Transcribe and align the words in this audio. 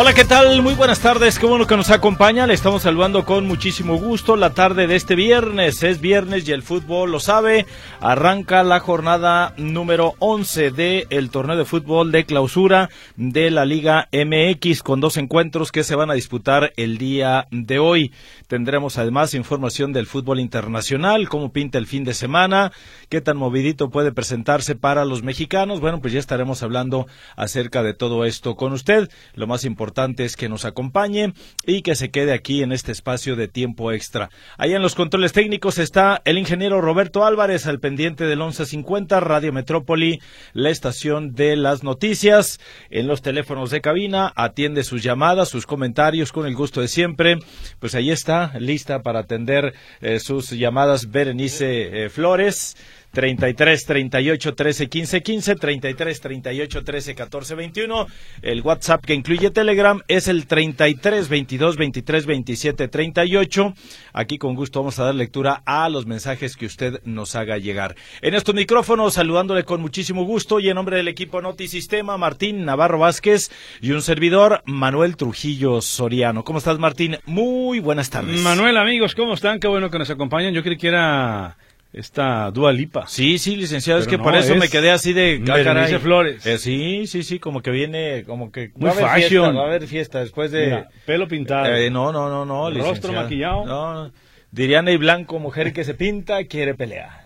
Hola, 0.00 0.14
¿qué 0.14 0.24
tal? 0.24 0.62
Muy 0.62 0.72
buenas 0.72 1.00
tardes, 1.00 1.38
qué 1.38 1.44
bueno 1.44 1.66
que 1.66 1.76
nos 1.76 1.90
acompaña. 1.90 2.46
Le 2.46 2.54
estamos 2.54 2.80
saludando 2.80 3.26
con 3.26 3.46
muchísimo 3.46 3.96
gusto 3.96 4.34
la 4.34 4.54
tarde 4.54 4.86
de 4.86 4.96
este 4.96 5.14
viernes. 5.14 5.82
Es 5.82 6.00
viernes 6.00 6.48
y 6.48 6.52
el 6.52 6.62
fútbol 6.62 7.12
lo 7.12 7.20
sabe. 7.20 7.66
Arranca 8.00 8.62
la 8.62 8.80
jornada 8.80 9.52
número 9.58 10.14
11 10.18 10.70
del 10.70 11.28
torneo 11.28 11.58
de 11.58 11.66
fútbol 11.66 12.12
de 12.12 12.24
clausura 12.24 12.88
de 13.16 13.50
la 13.50 13.66
Liga 13.66 14.08
MX 14.10 14.82
con 14.82 15.02
dos 15.02 15.18
encuentros 15.18 15.70
que 15.70 15.84
se 15.84 15.96
van 15.96 16.10
a 16.10 16.14
disputar 16.14 16.72
el 16.76 16.96
día 16.96 17.46
de 17.50 17.78
hoy. 17.78 18.10
Tendremos 18.50 18.98
además 18.98 19.34
información 19.34 19.92
del 19.92 20.06
fútbol 20.06 20.40
internacional, 20.40 21.28
cómo 21.28 21.52
pinta 21.52 21.78
el 21.78 21.86
fin 21.86 22.02
de 22.02 22.14
semana, 22.14 22.72
qué 23.08 23.20
tan 23.20 23.36
movidito 23.36 23.90
puede 23.90 24.10
presentarse 24.10 24.74
para 24.74 25.04
los 25.04 25.22
mexicanos. 25.22 25.78
Bueno, 25.78 26.00
pues 26.00 26.12
ya 26.12 26.18
estaremos 26.18 26.64
hablando 26.64 27.06
acerca 27.36 27.84
de 27.84 27.94
todo 27.94 28.24
esto 28.24 28.56
con 28.56 28.72
usted. 28.72 29.08
Lo 29.34 29.46
más 29.46 29.64
importante 29.64 30.24
es 30.24 30.34
que 30.34 30.48
nos 30.48 30.64
acompañe 30.64 31.32
y 31.64 31.82
que 31.82 31.94
se 31.94 32.10
quede 32.10 32.32
aquí 32.32 32.64
en 32.64 32.72
este 32.72 32.90
espacio 32.90 33.36
de 33.36 33.46
tiempo 33.46 33.92
extra. 33.92 34.30
Allá 34.58 34.74
en 34.74 34.82
los 34.82 34.96
controles 34.96 35.32
técnicos 35.32 35.78
está 35.78 36.20
el 36.24 36.36
ingeniero 36.36 36.80
Roberto 36.80 37.24
Álvarez 37.24 37.68
al 37.68 37.78
pendiente 37.78 38.24
del 38.24 38.40
1150 38.40 39.20
Radio 39.20 39.52
Metrópoli, 39.52 40.20
la 40.54 40.70
estación 40.70 41.36
de 41.36 41.54
las 41.54 41.84
noticias. 41.84 42.58
En 42.90 43.06
los 43.06 43.22
teléfonos 43.22 43.70
de 43.70 43.80
cabina 43.80 44.32
atiende 44.34 44.82
sus 44.82 45.04
llamadas, 45.04 45.50
sus 45.50 45.66
comentarios 45.66 46.32
con 46.32 46.46
el 46.46 46.56
gusto 46.56 46.80
de 46.80 46.88
siempre. 46.88 47.38
Pues 47.78 47.94
ahí 47.94 48.10
está, 48.10 48.39
lista 48.58 49.02
para 49.02 49.20
atender 49.20 49.74
eh, 50.00 50.20
sus 50.20 50.50
llamadas 50.50 51.10
Berenice 51.10 52.04
eh, 52.04 52.10
Flores. 52.10 52.76
33 53.12 53.84
38 53.86 54.54
13 54.54 54.88
15 54.88 55.22
15, 55.22 55.54
33 55.56 56.20
38 56.20 56.84
13 56.84 57.14
14 57.14 57.54
21. 57.54 58.06
El 58.42 58.62
WhatsApp 58.62 59.04
que 59.04 59.14
incluye 59.14 59.50
Telegram 59.50 60.00
es 60.08 60.28
el 60.28 60.46
33 60.46 61.28
22 61.28 61.76
23 61.76 62.26
27 62.26 62.88
38. 62.88 63.74
Aquí 64.12 64.38
con 64.38 64.54
gusto 64.54 64.80
vamos 64.80 64.98
a 64.98 65.04
dar 65.04 65.14
lectura 65.14 65.62
a 65.64 65.88
los 65.88 66.06
mensajes 66.06 66.56
que 66.56 66.66
usted 66.66 67.00
nos 67.04 67.34
haga 67.34 67.58
llegar. 67.58 67.96
En 68.22 68.34
estos 68.34 68.54
micrófonos, 68.54 69.14
saludándole 69.14 69.64
con 69.64 69.80
muchísimo 69.80 70.24
gusto 70.24 70.60
y 70.60 70.68
en 70.68 70.74
nombre 70.74 70.96
del 70.96 71.08
equipo 71.08 71.42
Noti 71.42 71.68
Sistema, 71.68 72.16
Martín 72.16 72.64
Navarro 72.64 72.98
Vázquez 72.98 73.50
y 73.80 73.90
un 73.92 74.02
servidor, 74.02 74.62
Manuel 74.66 75.16
Trujillo 75.16 75.80
Soriano. 75.80 76.44
¿Cómo 76.44 76.58
estás, 76.58 76.78
Martín? 76.78 77.18
Muy 77.26 77.80
buenas 77.80 78.10
tardes. 78.10 78.40
Manuel, 78.40 78.76
amigos, 78.76 79.14
¿cómo 79.14 79.34
están? 79.34 79.60
Qué 79.60 79.68
bueno 79.68 79.90
que 79.90 79.98
nos 79.98 80.10
acompañan. 80.10 80.54
Yo 80.54 80.62
creí 80.62 80.76
que 80.76 80.88
era 80.88 81.56
esta 81.92 82.50
Dua 82.50 82.72
Lipa. 82.72 83.06
Sí, 83.06 83.38
sí, 83.38 83.56
licenciado, 83.56 84.00
es 84.00 84.06
que 84.06 84.18
por 84.18 84.34
eso 84.34 84.54
me 84.56 84.68
quedé 84.68 84.90
así 84.90 85.12
de 85.12 85.42
ah, 85.48 85.98
Flores. 85.98 86.46
Eh, 86.46 86.58
sí, 86.58 87.06
sí, 87.06 87.22
sí, 87.22 87.38
como 87.38 87.62
que 87.62 87.70
viene, 87.70 88.24
como 88.24 88.52
que 88.52 88.70
Muy 88.76 88.90
va 88.90 88.90
a 88.90 88.92
haber 88.92 89.22
fashion. 89.22 89.44
Fiesta, 89.44 89.58
va 89.58 89.62
a 89.62 89.66
haber 89.68 89.86
fiesta 89.86 90.20
después 90.20 90.50
de 90.52 90.84
pelo 91.06 91.26
pintado. 91.28 91.74
Eh, 91.74 91.90
no, 91.90 92.12
no, 92.12 92.28
no, 92.28 92.44
no, 92.44 92.70
Rostro 92.70 93.12
maquillado. 93.12 93.64
No, 93.66 94.12
diría 94.50 94.82
Ney 94.82 94.96
Blanco, 94.96 95.38
mujer 95.38 95.72
que 95.72 95.84
se 95.84 95.94
pinta, 95.94 96.44
quiere 96.44 96.74
pelear. 96.74 97.19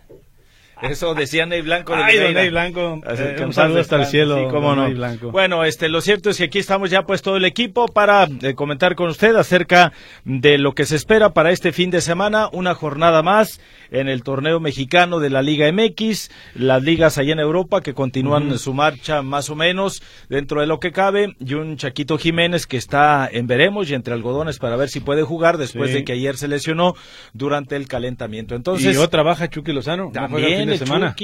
Eso 0.82 1.14
decía 1.14 1.46
Ney 1.46 1.62
Blanco. 1.62 1.94
Ay, 1.94 2.18
don 2.18 2.34
Ney 2.34 2.50
Blanco. 2.50 3.00
Eh, 3.06 3.42
un 3.44 3.52
saludo 3.52 3.80
hasta 3.80 3.96
el 3.96 4.06
cielo. 4.06 4.38
Sí, 4.38 4.44
cómo 4.50 4.74
no. 4.74 4.90
Blanco. 4.90 5.30
Bueno, 5.30 5.64
este, 5.64 5.88
lo 5.88 6.00
cierto 6.00 6.30
es 6.30 6.38
que 6.38 6.44
aquí 6.44 6.58
estamos 6.58 6.90
ya 6.90 7.02
pues 7.02 7.22
todo 7.22 7.36
el 7.36 7.44
equipo 7.44 7.86
para 7.88 8.28
eh, 8.42 8.54
comentar 8.54 8.94
con 8.94 9.08
usted 9.08 9.34
acerca 9.36 9.92
de 10.24 10.58
lo 10.58 10.72
que 10.72 10.84
se 10.84 10.96
espera 10.96 11.32
para 11.32 11.52
este 11.52 11.72
fin 11.72 11.90
de 11.90 12.00
semana. 12.00 12.48
Una 12.52 12.74
jornada 12.74 13.22
más 13.22 13.60
en 13.90 14.08
el 14.08 14.22
torneo 14.22 14.60
mexicano 14.60 15.20
de 15.20 15.30
la 15.30 15.42
Liga 15.42 15.70
MX. 15.70 16.30
Las 16.54 16.82
ligas 16.82 17.18
allá 17.18 17.32
en 17.32 17.40
Europa 17.40 17.80
que 17.80 17.94
continúan 17.94 18.58
su 18.58 18.74
marcha 18.74 19.22
más 19.22 19.50
o 19.50 19.56
menos 19.56 20.02
dentro 20.28 20.60
de 20.60 20.66
lo 20.66 20.80
que 20.80 20.92
cabe. 20.92 21.36
Y 21.38 21.54
un 21.54 21.76
Chaquito 21.76 22.18
Jiménez 22.18 22.66
que 22.66 22.76
está 22.76 23.28
en 23.30 23.46
veremos 23.46 23.90
y 23.90 23.94
entre 23.94 24.14
algodones 24.14 24.58
para 24.58 24.76
ver 24.76 24.88
si 24.88 25.00
puede 25.00 25.22
jugar 25.22 25.58
después 25.58 25.92
de 25.92 26.04
que 26.04 26.12
ayer 26.12 26.36
se 26.36 26.48
lesionó 26.48 26.94
durante 27.32 27.76
el 27.76 27.88
calentamiento. 27.88 28.54
Entonces. 28.54 28.94
Y 28.94 28.98
otra 28.98 29.22
baja 29.22 29.48
Chucky 29.48 29.72
Lozano. 29.72 30.10
También 30.12 30.63
semana. 30.78 31.14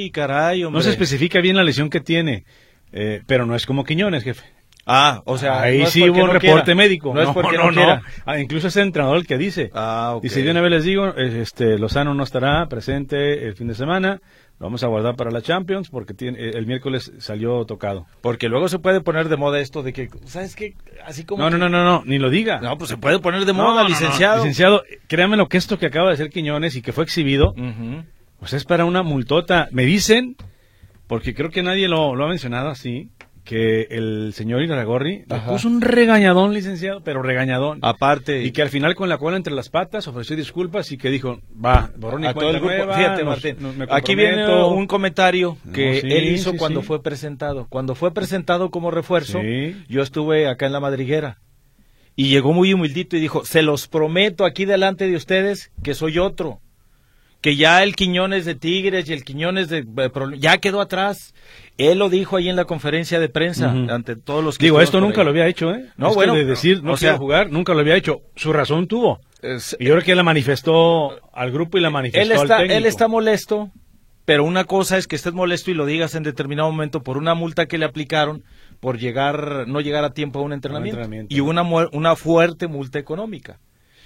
no 0.70 0.80
se 0.80 0.90
especifica 0.90 1.40
bien 1.40 1.56
la 1.56 1.64
lesión 1.64 1.90
que 1.90 2.00
tiene, 2.00 2.44
eh, 2.92 3.22
pero 3.26 3.46
no 3.46 3.54
es 3.54 3.66
como 3.66 3.84
Quiñones, 3.84 4.24
jefe. 4.24 4.44
Ah, 4.86 5.22
o 5.24 5.38
sea, 5.38 5.60
ahí 5.60 5.86
sí 5.86 6.08
hubo 6.08 6.24
un 6.24 6.30
reporte 6.30 6.74
médico. 6.74 7.14
No, 7.14 7.22
es 7.22 7.28
porque 7.30 7.56
no, 7.56 7.70
no, 7.70 8.00
ah, 8.24 8.38
incluso 8.38 8.68
es 8.68 8.76
el 8.76 8.84
entrenador 8.84 9.18
el 9.18 9.26
que 9.26 9.38
dice. 9.38 9.70
Ah, 9.74 10.14
okay. 10.16 10.28
Dice, 10.28 10.42
de 10.42 10.50
una 10.50 10.60
vez 10.60 10.70
les 10.70 10.84
digo, 10.84 11.14
este, 11.16 11.78
Lozano 11.78 12.14
no 12.14 12.24
estará 12.24 12.66
presente 12.66 13.46
el 13.46 13.54
fin 13.54 13.68
de 13.68 13.74
semana. 13.74 14.20
Lo 14.58 14.66
vamos 14.66 14.82
a 14.82 14.88
guardar 14.88 15.16
para 15.16 15.30
la 15.30 15.40
Champions 15.40 15.88
porque 15.88 16.12
tiene, 16.12 16.38
eh, 16.38 16.50
el 16.54 16.66
miércoles 16.66 17.12
salió 17.18 17.64
tocado. 17.64 18.06
Porque 18.20 18.48
luego 18.48 18.68
se 18.68 18.78
puede 18.78 19.00
poner 19.00 19.28
de 19.28 19.36
moda 19.38 19.58
esto 19.58 19.82
de 19.82 19.92
que, 19.92 20.10
¿sabes 20.26 20.54
qué? 20.54 20.74
Así 21.06 21.24
como. 21.24 21.42
No, 21.42 21.50
no, 21.50 21.56
no, 21.56 21.68
no, 21.70 21.82
no, 21.82 22.02
ni 22.04 22.18
lo 22.18 22.28
diga. 22.28 22.60
No, 22.60 22.76
pues 22.76 22.90
se 22.90 22.98
puede 22.98 23.20
poner 23.20 23.46
de 23.46 23.54
moda, 23.54 23.84
licenciado. 23.84 24.38
licenciado, 24.38 24.82
créame 25.06 25.36
lo 25.36 25.48
que 25.48 25.56
esto 25.56 25.78
que 25.78 25.86
acaba 25.86 26.08
de 26.08 26.14
hacer 26.14 26.30
Quiñones 26.30 26.76
y 26.76 26.82
que 26.82 26.92
fue 26.92 27.04
exhibido. 27.04 27.54
Pues 28.40 28.54
es 28.54 28.64
para 28.64 28.86
una 28.86 29.02
multota. 29.02 29.68
Me 29.70 29.84
dicen, 29.84 30.36
porque 31.06 31.34
creo 31.34 31.50
que 31.50 31.62
nadie 31.62 31.88
lo, 31.88 32.12
ha 32.12 32.28
mencionado 32.28 32.70
así, 32.70 33.10
que 33.44 33.82
el 33.90 34.32
señor 34.32 34.62
Iragorri 34.62 35.24
le 35.28 35.38
puso 35.40 35.68
un 35.68 35.82
regañadón, 35.82 36.54
licenciado, 36.54 37.02
pero 37.02 37.22
regañadón. 37.22 37.80
Aparte. 37.82 38.42
Y 38.42 38.52
que 38.52 38.62
al 38.62 38.70
final 38.70 38.94
con 38.94 39.10
la 39.10 39.18
cola 39.18 39.36
entre 39.36 39.54
las 39.54 39.68
patas 39.68 40.08
ofreció 40.08 40.36
disculpas 40.36 40.90
y 40.90 40.96
que 40.96 41.10
dijo, 41.10 41.40
va, 41.62 41.90
borrón 41.96 42.24
y 42.24 42.28
a 42.28 42.34
todo 42.34 42.50
el 42.50 42.60
grupo. 42.60 42.94
Fíjate, 42.94 43.24
Martín, 43.24 43.56
aquí 43.90 44.14
viene 44.14 44.46
un 44.64 44.86
comentario 44.86 45.58
que 45.74 45.98
él 45.98 46.32
hizo 46.32 46.56
cuando 46.56 46.82
fue 46.82 47.02
presentado. 47.02 47.66
Cuando 47.68 47.94
fue 47.94 48.14
presentado 48.14 48.70
como 48.70 48.90
refuerzo, 48.90 49.38
yo 49.88 50.02
estuve 50.02 50.48
acá 50.48 50.64
en 50.64 50.72
la 50.72 50.80
madriguera. 50.80 51.38
Y 52.16 52.28
llegó 52.28 52.52
muy 52.52 52.72
humildito 52.72 53.16
y 53.16 53.20
dijo, 53.20 53.44
se 53.44 53.62
los 53.62 53.86
prometo 53.86 54.44
aquí 54.44 54.64
delante 54.64 55.06
de 55.06 55.16
ustedes 55.16 55.72
que 55.82 55.94
soy 55.94 56.18
otro 56.18 56.60
que 57.40 57.56
ya 57.56 57.82
el 57.82 57.96
Quiñones 57.96 58.44
de 58.44 58.54
Tigres 58.54 59.08
y 59.08 59.12
el 59.12 59.24
Quiñones 59.24 59.68
de 59.68 59.78
eh, 59.78 60.10
ya 60.38 60.58
quedó 60.58 60.80
atrás. 60.80 61.34
Él 61.78 61.98
lo 61.98 62.10
dijo 62.10 62.36
ahí 62.36 62.48
en 62.48 62.56
la 62.56 62.66
conferencia 62.66 63.18
de 63.18 63.30
prensa 63.30 63.70
ante 63.70 64.14
todos 64.14 64.44
los 64.44 64.58
que 64.58 64.66
Digo, 64.66 64.80
esto 64.80 65.00
nunca 65.00 65.24
lo 65.24 65.30
había 65.30 65.46
hecho, 65.46 65.72
¿eh? 65.72 65.86
No, 65.96 66.12
bueno, 66.12 66.34
de 66.34 66.44
decir 66.44 66.82
no 66.82 66.92
o 66.92 66.96
sea, 66.96 67.16
jugar, 67.16 67.50
nunca 67.50 67.72
lo 67.72 67.80
había 67.80 67.96
hecho. 67.96 68.20
Su 68.36 68.52
razón 68.52 68.86
tuvo. 68.86 69.20
y 69.42 69.84
yo 69.86 69.94
creo 69.94 70.02
que 70.02 70.10
él 70.12 70.18
la 70.18 70.22
manifestó 70.22 71.18
al 71.32 71.50
grupo 71.50 71.78
y 71.78 71.80
la 71.80 71.88
manifestó 71.88 72.22
él 72.22 72.32
está, 72.32 72.56
al 72.56 72.62
técnico. 72.62 72.78
Él 72.78 72.86
está 72.86 73.08
molesto, 73.08 73.70
pero 74.26 74.44
una 74.44 74.64
cosa 74.64 74.98
es 74.98 75.06
que 75.06 75.16
estés 75.16 75.32
molesto 75.32 75.70
y 75.70 75.74
lo 75.74 75.86
digas 75.86 76.14
en 76.14 76.22
determinado 76.22 76.70
momento 76.70 77.02
por 77.02 77.16
una 77.16 77.34
multa 77.34 77.64
que 77.64 77.78
le 77.78 77.86
aplicaron 77.86 78.44
por 78.80 78.98
llegar 78.98 79.66
no 79.66 79.80
llegar 79.80 80.04
a 80.04 80.10
tiempo 80.10 80.40
a 80.40 80.42
un 80.42 80.52
entrenamiento, 80.52 81.26
y 81.28 81.40
una 81.40 81.62
una 81.62 82.16
fuerte 82.16 82.66
multa 82.66 82.98
económica. 82.98 83.58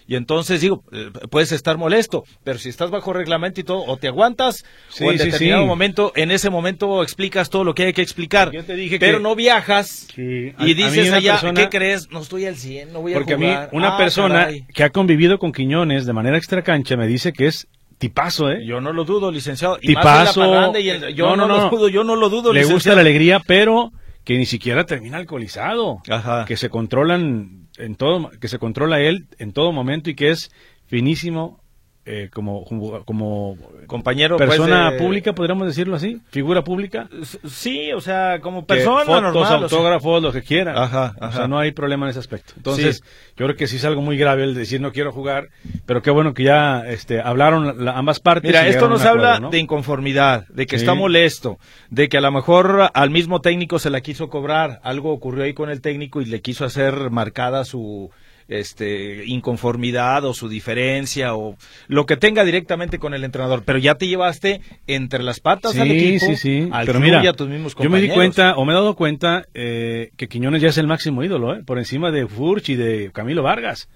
Y 0.06 0.17
entonces 0.17 0.61
digo, 0.61 0.85
eh, 0.93 1.11
puedes 1.31 1.53
estar 1.53 1.79
molesto, 1.79 2.25
pero 2.43 2.59
si 2.59 2.69
estás 2.69 2.91
bajo 2.91 3.12
reglamento 3.12 3.61
y 3.61 3.65
todo, 3.65 3.85
o 3.85 3.97
te 3.97 4.09
aguantas, 4.09 4.65
o 5.01 5.11
en 5.11 5.17
determinado 5.19 5.67
momento, 5.67 6.12
en 6.15 6.31
ese 6.31 6.51
momento 6.51 7.03
explicas 7.03 7.49
todo 7.49 7.65
lo 7.65 7.75
que 7.75 7.85
hay 7.85 7.93
que 7.93 8.03
explicar. 8.03 8.51
Yo 8.53 8.65
te 8.65 8.75
dije 8.75 8.99
pero 8.99 9.19
no 9.19 9.35
viajas 9.35 10.09
y 10.17 10.75
dices 10.75 11.12
allá, 11.12 11.41
¿qué 11.55 11.69
crees? 11.69 12.11
No 12.11 12.21
estoy 12.21 12.47
al 12.47 12.56
100, 12.56 12.93
no 12.93 13.01
voy 13.01 13.12
a 13.12 13.17
Porque 13.17 13.35
a 13.35 13.39
mí, 13.39 13.53
una 13.73 13.95
ah, 13.95 13.99
persona 13.99 14.49
que 14.73 14.85
ha 14.85 14.91
convivido 14.91 15.39
con 15.39 15.53
Quiñones 15.53 16.07
de 16.07 16.12
manera 16.12 16.37
extracancha 16.37 16.97
me 16.97 17.07
dice 17.07 17.33
que 17.33 17.47
es 17.47 17.67
tipazo, 17.99 18.50
¿eh? 18.50 18.65
Yo 18.67 18.81
no 18.81 18.93
lo 18.93 19.05
dudo, 19.05 19.31
licenciado. 19.31 19.79
tipazo. 19.79 20.73
yo 21.15 21.37
no, 21.37 21.47
lo 21.47 21.71
dudo, 21.71 21.89
yo 21.89 22.05
no 22.05 22.17
lo 22.17 22.29
dudo, 22.29 22.53
Le 22.53 22.65
gusta 22.65 22.95
la 22.95 23.00
alegría, 23.00 23.41
pero 23.41 23.93
que 24.25 24.37
ni 24.37 24.47
siquiera 24.47 24.85
termina 24.85 25.19
alcoholizado. 25.19 25.99
Ajá. 26.09 26.45
Que 26.47 26.57
se 26.57 26.69
controlan 26.69 27.63
en 27.79 27.97
todo, 27.97 28.31
que 28.41 28.49
se 28.49 28.59
controla 28.59 29.00
él 29.00 29.29
en 29.38 29.53
todo 29.53 29.73
momento 29.73 30.11
y 30.11 30.15
que 30.15 30.31
es 30.31 30.50
finísimo 30.87 31.63
eh, 32.06 32.29
como, 32.33 32.65
como 33.06 33.56
compañero 33.87 34.37
pues, 34.37 34.49
persona 34.49 34.93
pública, 34.99 35.35
podríamos 35.35 35.67
decirlo 35.67 35.97
así, 35.97 36.21
figura 36.31 36.62
pública. 36.62 37.09
Sí, 37.49 37.93
o 37.93 38.01
sea, 38.03 38.41
como 38.41 38.67
persona 38.67 39.05
fotos, 39.06 39.23
normal. 39.23 39.62
autógrafos, 39.62 40.23
lo 40.23 40.31
que 40.31 40.43
quiera. 40.43 40.83
Ajá, 40.83 41.15
O 41.19 41.33
sea, 41.33 41.49
no 41.49 41.59
hay 41.59 41.73
problema 41.73 42.05
en 42.05 42.11
ese 42.11 42.19
aspecto. 42.19 42.53
Entonces, 42.59 43.03
yo 43.37 43.47
creo 43.47 43.56
que 43.56 43.67
sí 43.67 43.77
es 43.77 43.85
algo 43.87 44.03
muy 44.03 44.19
grave 44.19 44.45
el 44.45 44.55
decir 44.55 44.83
no 44.83 44.93
quiero 44.93 45.12
jugar, 45.12 45.49
pero 45.87 46.03
qué 46.03 46.11
bueno 46.11 46.35
que 46.35 46.45
ya 46.45 46.83
este, 46.87 47.23
hablaron 47.23 47.89
ambas 47.89 48.21
partes. 48.21 48.50
Mira, 48.50 48.69
esto 48.69 48.87
nos 48.89 49.03
habla 49.05 49.41
de 49.50 49.59
inconformidad, 49.59 50.47
de 50.49 50.67
que 50.67 50.77
está 50.77 50.93
molesto, 50.93 51.59
de 51.89 52.11
que 52.11 52.19
a 52.19 52.21
lo 52.21 52.31
mejor 52.33 52.91
al 52.93 53.11
mismo 53.11 53.41
técnico 53.41 53.79
se 53.79 53.89
la 53.89 54.03
quiso 54.03 54.29
cobrar, 54.29 54.81
algo 54.83 55.11
ocurrió 55.11 55.45
ahí 55.45 55.55
con 55.55 55.71
el 55.71 55.81
técnico 55.81 56.21
y 56.21 56.27
le 56.27 56.43
quiso 56.43 56.67
hacer 56.67 57.11
marcada 57.11 57.65
su 57.65 58.11
este, 58.49 59.25
inconformidad 59.26 60.25
o 60.25 60.35
su 60.35 60.49
diferencia 60.49 61.35
o 61.35 61.56
lo 61.88 62.06
que 62.06 62.17
tenga 62.17 62.44
directamente 62.44 62.99
con 62.99 63.14
el 63.14 63.25
entrenador, 63.25 63.62
pero 63.64 63.79
ya 63.79 63.94
te 63.94 64.06
llevaste 64.06 64.61
entre 64.87 65.23
las 65.23 65.41
patas 65.41 65.76
al 65.79 65.91
equipo, 65.91 66.26
sí, 66.26 66.37
sí. 66.37 66.69
al 66.73 66.87
pero 66.87 67.00
mira, 67.00 67.20
a 67.20 67.32
tus 67.32 67.49
mismos 67.49 67.75
Yo 67.81 67.91
me 67.91 68.00
di 68.00 68.08
cuenta, 68.08 68.55
o 68.56 68.64
me 68.64 68.73
he 68.73 68.76
dado 68.76 68.94
cuenta, 68.94 69.46
eh, 69.55 70.11
que 70.17 70.29
Quiñones 70.29 70.62
ya 70.62 70.69
es 70.69 70.79
el 70.79 70.87
máximo 70.87 71.23
ídolo, 71.23 71.55
eh, 71.55 71.62
por 71.64 71.79
encima 71.79 72.11
de 72.11 72.26
Furch 72.26 72.70
y 72.70 72.76
de 72.76 73.11
Camilo 73.12 73.43
Vargas. 73.43 73.88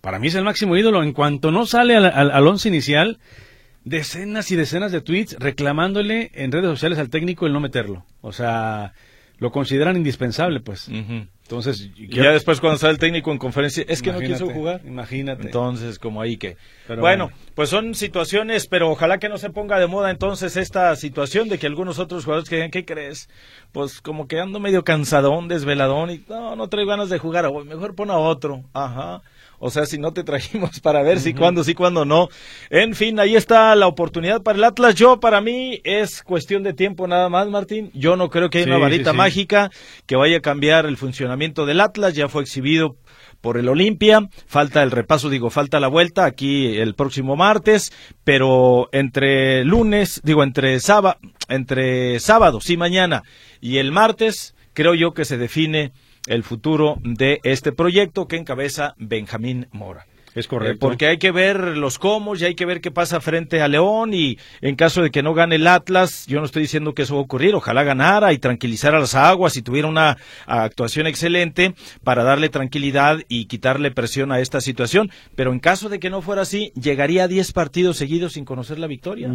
Para 0.00 0.18
mí 0.18 0.26
es 0.26 0.34
el 0.34 0.44
máximo 0.44 0.76
ídolo. 0.76 1.02
En 1.02 1.14
cuanto 1.14 1.50
no 1.50 1.64
sale 1.64 1.96
al, 1.96 2.04
al, 2.04 2.46
once 2.46 2.68
inicial, 2.68 3.18
decenas 3.84 4.50
y 4.50 4.56
decenas 4.56 4.92
de 4.92 5.00
tweets 5.00 5.36
reclamándole 5.38 6.30
en 6.34 6.52
redes 6.52 6.68
sociales 6.68 6.98
al 6.98 7.08
técnico 7.08 7.46
el 7.46 7.54
no 7.54 7.60
meterlo. 7.60 8.04
O 8.20 8.30
sea, 8.32 8.92
lo 9.38 9.50
consideran 9.50 9.96
indispensable, 9.96 10.60
pues. 10.60 10.90
Entonces, 11.58 11.90
ya 12.08 12.32
después 12.32 12.60
cuando 12.60 12.78
sale 12.78 12.92
el 12.92 12.98
técnico 12.98 13.32
en 13.32 13.38
conferencia, 13.38 13.84
es 13.88 14.02
que 14.02 14.12
no 14.12 14.20
quiso 14.20 14.48
jugar. 14.48 14.80
Imagínate. 14.84 15.46
Entonces, 15.46 15.98
como 15.98 16.20
ahí 16.20 16.36
que. 16.36 16.56
bueno, 16.98 17.30
pues 17.54 17.68
son 17.68 17.94
situaciones, 17.94 18.66
pero 18.66 18.90
ojalá 18.90 19.18
que 19.18 19.28
no 19.28 19.38
se 19.38 19.50
ponga 19.50 19.78
de 19.78 19.86
moda 19.86 20.10
entonces 20.10 20.56
esta 20.56 20.94
situación 20.96 21.48
de 21.48 21.58
que 21.58 21.66
algunos 21.66 21.98
otros 21.98 22.24
jugadores 22.24 22.48
que 22.48 22.56
digan, 22.56 22.70
¿qué 22.70 22.84
crees? 22.84 23.28
Pues 23.72 24.00
como 24.00 24.28
que 24.28 24.40
ando 24.40 24.60
medio 24.60 24.84
cansadón, 24.84 25.48
desveladón 25.48 26.10
y 26.10 26.24
no, 26.28 26.56
no 26.56 26.68
traigo 26.68 26.90
ganas 26.90 27.08
de 27.08 27.18
jugar, 27.18 27.50
mejor 27.64 27.94
pon 27.94 28.10
a 28.10 28.18
otro. 28.18 28.64
Ajá. 28.72 29.22
O 29.66 29.70
sea, 29.70 29.86
si 29.86 29.96
no 29.96 30.12
te 30.12 30.24
trajimos 30.24 30.80
para 30.82 31.02
ver 31.02 31.20
si 31.20 31.32
cuándo 31.32 31.64
sí, 31.64 31.72
cuándo 31.72 32.04
no. 32.04 32.28
En 32.68 32.94
fin, 32.94 33.18
ahí 33.18 33.34
está 33.34 33.74
la 33.74 33.86
oportunidad 33.86 34.42
para 34.42 34.58
el 34.58 34.64
Atlas. 34.64 34.94
Yo, 34.94 35.20
para 35.20 35.40
mí, 35.40 35.80
es 35.84 36.22
cuestión 36.22 36.62
de 36.62 36.74
tiempo 36.74 37.06
nada 37.06 37.30
más, 37.30 37.48
Martín. 37.48 37.90
Yo 37.94 38.14
no 38.16 38.28
creo 38.28 38.50
que 38.50 38.58
haya 38.58 38.66
una 38.66 38.76
varita 38.76 39.14
mágica 39.14 39.70
que 40.04 40.16
vaya 40.16 40.36
a 40.36 40.40
cambiar 40.40 40.84
el 40.84 40.98
funcionamiento 40.98 41.64
del 41.64 41.80
Atlas. 41.80 42.12
Ya 42.12 42.28
fue 42.28 42.42
exhibido 42.42 42.96
por 43.40 43.56
el 43.56 43.70
Olimpia. 43.70 44.28
Falta 44.46 44.82
el 44.82 44.90
repaso, 44.90 45.30
digo, 45.30 45.48
falta 45.48 45.80
la 45.80 45.88
vuelta 45.88 46.26
aquí 46.26 46.76
el 46.76 46.94
próximo 46.94 47.34
martes, 47.34 47.90
pero 48.22 48.90
entre 48.92 49.64
lunes, 49.64 50.20
digo, 50.24 50.42
entre 50.42 50.78
sábado, 50.78 51.16
entre 51.48 52.20
sábado, 52.20 52.60
sí, 52.60 52.76
mañana 52.76 53.22
y 53.62 53.78
el 53.78 53.92
martes, 53.92 54.54
creo 54.74 54.94
yo 54.94 55.14
que 55.14 55.24
se 55.24 55.38
define 55.38 55.92
el 56.26 56.42
futuro 56.42 56.98
de 57.02 57.40
este 57.42 57.72
proyecto 57.72 58.26
que 58.26 58.36
encabeza 58.36 58.94
Benjamín 58.98 59.68
Mora. 59.72 60.06
Es 60.34 60.48
correcto. 60.48 60.78
porque 60.80 61.06
hay 61.06 61.18
que 61.18 61.30
ver 61.30 61.76
los 61.76 61.98
cómo 61.98 62.34
y 62.34 62.44
hay 62.44 62.54
que 62.54 62.66
ver 62.66 62.80
qué 62.80 62.90
pasa 62.90 63.20
frente 63.20 63.62
a 63.62 63.68
León 63.68 64.14
y 64.14 64.38
en 64.60 64.74
caso 64.74 65.02
de 65.02 65.10
que 65.10 65.22
no 65.22 65.34
gane 65.34 65.56
el 65.56 65.66
Atlas, 65.66 66.26
yo 66.26 66.40
no 66.40 66.46
estoy 66.46 66.62
diciendo 66.62 66.92
que 66.92 67.02
eso 67.02 67.14
va 67.14 67.20
a 67.20 67.24
ocurrir, 67.24 67.54
ojalá 67.54 67.84
ganara 67.84 68.32
y 68.32 68.38
tranquilizara 68.38 68.98
las 68.98 69.14
aguas 69.14 69.56
y 69.56 69.62
tuviera 69.62 69.88
una 69.88 70.16
actuación 70.46 71.06
excelente 71.06 71.74
para 72.02 72.24
darle 72.24 72.48
tranquilidad 72.48 73.18
y 73.28 73.46
quitarle 73.46 73.90
presión 73.92 74.32
a 74.32 74.40
esta 74.40 74.60
situación, 74.60 75.10
pero 75.36 75.52
en 75.52 75.60
caso 75.60 75.88
de 75.88 76.00
que 76.00 76.10
no 76.10 76.20
fuera 76.20 76.42
así, 76.42 76.72
llegaría 76.80 77.24
a 77.24 77.28
10 77.28 77.52
partidos 77.52 77.96
seguidos 77.96 78.32
sin 78.32 78.44
conocer 78.44 78.78
la 78.78 78.86
victoria. 78.88 79.28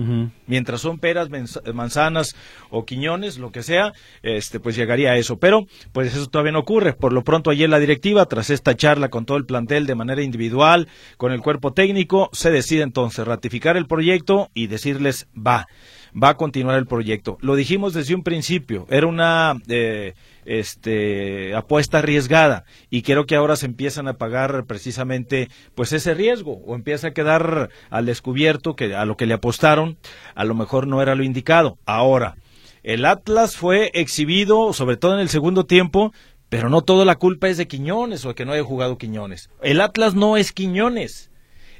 Mientras 0.48 0.81
son 0.81 1.00
peras, 1.00 1.30
manzanas 1.74 2.36
o 2.69 2.86
quiñones, 2.86 3.38
lo 3.38 3.51
que 3.51 3.63
sea, 3.63 3.94
este 4.22 4.60
pues 4.60 4.75
llegaría 4.75 5.12
a 5.12 5.18
eso, 5.18 5.38
pero 5.38 5.66
pues 5.94 6.13
eso 6.13 6.28
todavía 6.28 6.51
no 6.51 6.60
ocurre. 6.60 6.94
Por 6.94 7.13
lo 7.13 7.24
pronto 7.24 7.51
ayer 7.51 7.69
la 7.69 7.80
directiva 7.80 8.25
tras 8.25 8.50
esta 8.50 8.75
charla 8.75 9.10
con 9.10 9.25
todo 9.25 9.38
el 9.38 9.46
plantel 9.46 9.86
de 9.86 9.96
manera 9.96 10.22
individual 10.22 10.88
con 11.18 11.31
el 11.31 11.41
cuerpo 11.41 11.74
técnico, 11.74 12.30
se 12.33 12.51
decide 12.51 12.83
entonces 12.83 13.25
ratificar 13.25 13.77
el 13.77 13.88
proyecto 13.88 14.50
y 14.53 14.68
decirles 14.68 15.27
va, 15.36 15.68
va 16.12 16.30
a 16.30 16.38
continuar 16.38 16.77
el 16.77 16.88
proyecto. 16.88 17.38
Lo 17.41 17.56
dijimos 17.56 17.94
desde 17.94 18.15
un 18.15 18.24
principio, 18.24 18.86
era 18.89 19.07
una 19.07 19.56
eh, 19.68 20.13
este, 20.45 21.53
apuesta 21.56 22.00
arriesgada 22.00 22.65
y 22.89 23.03
creo 23.03 23.25
que 23.25 23.36
ahora 23.36 23.56
se 23.56 23.65
empiezan 23.65 24.07
a 24.07 24.18
pagar 24.18 24.65
precisamente 24.65 25.50
pues 25.75 25.94
ese 25.94 26.13
riesgo 26.13 26.53
o 26.65 26.75
empieza 26.75 27.09
a 27.09 27.13
quedar 27.13 27.69
al 27.89 28.06
descubierto 28.06 28.75
que 28.75 28.95
a 28.95 29.06
lo 29.06 29.15
que 29.15 29.25
le 29.25 29.36
apostaron 29.36 29.97
a 30.36 30.44
lo 30.45 30.56
mejor 30.56 30.88
no 30.88 31.01
era 31.01 31.15
lo 31.15 31.24
indicado. 31.24 31.77
Ahora, 31.86 32.36
el 32.83 33.06
Atlas 33.06 33.57
fue 33.57 33.91
exhibido, 33.94 34.74
sobre 34.74 34.97
todo 34.97 35.13
en 35.13 35.19
el 35.19 35.30
segundo 35.30 35.65
tiempo, 35.65 36.13
pero 36.50 36.69
no 36.69 36.81
toda 36.81 37.06
la 37.06 37.16
culpa 37.16 37.48
es 37.48 37.57
de 37.57 37.68
Quiñones 37.68 38.25
o 38.25 38.30
de 38.30 38.36
que 38.36 38.46
no 38.46 38.54
haya 38.54 38.63
jugado 38.63 38.98
Quiñones. 38.98 39.50
El 39.62 39.81
Atlas 39.81 40.16
no 40.16 40.36
es 40.36 40.51
Quiñones. 40.51 41.30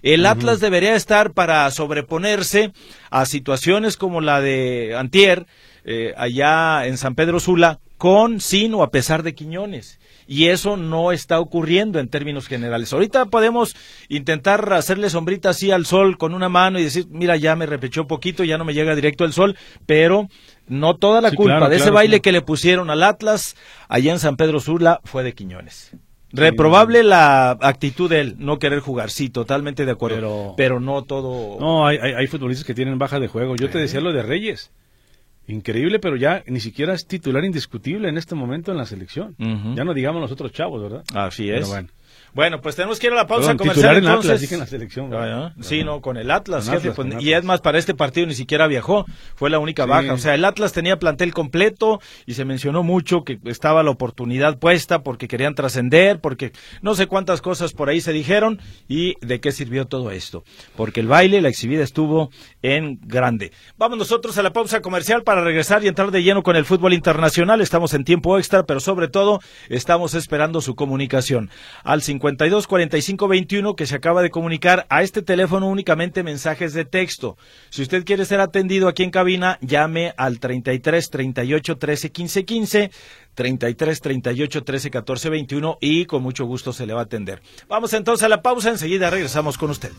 El 0.02 0.26
Atlas 0.26 0.62
debería 0.62 0.96
estar 0.96 1.34
para 1.34 1.70
sobreponerse 1.72 2.72
a 3.10 3.26
situaciones 3.26 3.98
como 3.98 4.22
la 4.22 4.40
de 4.40 4.96
Antier, 4.98 5.46
eh, 5.84 6.14
allá 6.16 6.86
en 6.86 6.98
San 6.98 7.16
Pedro 7.16 7.42
Sula, 7.42 7.80
con, 7.98 8.40
sin 8.40 8.74
o 8.76 8.84
a 8.84 8.92
pesar 8.92 9.24
de 9.24 9.36
Quiñones. 9.36 10.00
Y 10.32 10.50
eso 10.50 10.78
no 10.78 11.12
está 11.12 11.40
ocurriendo 11.40 11.98
en 11.98 12.08
términos 12.08 12.48
generales. 12.48 12.94
Ahorita 12.94 13.26
podemos 13.26 13.76
intentar 14.10 14.72
hacerle 14.74 15.10
sombrita 15.10 15.50
así 15.50 15.72
al 15.72 15.88
sol 15.88 16.20
con 16.20 16.36
una 16.36 16.50
mano 16.50 16.78
y 16.78 16.84
decir, 16.84 17.08
mira, 17.10 17.36
ya 17.36 17.56
me 17.56 17.66
repechó 17.66 18.06
poquito, 18.06 18.44
ya 18.44 18.60
no 18.60 18.64
me 18.64 18.76
llega 18.76 18.94
directo 18.94 19.26
el 19.26 19.34
sol, 19.34 19.58
pero 19.88 20.28
no 20.68 20.98
toda 20.98 21.22
la 21.22 21.32
culpa 21.32 21.68
de 21.68 21.78
ese 21.78 21.90
baile 21.90 22.22
que 22.22 22.32
le 22.32 22.44
pusieron 22.44 22.92
al 22.92 23.02
Atlas 23.02 23.56
allá 23.88 24.12
en 24.12 24.20
San 24.20 24.38
Pedro 24.38 24.60
Sula 24.60 25.02
fue 25.04 25.24
de 25.24 25.34
Quiñones. 25.34 25.94
Reprobable 26.32 27.02
la 27.02 27.58
actitud 27.60 28.08
de 28.08 28.20
él, 28.20 28.36
no 28.38 28.60
querer 28.60 28.82
jugar, 28.82 29.10
sí, 29.10 29.32
totalmente 29.32 29.84
de 29.84 29.92
acuerdo, 29.92 30.54
pero, 30.56 30.80
no 30.80 31.06
todo... 31.06 31.60
No, 31.60 31.88
hay, 31.88 31.98
hay, 31.98 32.28
futbolistas 32.28 32.68
que 32.68 32.76
tienen 32.76 33.00
baja 33.00 33.20
de 33.20 33.30
juego. 33.30 33.56
Yo 33.56 33.72
te 33.72 33.80
decía 33.80 34.00
lo 34.00 34.14
de 34.14 34.22
Reyes. 34.22 34.70
Increíble, 35.50 36.00
pero 36.00 36.16
ya 36.16 36.44
ni 36.46 36.60
siquiera 36.60 36.94
es 36.94 37.08
titular 37.08 37.44
indiscutible 37.44 38.08
en 38.08 38.18
este 38.18 38.36
momento 38.36 38.72
en 38.72 38.78
la 38.78 38.86
selección. 38.86 39.36
Ya 39.76 39.84
no 39.84 39.94
digamos 39.94 40.22
los 40.22 40.32
otros 40.32 40.52
chavos, 40.52 40.82
¿verdad? 40.82 41.04
Así 41.14 41.50
es. 41.50 41.68
bueno. 41.68 41.90
Bueno, 42.34 42.62
pues 42.62 42.76
tenemos 42.76 43.00
que 43.00 43.08
ir 43.08 43.14
a 43.14 43.16
la 43.16 43.28
pausa 43.28 43.56
comercial. 43.56 43.98
En 43.98 44.08
Atlas, 44.08 44.42
dije 44.42 44.56
en 44.56 44.60
la 44.62 44.68
selección. 44.68 45.14
Ah, 45.14 45.54
sí, 45.62 45.84
no, 45.84 46.02
con 46.02 46.18
el 46.18 46.32
Atlas. 46.32 46.70
Pues, 46.70 47.08
y 47.20 47.34
es 47.34 47.44
más, 47.44 47.62
para 47.62 47.78
este 47.78 47.96
partido 47.96 48.28
ni 48.28 48.34
siquiera 48.34 48.68
viajó. 48.68 49.06
Fue 49.36 49.50
la 49.50 49.60
única 49.60 49.86
baja. 49.86 50.14
O 50.14 50.18
sea, 50.18 50.36
el 50.36 50.46
Atlas 50.46 50.74
tenía 50.74 50.98
plantel 51.00 51.34
completo 51.34 52.00
y 52.26 52.34
se 52.34 52.46
mencionó 52.46 52.84
mucho 52.84 53.24
que 53.24 53.40
estaba 53.46 53.84
la 53.84 53.92
oportunidad 53.92 54.58
puesta 54.60 55.04
porque 55.04 55.28
querían 55.28 55.56
trascender, 55.56 56.20
porque 56.20 56.52
no 56.82 56.96
sé 56.96 57.08
cuántas 57.08 57.42
cosas 57.42 57.74
por 57.74 57.90
ahí 57.90 58.02
se 58.02 58.14
dijeron 58.14 58.60
y 58.88 59.16
de 59.26 59.40
qué 59.40 59.52
sirvió 59.52 59.86
todo 59.86 60.12
esto. 60.12 60.44
Porque 60.76 61.00
el 61.00 61.08
baile, 61.08 61.42
la 61.42 61.50
exhibida 61.50 61.84
estuvo 61.84 62.30
en 62.62 63.00
grande. 63.04 63.52
Vamos 63.78 63.98
nosotros 63.98 64.38
a 64.38 64.44
la 64.44 64.54
pausa 64.54 64.82
comercial 64.82 65.24
para 65.24 65.44
regresar 65.44 65.84
y 65.84 65.88
entrar 65.88 66.12
de 66.12 66.24
lleno 66.24 66.44
con 66.44 66.56
el 66.56 66.66
fútbol 66.66 66.94
internacional. 66.94 67.62
Estamos 67.62 67.94
en 67.94 68.04
tiempo 68.04 68.38
extra, 68.38 68.64
pero 68.64 68.80
sobre 68.80 69.08
todo 69.08 69.40
estamos 69.70 70.14
esperando 70.14 70.62
su 70.62 70.76
comunicación. 70.76 71.50
Al 71.84 72.02
52 72.20 72.68
45 72.68 73.28
21 73.28 73.76
que 73.76 73.86
se 73.86 73.96
acaba 73.96 74.22
de 74.22 74.30
comunicar 74.30 74.86
a 74.90 75.04
este 75.04 75.22
teléfono 75.22 75.68
únicamente 75.68 76.22
mensajes 76.22 76.74
de 76.74 76.84
texto. 76.84 77.38
Si 77.70 77.82
usted 77.82 78.04
quiere 78.04 78.26
ser 78.26 78.42
atendido 78.42 78.90
aquí 78.90 79.04
en 79.04 79.12
cabina, 79.12 79.58
llame 79.62 80.14
al 80.18 80.40
33 80.40 81.10
38 81.10 81.78
13 81.78 82.12
15 82.12 82.46
15, 82.46 82.92
33 83.36 84.02
38 84.02 84.64
13 84.64 84.92
14 84.92 85.30
21 85.30 85.78
y 85.80 86.06
con 86.06 86.22
mucho 86.22 86.46
gusto 86.46 86.74
se 86.74 86.86
le 86.86 86.94
va 86.94 87.02
a 87.02 87.06
atender. 87.06 87.42
Vamos 87.70 87.94
entonces 87.94 88.26
a 88.26 88.30
la 88.30 88.42
pausa, 88.42 88.70
enseguida 88.70 89.10
regresamos 89.10 89.58
con 89.58 89.70
usted. 89.70 89.92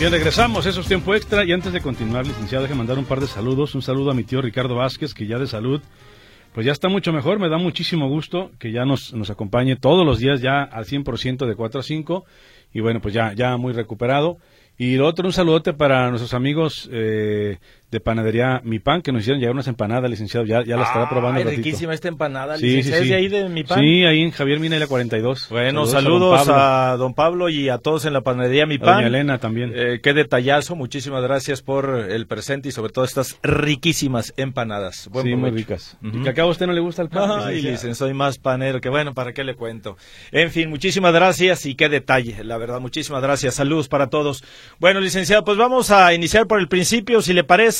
Bien, 0.00 0.10
regresamos, 0.10 0.64
eso 0.64 0.80
es 0.80 0.86
tiempo 0.86 1.14
extra. 1.14 1.44
Y 1.44 1.52
antes 1.52 1.74
de 1.74 1.82
continuar, 1.82 2.26
licenciado, 2.26 2.62
deje 2.62 2.74
mandar 2.74 2.98
un 2.98 3.04
par 3.04 3.20
de 3.20 3.26
saludos. 3.26 3.74
Un 3.74 3.82
saludo 3.82 4.10
a 4.10 4.14
mi 4.14 4.24
tío 4.24 4.40
Ricardo 4.40 4.74
Vázquez, 4.74 5.12
que 5.12 5.26
ya 5.26 5.38
de 5.38 5.46
salud, 5.46 5.82
pues 6.54 6.64
ya 6.64 6.72
está 6.72 6.88
mucho 6.88 7.12
mejor. 7.12 7.38
Me 7.38 7.50
da 7.50 7.58
muchísimo 7.58 8.08
gusto 8.08 8.50
que 8.58 8.72
ya 8.72 8.86
nos, 8.86 9.12
nos 9.12 9.28
acompañe 9.28 9.76
todos 9.76 10.06
los 10.06 10.18
días, 10.18 10.40
ya 10.40 10.62
al 10.62 10.86
100% 10.86 11.46
de 11.46 11.54
4 11.54 11.80
a 11.80 11.82
5. 11.82 12.24
Y 12.72 12.80
bueno, 12.80 13.02
pues 13.02 13.12
ya, 13.12 13.34
ya 13.34 13.58
muy 13.58 13.74
recuperado. 13.74 14.38
Y 14.78 14.96
lo 14.96 15.06
otro, 15.06 15.26
un 15.26 15.34
saludote 15.34 15.74
para 15.74 16.08
nuestros 16.08 16.32
amigos 16.32 16.88
eh, 16.90 17.58
de 17.90 18.00
panadería 18.00 18.60
Mi 18.64 18.78
Pan, 18.78 19.02
que 19.02 19.12
nos 19.12 19.22
hicieron 19.22 19.40
llegar 19.40 19.54
unas 19.54 19.66
empanadas, 19.66 20.08
licenciado. 20.08 20.46
Ya, 20.46 20.62
ya 20.64 20.76
la 20.76 20.84
estará 20.84 21.08
probando. 21.08 21.40
Ay, 21.40 21.56
riquísima 21.56 21.92
esta 21.92 22.08
empanada, 22.08 22.56
sí, 22.56 22.82
sí, 22.82 22.90
sí. 22.90 22.92
¿Es 22.92 23.08
de 23.08 23.14
ahí 23.14 23.28
de 23.28 23.48
Mi 23.48 23.64
Pan? 23.64 23.80
Sí, 23.80 24.04
ahí 24.04 24.20
en 24.22 24.30
Javier 24.30 24.60
Mina 24.60 24.76
y 24.76 24.78
la 24.78 24.86
42. 24.86 25.48
Bueno, 25.50 25.86
saludos, 25.86 26.48
a, 26.48 26.96
don 26.96 27.14
Pablo 27.14 27.48
y 27.48 27.68
a 27.68 27.78
todos 27.78 28.04
en 28.04 28.12
la 28.12 28.20
panadería 28.20 28.66
Mi 28.66 28.78
Pan. 28.78 28.96
Doña 28.96 29.08
Elena 29.08 29.38
también. 29.38 29.72
Eh, 29.74 30.00
qué 30.02 30.14
detallazo, 30.14 30.76
muchísimas 30.76 31.22
gracias 31.22 31.62
por 31.62 32.06
el 32.08 32.26
presente 32.26 32.68
y 32.68 32.72
sobre 32.72 32.92
todo 32.92 33.04
estas 33.04 33.38
riquísimas 33.42 34.34
empanadas. 34.36 35.08
Buen 35.10 35.26
sí, 35.26 35.34
muy 35.34 35.50
ricas. 35.50 35.96
¿Y 36.02 36.22
que 36.22 36.28
acá 36.28 36.42
a 36.42 36.46
usted 36.46 36.66
no 36.66 36.72
le 36.72 36.80
gusta 36.80 37.02
el 37.02 37.08
pan? 37.08 37.30
Ay, 37.42 37.62
dicen, 37.62 37.94
soy 37.94 38.14
más 38.14 38.38
panero 38.38 38.80
que 38.80 38.88
bueno, 38.88 39.14
¿para 39.14 39.32
qué 39.32 39.42
le 39.42 39.54
cuento? 39.54 39.96
En 40.30 40.50
fin, 40.50 40.70
muchísimas 40.70 41.12
gracias 41.12 41.66
y 41.66 41.74
qué 41.74 41.88
detalle, 41.88 42.44
la 42.44 42.56
verdad, 42.56 42.80
muchísimas 42.80 43.22
gracias. 43.22 43.54
Saludos 43.54 43.88
para 43.88 44.08
todos. 44.08 44.44
Bueno, 44.78 45.00
licenciado, 45.00 45.44
pues 45.44 45.58
vamos 45.58 45.90
a 45.90 46.14
iniciar 46.14 46.46
por 46.46 46.60
el 46.60 46.68
principio, 46.68 47.20
si 47.20 47.32
le 47.32 47.42
parece. 47.42 47.79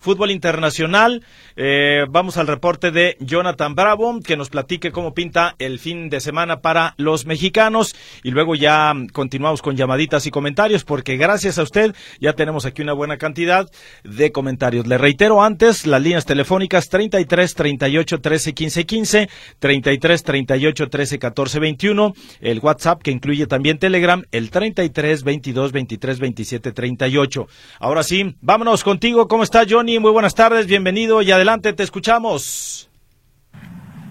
Fútbol 0.00 0.30
internacional. 0.30 1.22
Eh, 1.56 2.06
vamos 2.08 2.38
al 2.38 2.46
reporte 2.46 2.90
de 2.90 3.16
Jonathan 3.20 3.74
Bravo, 3.74 4.20
que 4.20 4.36
nos 4.36 4.48
platique 4.48 4.92
cómo 4.92 5.12
pinta 5.12 5.56
el 5.58 5.78
fin 5.78 6.08
de 6.08 6.20
semana 6.20 6.60
para 6.60 6.94
los 6.96 7.26
mexicanos. 7.26 7.94
Y 8.22 8.30
luego 8.30 8.54
ya 8.54 8.94
continuamos 9.12 9.60
con 9.60 9.76
llamaditas 9.76 10.26
y 10.26 10.30
comentarios, 10.30 10.84
porque 10.84 11.16
gracias 11.16 11.58
a 11.58 11.62
usted 11.62 11.94
ya 12.18 12.32
tenemos 12.32 12.64
aquí 12.64 12.80
una 12.82 12.94
buena 12.94 13.18
cantidad 13.18 13.70
de 14.04 14.32
comentarios. 14.32 14.86
Le 14.86 14.96
reitero 14.96 15.42
antes 15.42 15.86
las 15.86 16.02
líneas 16.02 16.24
telefónicas 16.24 16.88
33 16.88 17.54
38 17.54 18.20
13 18.20 18.54
15 18.54 18.86
15, 18.86 19.28
33 19.58 20.22
38 20.22 20.88
13 20.88 21.18
14 21.18 21.58
21, 21.60 22.14
el 22.40 22.60
WhatsApp 22.60 23.02
que 23.02 23.10
incluye 23.10 23.46
también 23.46 23.78
Telegram, 23.78 24.24
el 24.32 24.50
33 24.50 25.24
22 25.24 25.72
23 25.72 26.18
27 26.20 26.72
38. 26.72 27.46
Ahora 27.80 28.02
sí, 28.02 28.36
vámonos 28.40 28.82
contigo. 28.82 29.28
¿Cómo 29.28 29.39
está 29.42 29.64
Johnny? 29.68 29.98
Muy 29.98 30.10
buenas 30.10 30.34
tardes, 30.34 30.66
bienvenido 30.66 31.22
y 31.22 31.30
adelante, 31.30 31.72
te 31.72 31.82
escuchamos. 31.82 32.90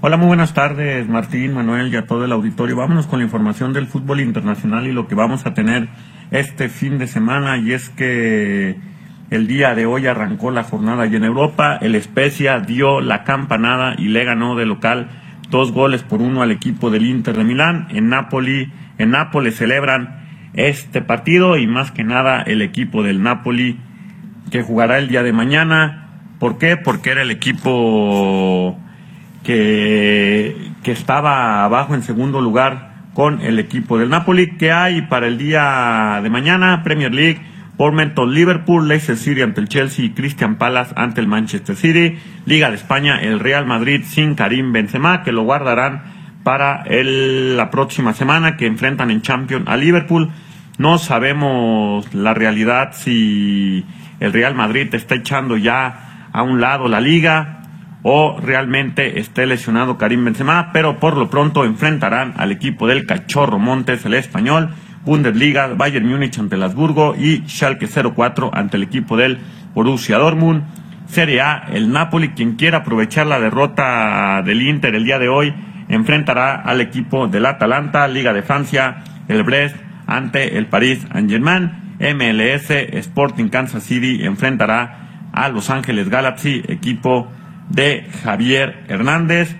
Hola, 0.02 0.18
muy 0.18 0.28
buenas 0.28 0.54
tardes, 0.54 1.08
Martín, 1.08 1.54
Manuel 1.54 1.94
y 1.94 1.98
a 1.98 2.08
todo 2.08 2.26
el 2.26 2.32
auditorio. 2.32 2.76
Vámonos 2.76 3.06
con 3.06 3.20
la 3.20 3.26
información 3.26 3.74
del 3.74 3.88
fútbol 3.88 4.22
internacional 4.22 4.88
y 4.88 4.92
lo 4.92 5.08
que 5.08 5.16
vamos 5.16 5.46
a 5.46 5.54
tener 5.54 5.90
este 6.32 6.70
fin 6.70 6.98
de 6.98 7.08
semana. 7.08 7.58
Y 7.58 7.74
es 7.74 7.90
que 7.90 8.78
el 9.30 9.48
día 9.48 9.76
de 9.76 9.86
hoy 9.86 10.08
arrancó 10.08 10.52
la 10.52 10.64
jornada 10.64 11.06
y 11.06 11.16
en 11.16 11.24
Europa 11.24 11.78
el 11.82 11.96
Especia 11.96 12.60
dio 12.62 13.02
la 13.02 13.24
campanada 13.24 13.96
y 13.98 14.08
le 14.08 14.24
ganó 14.24 14.56
de 14.56 14.66
local 14.66 15.10
dos 15.50 15.72
goles 15.72 16.02
por 16.02 16.22
uno 16.22 16.42
al 16.42 16.52
equipo 16.52 16.90
del 16.90 17.06
Inter 17.06 17.36
de 17.36 17.44
Milán. 17.44 17.88
En 17.92 18.10
Napoli, 18.10 18.72
en 18.98 19.12
Nápoles 19.12 19.58
celebran 19.58 20.50
este 20.54 21.02
partido 21.02 21.58
y 21.58 21.68
más 21.68 21.92
que 21.92 22.04
nada 22.04 22.42
el 22.42 22.62
equipo 22.62 23.04
del 23.04 23.22
Napoli 23.22 23.80
que 24.50 24.64
jugará 24.64 24.98
el 24.98 25.08
día 25.08 25.24
de 25.24 25.34
mañana. 25.34 26.10
¿Por 26.40 26.58
qué? 26.58 26.78
Porque 26.78 27.12
era 27.12 27.22
el 27.22 27.32
equipo 27.32 28.78
que, 29.44 30.70
estaba 30.84 31.64
abajo 31.66 31.94
en 31.94 32.02
segundo 32.02 32.42
lugar 32.42 32.94
con 33.14 33.42
el 33.42 33.60
equipo 33.60 34.00
del 34.00 34.10
Napoli. 34.10 34.58
¿Qué 34.58 34.72
hay 34.72 35.04
para 35.04 35.28
el 35.28 35.38
día 35.38 36.20
de 36.24 36.30
mañana? 36.32 36.82
Premier 36.84 37.14
League. 37.14 37.40
Bournemouth 37.78 38.28
Liverpool, 38.28 38.90
Leicester 38.90 39.16
City 39.16 39.42
ante 39.42 39.62
el 39.62 39.70
Chelsea 39.70 40.04
y 40.04 40.10
Christian 40.10 40.58
Palace 40.58 40.94
ante 40.98 41.22
el 41.22 41.28
Manchester 41.28 41.76
City. 41.76 42.18
Liga 42.46 42.70
de 42.70 42.76
España, 42.76 43.22
el 43.22 43.40
Real 43.40 43.66
Madrid 43.66 44.02
sin 44.04 44.36
Karim 44.36 44.74
Benzema, 44.74 45.24
que 45.24 45.32
lo 45.32 45.44
guardarán 45.44 46.02
para 46.44 46.84
el, 46.84 47.56
la 47.56 47.70
próxima 47.70 48.14
semana, 48.14 48.58
que 48.58 48.66
enfrentan 48.66 49.12
en 49.12 49.22
Champions 49.22 49.66
a 49.68 49.78
Liverpool. 49.78 50.30
No 50.78 50.98
sabemos 50.98 52.14
la 52.14 52.34
realidad 52.34 52.92
si 52.94 53.86
el 54.20 54.34
Real 54.34 54.56
Madrid 54.56 54.94
está 54.94 55.16
echando 55.16 55.58
ya 55.58 56.28
a 56.32 56.44
un 56.44 56.62
lado 56.62 56.88
la 56.88 57.02
liga 57.02 57.60
o 58.02 58.40
realmente 58.40 59.20
esté 59.20 59.46
lesionado 59.46 59.98
Karim 59.98 60.24
Benzema, 60.24 60.72
pero 60.72 61.00
por 61.00 61.18
lo 61.18 61.30
pronto 61.30 61.66
enfrentarán 61.66 62.34
al 62.38 62.52
equipo 62.52 62.88
del 62.88 63.06
Cachorro 63.06 63.60
Montes, 63.60 64.06
el 64.06 64.14
español 64.14 64.70
Bundesliga, 65.04 65.68
Bayern 65.68 66.08
Múnich 66.08 66.38
ante 66.40 66.56
el 66.56 66.64
Habsburgo 66.64 67.16
y 67.16 67.44
Schalke 67.48 67.88
04 67.88 68.52
ante 68.54 68.78
el 68.78 68.84
equipo 68.84 69.18
del 69.18 69.40
Borussia 69.74 70.18
Dortmund. 70.18 70.64
Serie 71.08 71.42
A, 71.42 71.66
el 71.72 71.92
Napoli, 71.92 72.30
quien 72.30 72.56
quiera 72.56 72.80
aprovechar 72.80 73.26
la 73.26 73.40
derrota 73.40 74.44
del 74.46 74.62
Inter 74.62 74.94
el 74.94 75.06
día 75.06 75.18
de 75.18 75.28
hoy, 75.28 75.54
enfrentará 75.88 76.62
al 76.62 76.82
equipo 76.82 77.28
del 77.28 77.48
Atalanta, 77.48 78.08
Liga 78.08 78.32
de 78.32 78.44
Francia, 78.44 79.04
el 79.28 79.42
Brest 79.44 79.76
ante 80.06 80.58
el 80.58 80.68
Paris 80.68 81.08
Saint-Germain. 81.12 81.89
MLS, 82.00 82.72
Sporting 82.72 83.50
Kansas 83.50 83.84
City 83.84 84.24
enfrentará 84.24 85.30
a 85.34 85.50
Los 85.50 85.70
Ángeles 85.70 86.10
Galaxy, 86.10 86.64
equipo 86.68 87.32
de 87.70 88.08
Javier 88.24 88.84
Hernández. 88.88 89.56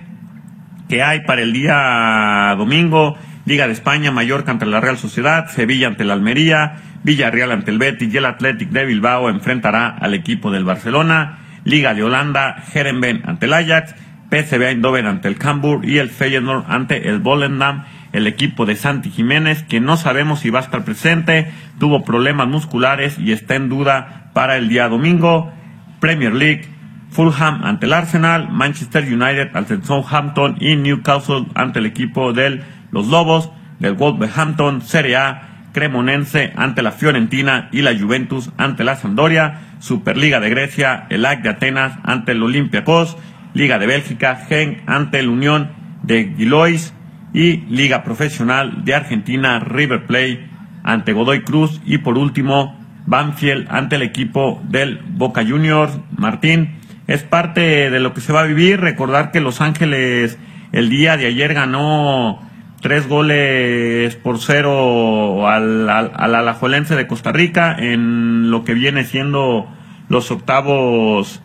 que 0.88 1.02
hay 1.04 1.20
para 1.20 1.42
el 1.42 1.52
día 1.52 2.54
domingo? 2.58 3.16
Liga 3.46 3.66
de 3.66 3.72
España, 3.72 4.10
Mallorca 4.10 4.50
ante 4.50 4.66
la 4.66 4.80
Real 4.80 4.98
Sociedad, 4.98 5.48
Sevilla 5.48 5.86
ante 5.86 6.04
la 6.04 6.14
Almería, 6.14 6.76
Villarreal 7.04 7.52
ante 7.52 7.70
el 7.70 7.78
Betis 7.78 8.12
y 8.12 8.16
el 8.16 8.26
Athletic 8.26 8.70
de 8.70 8.84
Bilbao 8.84 9.30
enfrentará 9.30 9.88
al 9.88 10.14
equipo 10.14 10.50
del 10.50 10.64
Barcelona, 10.64 11.38
Liga 11.64 11.94
de 11.94 12.02
Holanda, 12.02 12.62
Herenveen 12.74 13.22
ante 13.24 13.46
el 13.46 13.54
Ajax, 13.54 13.94
PSV 14.30 14.62
Eindhoven 14.62 15.06
ante 15.06 15.28
el 15.28 15.38
Cambuur 15.38 15.84
y 15.84 15.98
el 15.98 16.10
Feyenoord 16.10 16.64
ante 16.68 17.08
el 17.08 17.18
Volendam, 17.20 17.84
el 18.12 18.26
equipo 18.26 18.66
de 18.66 18.76
Santi 18.76 19.10
Jiménez, 19.10 19.62
que 19.62 19.80
no 19.80 19.96
sabemos 19.96 20.40
si 20.40 20.50
va 20.50 20.60
a 20.60 20.62
estar 20.62 20.84
presente, 20.84 21.50
tuvo 21.78 22.04
problemas 22.04 22.48
musculares 22.48 23.18
y 23.18 23.32
está 23.32 23.54
en 23.54 23.68
duda 23.68 24.30
para 24.32 24.56
el 24.56 24.68
día 24.68 24.88
domingo. 24.88 25.52
Premier 26.00 26.34
League, 26.34 26.64
Fulham 27.10 27.62
ante 27.64 27.86
el 27.86 27.92
Arsenal, 27.92 28.48
Manchester 28.50 29.04
United 29.04 29.50
ante 29.54 29.74
el 29.74 29.84
Southampton 29.84 30.56
y 30.60 30.76
Newcastle 30.76 31.46
ante 31.54 31.78
el 31.78 31.86
equipo 31.86 32.32
del 32.32 32.62
los 32.90 33.06
Lobos 33.06 33.50
del 33.78 33.94
Wolverhampton 33.94 34.82
Serie 34.82 35.16
A, 35.16 35.46
Cremonense 35.72 36.52
ante 36.56 36.82
la 36.82 36.92
Fiorentina 36.92 37.68
y 37.72 37.82
la 37.82 37.96
Juventus 37.96 38.50
ante 38.56 38.84
la 38.84 38.96
Sampdoria, 38.96 39.60
Superliga 39.78 40.40
de 40.40 40.50
Grecia, 40.50 41.06
el 41.10 41.24
AC 41.24 41.42
de 41.42 41.48
Atenas 41.50 41.98
ante 42.02 42.32
el 42.32 42.42
Olympiacos, 42.42 43.16
Liga 43.54 43.78
de 43.78 43.86
Bélgica, 43.86 44.36
Gen 44.48 44.82
ante 44.86 45.20
el 45.20 45.28
Unión 45.28 45.70
de 46.02 46.34
Gilois 46.36 46.92
y 47.32 47.58
Liga 47.68 48.02
Profesional 48.02 48.84
de 48.84 48.94
Argentina, 48.94 49.60
River 49.60 50.06
Plate 50.06 50.48
ante 50.82 51.12
Godoy 51.12 51.42
Cruz 51.42 51.80
y 51.84 51.98
por 51.98 52.18
último 52.18 52.78
Banfield 53.06 53.66
ante 53.70 53.96
el 53.96 54.02
equipo 54.02 54.60
del 54.68 54.98
Boca 54.98 55.44
Juniors. 55.46 55.98
Martín, 56.16 56.80
es 57.06 57.22
parte 57.22 57.90
de 57.90 58.00
lo 58.00 58.14
que 58.14 58.20
se 58.20 58.32
va 58.32 58.40
a 58.42 58.46
vivir. 58.46 58.80
Recordar 58.80 59.32
que 59.32 59.40
Los 59.40 59.60
Ángeles 59.60 60.38
el 60.72 60.88
día 60.88 61.16
de 61.16 61.26
ayer 61.26 61.54
ganó 61.54 62.40
tres 62.80 63.08
goles 63.08 64.14
por 64.16 64.38
cero 64.38 65.48
al, 65.48 65.88
al, 65.88 66.34
Alajuelense 66.34 66.94
de 66.94 67.06
Costa 67.06 67.32
Rica 67.32 67.74
en 67.78 68.50
lo 68.50 68.64
que 68.64 68.74
viene 68.74 69.04
siendo 69.04 69.66
los 70.08 70.30
octavos 70.30 71.42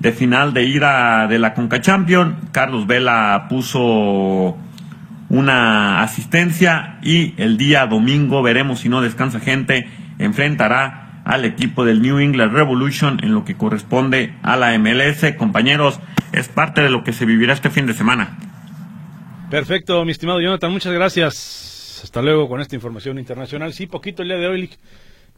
de 0.00 0.12
final 0.12 0.54
de 0.54 0.64
ida 0.64 1.26
de 1.26 1.38
la 1.38 1.54
Conca 1.54 1.80
Champion. 1.80 2.36
Carlos 2.52 2.86
Vela 2.86 3.46
puso 3.48 4.56
una 5.30 6.02
asistencia 6.02 6.98
y 7.02 7.34
el 7.36 7.56
día 7.58 7.86
domingo 7.86 8.42
veremos 8.42 8.80
si 8.80 8.88
no 8.88 9.02
descansa 9.02 9.40
gente 9.40 9.86
enfrentará 10.18 11.22
al 11.24 11.44
equipo 11.44 11.84
del 11.84 12.00
New 12.00 12.18
England 12.18 12.54
Revolution 12.54 13.20
en 13.22 13.34
lo 13.34 13.44
que 13.44 13.54
corresponde 13.54 14.34
a 14.42 14.56
la 14.56 14.76
MLS. 14.78 15.34
Compañeros, 15.36 16.00
es 16.32 16.48
parte 16.48 16.80
de 16.80 16.90
lo 16.90 17.04
que 17.04 17.12
se 17.12 17.26
vivirá 17.26 17.52
este 17.52 17.68
fin 17.68 17.86
de 17.86 17.92
semana. 17.92 18.38
Perfecto, 19.50 20.04
mi 20.04 20.12
estimado 20.12 20.40
Jonathan, 20.40 20.72
muchas 20.72 20.92
gracias. 20.92 22.00
Hasta 22.02 22.22
luego 22.22 22.48
con 22.48 22.60
esta 22.60 22.76
información 22.76 23.18
internacional. 23.18 23.72
Sí, 23.72 23.86
poquito 23.86 24.22
el 24.22 24.28
día 24.28 24.38
de 24.38 24.46
hoy, 24.46 24.70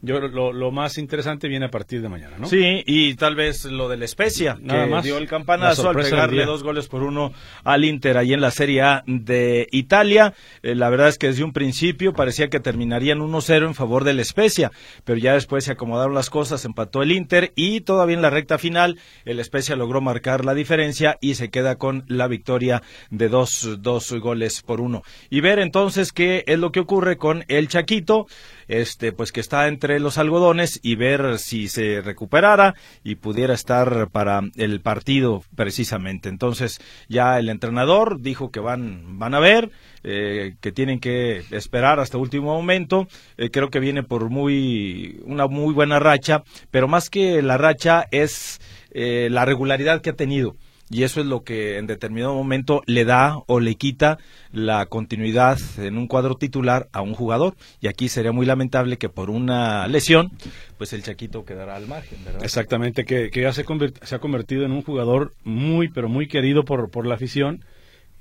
yo 0.01 0.19
lo, 0.19 0.51
lo, 0.51 0.71
más 0.71 0.97
interesante 0.97 1.47
viene 1.47 1.65
a 1.65 1.71
partir 1.71 2.01
de 2.01 2.09
mañana, 2.09 2.37
¿no? 2.39 2.47
Sí, 2.47 2.83
y 2.85 3.13
tal 3.15 3.35
vez 3.35 3.65
lo 3.65 3.87
de 3.87 3.97
la 3.97 4.05
Especia, 4.05 4.57
Nada 4.59 4.85
que 4.85 4.89
más. 4.89 5.03
dio 5.03 5.17
el 5.17 5.27
campanazo 5.27 5.89
al 5.89 5.95
pegarle 5.95 6.45
dos 6.45 6.63
goles 6.63 6.87
por 6.87 7.03
uno 7.03 7.33
al 7.63 7.85
Inter 7.85 8.17
ahí 8.17 8.33
en 8.33 8.41
la 8.41 8.51
Serie 8.51 8.81
A 8.81 9.03
de 9.05 9.67
Italia. 9.71 10.33
Eh, 10.63 10.73
la 10.73 10.89
verdad 10.89 11.07
es 11.09 11.17
que 11.17 11.27
desde 11.27 11.43
un 11.43 11.53
principio 11.53 12.13
parecía 12.13 12.49
que 12.49 12.59
terminarían 12.59 13.19
1-0 13.19 13.67
en 13.67 13.75
favor 13.75 14.03
de 14.03 14.13
la 14.13 14.21
Especia, 14.21 14.71
pero 15.03 15.19
ya 15.19 15.33
después 15.33 15.65
se 15.65 15.73
acomodaron 15.73 16.15
las 16.15 16.29
cosas, 16.29 16.65
empató 16.65 17.03
el 17.03 17.11
Inter 17.11 17.51
y 17.55 17.81
todavía 17.81 18.15
en 18.15 18.21
la 18.21 18.29
recta 18.29 18.57
final 18.57 18.99
el 19.25 19.39
Especia 19.39 19.75
logró 19.75 20.01
marcar 20.01 20.45
la 20.45 20.53
diferencia 20.53 21.17
y 21.21 21.35
se 21.35 21.49
queda 21.49 21.75
con 21.75 22.05
la 22.07 22.27
victoria 22.27 22.81
de 23.11 23.29
dos, 23.29 23.77
dos 23.79 24.11
goles 24.13 24.61
por 24.63 24.81
uno. 24.81 25.03
Y 25.29 25.41
ver 25.41 25.59
entonces 25.59 26.11
qué 26.11 26.43
es 26.47 26.57
lo 26.57 26.71
que 26.71 26.79
ocurre 26.79 27.17
con 27.17 27.45
el 27.47 27.67
Chaquito 27.67 28.27
este, 28.71 29.11
pues 29.11 29.33
que 29.33 29.41
está 29.41 29.67
entre 29.67 29.99
los 29.99 30.17
algodones 30.17 30.79
y 30.81 30.95
ver 30.95 31.39
si 31.39 31.67
se 31.67 31.99
recuperara 31.99 32.73
y 33.03 33.15
pudiera 33.15 33.53
estar 33.53 34.09
para 34.09 34.41
el 34.55 34.79
partido 34.79 35.43
precisamente. 35.55 36.29
Entonces, 36.29 36.79
ya 37.09 37.37
el 37.37 37.49
entrenador 37.49 38.21
dijo 38.21 38.49
que 38.49 38.61
van, 38.61 39.19
van 39.19 39.33
a 39.33 39.39
ver, 39.39 39.71
eh, 40.05 40.55
que 40.61 40.71
tienen 40.71 41.01
que 41.01 41.43
esperar 41.51 41.99
hasta 41.99 42.17
último 42.17 42.55
momento. 42.55 43.09
Eh, 43.37 43.51
creo 43.51 43.69
que 43.69 43.81
viene 43.81 44.03
por 44.03 44.29
muy, 44.29 45.19
una 45.25 45.47
muy 45.47 45.73
buena 45.73 45.99
racha, 45.99 46.43
pero 46.71 46.87
más 46.87 47.09
que 47.09 47.41
la 47.41 47.57
racha 47.57 48.05
es 48.09 48.61
eh, 48.91 49.27
la 49.29 49.43
regularidad 49.43 49.99
que 50.01 50.11
ha 50.11 50.15
tenido 50.15 50.55
y 50.91 51.03
eso 51.03 51.21
es 51.21 51.25
lo 51.25 51.43
que 51.43 51.77
en 51.77 51.87
determinado 51.87 52.35
momento 52.35 52.81
le 52.85 53.05
da 53.05 53.39
o 53.47 53.59
le 53.59 53.75
quita 53.75 54.17
la 54.51 54.85
continuidad 54.87 55.57
en 55.77 55.97
un 55.97 56.07
cuadro 56.07 56.35
titular 56.35 56.89
a 56.91 57.01
un 57.01 57.13
jugador 57.13 57.55
y 57.79 57.87
aquí 57.87 58.09
sería 58.09 58.31
muy 58.31 58.45
lamentable 58.45 58.97
que 58.97 59.07
por 59.07 59.29
una 59.29 59.87
lesión 59.87 60.31
pues 60.77 60.93
el 60.93 61.03
Chaquito 61.03 61.45
quedará 61.45 61.75
al 61.75 61.87
margen, 61.87 62.23
¿verdad? 62.25 62.43
Exactamente, 62.43 63.05
que, 63.05 63.29
ya 63.33 63.53
se, 63.53 63.63
se, 64.01 64.15
ha 64.15 64.19
convertido 64.19 64.65
en 64.65 64.71
un 64.71 64.81
jugador 64.81 65.33
muy 65.43 65.89
pero 65.89 66.09
muy 66.09 66.27
querido 66.27 66.65
por, 66.65 66.89
por 66.89 67.07
la 67.07 67.15
afición 67.15 67.63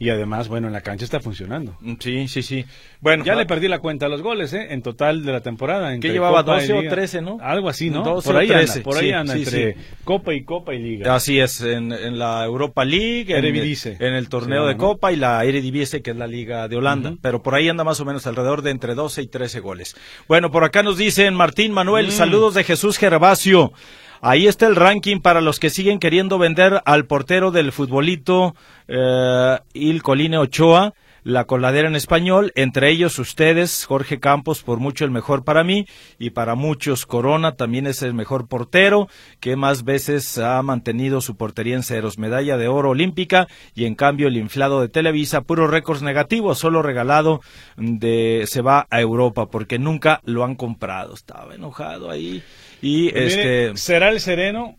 y 0.01 0.09
además, 0.09 0.49
bueno, 0.49 0.67
en 0.67 0.73
la 0.73 0.81
cancha 0.81 1.05
está 1.05 1.21
funcionando. 1.21 1.77
Mm, 1.81 1.93
sí, 2.01 2.27
sí, 2.27 2.43
sí. 2.43 2.65
Bueno, 3.01 3.23
ya 3.23 3.35
le 3.35 3.45
perdí 3.45 3.69
la 3.69 3.81
cuenta 3.81 4.07
a 4.07 4.09
los 4.09 4.23
goles, 4.23 4.51
¿eh? 4.55 4.69
En 4.71 4.81
total 4.81 5.27
de 5.27 5.31
la 5.31 5.43
temporada. 5.43 5.95
Que 5.99 6.09
llevaba 6.09 6.43
12 6.43 6.73
o 6.73 6.89
13, 6.89 7.21
¿no? 7.21 7.37
Algo 7.43 7.69
así, 7.69 7.91
¿no? 7.91 8.03
12 8.03 8.27
por 8.27 8.41
ahí 8.41 8.49
13. 8.49 8.73
Anda, 8.73 8.83
por 8.83 8.97
ahí 8.97 9.13
anda, 9.13 9.37
entre 9.37 9.77
Copa 10.03 10.33
y 10.33 10.43
Copa 10.43 10.75
y 10.75 10.79
Liga. 10.79 11.15
Así 11.15 11.39
es, 11.39 11.61
en, 11.61 12.19
la 12.19 12.43
Europa 12.47 12.83
League, 12.87 13.37
en, 13.37 13.45
en, 13.45 14.15
el 14.15 14.29
torneo 14.31 14.67
de 14.67 14.79
Copa 14.79 15.13
y 15.13 15.17
la 15.17 15.45
Eredivisie, 15.45 16.01
que 16.01 16.13
es 16.13 16.17
la 16.17 16.27
Liga 16.27 16.67
de 16.67 16.77
Holanda. 16.77 17.17
Pero 17.21 17.43
por 17.43 17.55
ahí 17.55 17.69
anda 17.69 17.85
más 17.85 18.01
o 18.01 18.07
menos 18.07 18.27
alrededor 18.27 18.63
de 18.63 18.71
entre 18.71 18.95
12 18.95 19.21
y 19.21 19.27
13 19.27 19.61
goles. 19.61 19.97
Bueno, 20.27 20.51
por 20.51 20.65
acá 20.65 20.83
nos 20.83 20.97
dicen 20.97 21.35
Martín 21.35 21.73
Manuel, 21.73 22.07
mm. 22.07 22.13
saludos 22.13 22.55
de 22.55 22.65
Jesús 22.65 22.97
Gervasio. 22.97 23.75
Ahí 24.23 24.47
está 24.47 24.67
el 24.67 24.77
ranking 24.77 25.21
para 25.21 25.41
los 25.41 25.59
que 25.59 25.71
siguen 25.71 25.99
queriendo 25.99 26.39
vender 26.39 26.83
al 26.85 27.07
portero 27.07 27.51
del 27.51 27.73
futbolito 27.73 28.55
eh, 28.87 29.59
Il 29.73 30.03
Coline 30.03 30.37
Ochoa 30.37 30.93
la 31.23 31.45
coladera 31.45 31.89
en 31.89 31.97
español, 31.97 32.53
entre 32.55 32.91
ellos 32.91 33.19
ustedes, 33.19 33.85
Jorge 33.85 34.21
Campos, 34.21 34.63
por 34.63 34.79
mucho 34.79 35.05
el 35.05 35.11
mejor 35.11 35.45
para 35.45 35.65
mí, 35.65 35.87
y 36.19 36.31
para 36.31 36.55
muchos 36.55 37.07
Corona 37.07 37.57
también 37.57 37.87
es 37.87 38.03
el 38.03 38.15
mejor 38.15 38.49
portero, 38.49 39.09
que 39.39 39.57
más 39.57 39.85
veces 39.85 40.39
ha 40.39 40.63
mantenido 40.63 41.21
su 41.21 41.37
portería 41.37 41.77
en 41.77 41.83
ceros, 41.83 42.19
medalla 42.19 42.57
de 42.57 42.69
oro 42.69 42.91
olímpica, 42.91 43.49
y 43.75 43.85
en 43.85 43.95
cambio 43.95 44.29
el 44.29 44.37
inflado 44.37 44.81
de 44.81 44.89
Televisa, 44.89 45.43
puros 45.43 45.71
récords 45.71 46.03
negativos, 46.03 46.59
solo 46.59 46.83
regalado 46.83 47.41
de 47.77 48.45
se 48.47 48.63
va 48.63 48.87
a 48.91 49.01
Europa, 49.01 49.47
porque 49.47 49.79
nunca 49.79 50.21
lo 50.25 50.45
han 50.45 50.55
comprado. 50.55 51.15
Estaba 51.15 51.55
enojado 51.55 52.11
ahí. 52.11 52.43
Y 52.83 53.11
pues 53.11 53.35
este 53.35 53.77
será 53.77 54.09
el 54.11 54.21
sereno 54.21 54.77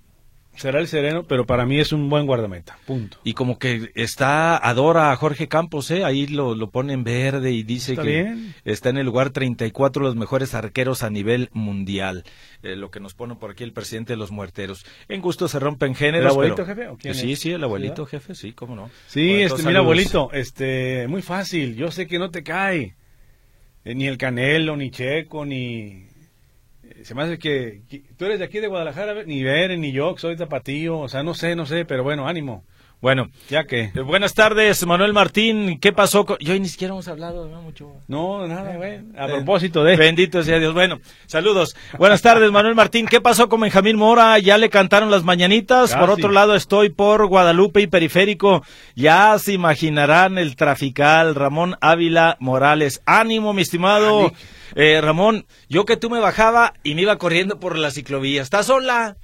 será 0.55 0.79
el 0.79 0.87
sereno, 0.87 1.23
pero 1.23 1.45
para 1.45 1.65
mí 1.65 1.79
es 1.79 1.91
un 1.93 2.09
buen 2.09 2.25
guardameta, 2.25 2.77
punto. 2.85 3.17
Y 3.23 3.33
como 3.33 3.57
que 3.57 3.91
está, 3.95 4.57
adora 4.57 5.11
a 5.11 5.15
Jorge 5.15 5.47
Campos, 5.47 5.89
¿eh? 5.91 6.03
ahí 6.03 6.27
lo, 6.27 6.55
lo 6.55 6.69
pone 6.69 6.93
en 6.93 7.03
verde 7.03 7.51
y 7.51 7.63
dice 7.63 7.95
que 7.95 8.35
está 8.65 8.89
en 8.89 8.97
el 8.97 9.05
lugar 9.05 9.31
34 9.31 10.03
de 10.03 10.09
los 10.09 10.15
mejores 10.15 10.53
arqueros 10.53 11.03
a 11.03 11.09
nivel 11.09 11.49
mundial, 11.53 12.23
eh, 12.63 12.75
lo 12.75 12.91
que 12.91 12.99
nos 12.99 13.13
pone 13.13 13.35
por 13.35 13.51
aquí 13.51 13.63
el 13.63 13.73
presidente 13.73 14.13
de 14.13 14.17
los 14.17 14.31
muerteros. 14.31 14.85
En 15.07 15.21
gusto 15.21 15.47
se 15.47 15.59
rompen 15.59 15.95
géneros. 15.95 16.25
¿El 16.25 16.31
abuelito 16.31 16.65
jefe? 16.65 16.87
¿o 16.87 16.97
quién 16.97 17.15
sí, 17.15 17.35
sí, 17.35 17.51
el 17.51 17.63
abuelito 17.63 18.05
jefe, 18.05 18.35
sí, 18.35 18.53
cómo 18.53 18.75
no. 18.75 18.89
Sí, 19.07 19.41
este, 19.41 19.63
mira 19.63 19.79
abuelito, 19.79 20.31
este, 20.33 21.07
muy 21.07 21.21
fácil, 21.21 21.75
yo 21.75 21.91
sé 21.91 22.07
que 22.07 22.19
no 22.19 22.29
te 22.29 22.43
cae, 22.43 22.95
eh, 23.83 23.95
ni 23.95 24.07
el 24.07 24.17
Canelo, 24.17 24.75
ni 24.75 24.91
Checo, 24.91 25.45
ni 25.45 26.10
se 27.03 27.15
me 27.15 27.23
hace 27.23 27.39
que, 27.39 27.81
tú 28.17 28.25
eres 28.25 28.39
de 28.39 28.45
aquí 28.45 28.59
de 28.59 28.67
Guadalajara, 28.67 29.23
ni 29.25 29.43
ver, 29.43 29.77
ni 29.77 29.91
yo, 29.91 30.15
soy 30.17 30.35
tapatío, 30.35 30.99
o 30.99 31.07
sea, 31.07 31.23
no 31.23 31.33
sé, 31.33 31.55
no 31.55 31.65
sé, 31.65 31.85
pero 31.85 32.03
bueno, 32.03 32.27
ánimo. 32.27 32.63
Bueno, 33.01 33.31
ya 33.49 33.63
que. 33.63 33.91
Eh, 33.95 34.01
buenas 34.01 34.35
tardes, 34.35 34.85
Manuel 34.85 35.11
Martín. 35.11 35.79
¿Qué 35.79 35.91
pasó? 35.91 36.23
Con... 36.23 36.37
Yo 36.37 36.53
ni 36.59 36.67
siquiera 36.67 36.93
hemos 36.93 37.07
hablado, 37.07 37.47
no 37.47 37.59
mucho. 37.63 37.91
No, 38.07 38.47
nada, 38.47 38.75
güey. 38.75 38.99
A 39.17 39.25
propósito 39.25 39.83
de. 39.83 39.97
Bendito 39.97 40.43
sea 40.43 40.59
Dios. 40.59 40.75
Bueno, 40.75 40.99
saludos. 41.25 41.75
Buenas 41.97 42.21
tardes, 42.21 42.51
Manuel 42.51 42.75
Martín. 42.75 43.07
¿Qué 43.07 43.19
pasó 43.19 43.49
con 43.49 43.61
Benjamín 43.61 43.97
Mora? 43.97 44.37
Ya 44.37 44.59
le 44.59 44.69
cantaron 44.69 45.09
las 45.09 45.23
mañanitas. 45.23 45.95
Por 45.95 46.11
otro 46.11 46.29
lado, 46.29 46.53
estoy 46.53 46.89
por 46.89 47.25
Guadalupe 47.25 47.81
y 47.81 47.87
Periférico. 47.87 48.63
Ya 48.95 49.35
se 49.39 49.53
imaginarán 49.53 50.37
el 50.37 50.55
trafical 50.55 51.33
Ramón 51.33 51.77
Ávila 51.81 52.37
Morales. 52.39 53.01
Ánimo, 53.07 53.51
mi 53.53 53.63
estimado. 53.63 54.31
Eh, 54.75 54.99
Ramón, 55.01 55.45
yo 55.69 55.85
que 55.85 55.97
tú 55.97 56.09
me 56.09 56.19
bajaba 56.19 56.73
y 56.83 56.95
me 56.95 57.01
iba 57.01 57.17
corriendo 57.17 57.59
por 57.59 57.77
la 57.77 57.91
ciclovía. 57.91 58.41
¿Estás 58.41 58.67
sola? 58.67 59.17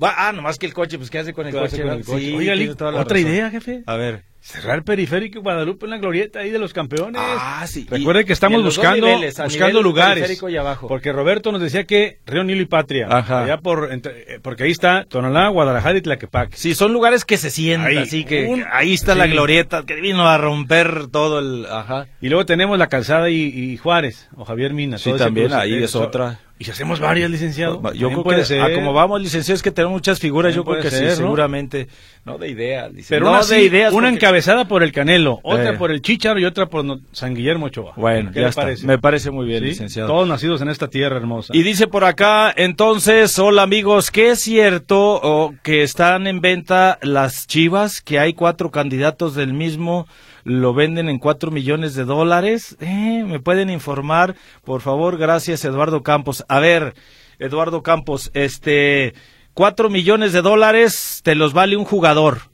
ah, 0.00 0.32
nomás 0.32 0.58
que 0.58 0.66
el 0.66 0.74
coche, 0.74 0.98
pues 0.98 1.10
¿qué 1.10 1.18
hace 1.18 1.32
con 1.32 1.46
el 1.46 1.54
coche? 1.54 1.82
Sí, 2.04 2.48
otra 2.94 3.18
idea, 3.18 3.50
jefe. 3.50 3.82
A 3.86 3.96
ver. 3.96 4.24
Cerrar 4.48 4.82
periférico 4.82 5.42
Guadalupe 5.42 5.84
en 5.84 5.90
la 5.90 5.98
glorieta 5.98 6.38
ahí 6.38 6.48
de 6.48 6.58
los 6.58 6.72
campeones. 6.72 7.20
Ah, 7.22 7.66
sí. 7.68 7.86
Recuerde 7.90 8.24
que 8.24 8.32
estamos 8.32 8.64
buscando, 8.64 9.06
buscando 9.44 9.82
lugares. 9.82 10.42
Y 10.42 10.56
abajo. 10.56 10.88
Porque 10.88 11.12
Roberto 11.12 11.52
nos 11.52 11.60
decía 11.60 11.84
que 11.84 12.20
Río 12.24 12.44
Nilo 12.44 12.62
y 12.62 12.64
Patria. 12.64 13.08
Ajá. 13.10 13.42
Allá 13.42 13.58
por, 13.58 13.90
eh, 13.92 14.40
porque 14.40 14.62
ahí 14.62 14.70
está 14.70 15.04
Tonalá, 15.04 15.48
Guadalajara 15.48 15.98
y 15.98 16.00
Tlaquepaque. 16.00 16.56
Sí, 16.56 16.74
son 16.74 16.94
lugares 16.94 17.26
que 17.26 17.36
se 17.36 17.50
sienten, 17.50 17.98
así 17.98 18.24
que, 18.24 18.64
ahí 18.72 18.94
está 18.94 19.14
la 19.14 19.26
glorieta 19.26 19.84
que 19.84 19.96
vino 19.96 20.26
a 20.26 20.38
romper 20.38 21.08
todo 21.08 21.40
el. 21.40 21.66
Ajá. 21.66 22.06
Y 22.22 22.30
luego 22.30 22.46
tenemos 22.46 22.78
la 22.78 22.86
calzada 22.86 23.28
y, 23.28 23.76
Juárez, 23.76 24.30
o 24.34 24.46
Javier 24.46 24.72
Mina. 24.72 24.96
Sí, 24.96 25.12
también, 25.18 25.52
ahí 25.52 25.74
es 25.74 25.94
otra. 25.94 26.40
Y 26.60 26.64
si 26.64 26.72
hacemos 26.72 26.98
varias, 26.98 27.30
licenciado. 27.30 27.80
Yo 27.92 28.08
creo 28.10 28.24
que 28.24 28.44
ser. 28.44 28.74
como 28.74 28.92
vamos, 28.92 29.20
licenciado, 29.20 29.54
es 29.54 29.62
que 29.62 29.70
tenemos 29.70 29.92
muchas 29.92 30.18
figuras. 30.18 30.54
yo 30.54 30.64
creo 30.64 30.80
que 30.80 30.90
sí, 30.90 31.04
seguramente. 31.10 31.88
No 32.24 32.36
de 32.36 32.50
ideas, 32.50 32.90
Pero 33.08 33.26
no 33.26 33.30
una, 33.30 33.44
de 33.44 33.62
ideas. 33.62 33.92
Una 33.92 34.08
encabezada 34.38 34.68
por 34.68 34.82
el 34.82 34.92
Canelo, 34.92 35.40
otra 35.42 35.70
eh. 35.70 35.76
por 35.76 35.90
el 35.90 36.00
Chicharo 36.00 36.38
y 36.38 36.44
otra 36.44 36.66
por 36.66 36.84
San 37.12 37.34
Guillermo 37.34 37.66
Ochoa. 37.66 37.92
Bueno, 37.96 38.30
ya 38.32 38.48
está. 38.48 38.62
Parece? 38.62 38.86
Me 38.86 38.98
parece 38.98 39.30
muy 39.30 39.46
bien, 39.46 39.64
licenciado. 39.64 40.08
Todos 40.08 40.28
nacidos 40.28 40.60
en 40.62 40.68
esta 40.68 40.88
tierra 40.88 41.16
hermosa. 41.16 41.52
Y 41.56 41.62
dice 41.62 41.88
por 41.88 42.04
acá, 42.04 42.52
entonces, 42.56 43.38
hola 43.38 43.62
amigos, 43.62 44.10
¿qué 44.10 44.30
es 44.30 44.40
cierto 44.40 45.54
que 45.62 45.82
están 45.82 46.26
en 46.26 46.40
venta 46.40 46.98
las 47.02 47.46
chivas? 47.46 48.00
Que 48.00 48.18
hay 48.18 48.34
cuatro 48.34 48.70
candidatos 48.70 49.34
del 49.34 49.52
mismo 49.52 50.06
lo 50.44 50.72
venden 50.72 51.10
en 51.10 51.18
cuatro 51.18 51.50
millones 51.50 51.94
de 51.94 52.04
dólares. 52.04 52.76
Eh, 52.80 53.22
¿Me 53.26 53.38
pueden 53.38 53.68
informar? 53.68 54.34
Por 54.64 54.80
favor, 54.80 55.18
gracias, 55.18 55.62
Eduardo 55.64 56.02
Campos. 56.02 56.44
A 56.48 56.58
ver, 56.58 56.94
Eduardo 57.38 57.82
Campos, 57.82 58.30
este, 58.32 59.12
cuatro 59.52 59.90
millones 59.90 60.32
de 60.32 60.40
dólares 60.40 61.20
te 61.22 61.34
los 61.34 61.52
vale 61.52 61.76
un 61.76 61.84
jugador. 61.84 62.48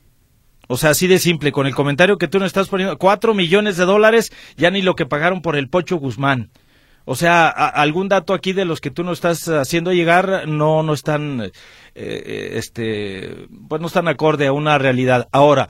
O 0.69 0.77
sea, 0.77 0.91
así 0.91 1.07
de 1.07 1.19
simple, 1.19 1.53
con 1.53 1.67
el 1.67 1.75
comentario 1.75 2.19
que 2.19 2.29
tú 2.29 2.39
no 2.39 2.47
estás 2.47 2.69
poniendo, 2.69 2.99
cuatro 2.99 3.35
millones 3.35 3.77
de 3.77 3.85
dólares, 3.85 4.33
ya 4.57 4.71
ni 4.71 4.83
lo 4.83 4.95
que 4.95 5.07
pagaron 5.07 5.43
por 5.43 5.57
el 5.57 5.69
Pocho 5.69 5.97
Guzmán. 5.97 6.51
O 7.07 7.17
sea, 7.17 7.49
algún 7.49 8.09
dato 8.09 8.33
aquí 8.33 8.55
de 8.55 8.65
los 8.65 8.81
que 8.81 8.91
tú 8.91 9.05
no 9.05 9.13
estás 9.13 9.47
haciendo 9.49 9.93
llegar 9.93 10.49
no 10.49 10.83
no 10.83 10.95
están, 10.95 11.43
eh, 11.43 11.53
eh, 11.95 12.53
este, 12.55 13.47
pues 13.69 13.81
no 13.81 13.89
están 13.89 14.09
acorde 14.09 14.47
a 14.47 14.53
una 14.53 14.79
realidad. 14.79 15.29
Ahora, 15.31 15.69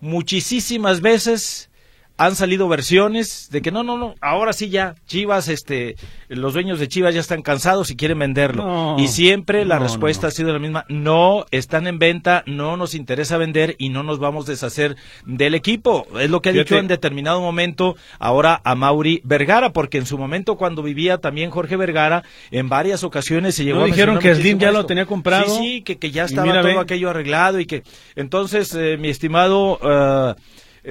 muchísimas 0.00 1.00
veces 1.00 1.70
han 2.16 2.36
salido 2.36 2.68
versiones 2.68 3.48
de 3.50 3.60
que 3.60 3.72
no, 3.72 3.82
no, 3.82 3.98
no, 3.98 4.14
ahora 4.20 4.52
sí 4.52 4.68
ya, 4.68 4.94
Chivas, 5.06 5.48
este, 5.48 5.96
los 6.28 6.54
dueños 6.54 6.78
de 6.78 6.86
Chivas 6.86 7.12
ya 7.12 7.20
están 7.20 7.42
cansados 7.42 7.90
y 7.90 7.96
quieren 7.96 8.20
venderlo. 8.20 8.96
y 8.98 9.08
siempre 9.08 9.64
la 9.64 9.80
respuesta 9.80 10.28
ha 10.28 10.30
sido 10.30 10.52
la 10.52 10.60
misma, 10.60 10.84
no, 10.88 11.44
están 11.50 11.88
en 11.88 11.98
venta, 11.98 12.44
no 12.46 12.76
nos 12.76 12.94
interesa 12.94 13.36
vender 13.36 13.74
y 13.78 13.88
no 13.88 14.04
nos 14.04 14.20
vamos 14.20 14.48
a 14.48 14.52
deshacer 14.52 14.96
del 15.26 15.54
equipo. 15.54 16.06
Es 16.20 16.30
lo 16.30 16.40
que 16.40 16.50
ha 16.50 16.52
dicho 16.52 16.78
en 16.78 16.86
determinado 16.86 17.40
momento 17.40 17.96
ahora 18.20 18.60
a 18.64 18.76
Mauri 18.76 19.20
Vergara, 19.24 19.72
porque 19.72 19.98
en 19.98 20.06
su 20.06 20.16
momento 20.16 20.56
cuando 20.56 20.82
vivía 20.82 21.18
también 21.18 21.50
Jorge 21.50 21.76
Vergara, 21.76 22.22
en 22.52 22.68
varias 22.68 23.02
ocasiones 23.02 23.56
se 23.56 23.64
llegó 23.64 23.82
a 23.82 23.86
dijeron 23.86 24.20
que 24.20 24.34
Slim 24.34 24.58
ya 24.58 24.70
lo 24.70 24.86
tenía 24.86 25.06
comprado. 25.06 25.46
Sí, 25.46 25.82
sí, 25.86 25.96
que, 25.96 26.10
ya 26.12 26.24
estaba 26.24 26.62
todo 26.62 26.78
aquello 26.78 27.10
arreglado 27.10 27.58
y 27.58 27.66
que 27.66 27.82
entonces, 28.14 28.72
eh, 28.74 28.96
mi 28.98 29.08
estimado... 29.08 29.78
Uh, 29.82 30.34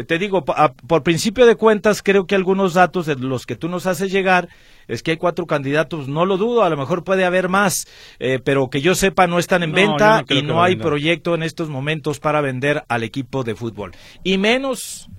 te 0.08 0.18
digo, 0.18 0.44
por 0.44 1.04
principio 1.04 1.46
de 1.46 1.56
cuentas, 1.56 2.02
creo 2.02 2.26
que 2.26 2.36
algunos 2.36 2.74
datos 2.74 3.06
de 3.06 3.16
los 3.16 3.46
que 3.46 3.56
tú 3.56 3.70
nos 3.70 3.86
haces 3.86 4.12
llegar 4.12 4.50
es 4.88 5.04
que 5.04 5.12
hay 5.12 5.18
cuatro 5.18 5.46
candidatos, 5.46 6.08
no 6.08 6.26
lo 6.26 6.38
dudo, 6.38 6.64
a 6.64 6.70
lo 6.70 6.78
mejor 6.78 7.04
puede 7.04 7.26
haber 7.26 7.48
más, 7.48 7.86
eh, 8.20 8.40
pero 8.44 8.70
que 8.70 8.82
yo 8.82 8.96
sepa 8.96 9.28
no 9.28 9.40
están 9.40 9.64
en 9.64 9.72
venta 9.72 10.24
y 10.30 10.42
no 10.42 10.64
hay 10.64 10.76
proyecto 10.76 11.36
en 11.36 11.44
estos 11.44 11.70
momentos 11.70 12.20
para 12.20 12.42
vender 12.42 12.84
al 12.88 13.04
equipo 13.04 13.44
de 13.44 13.56
fútbol. 13.56 13.92
Y 14.24 14.38
menos 14.38 15.10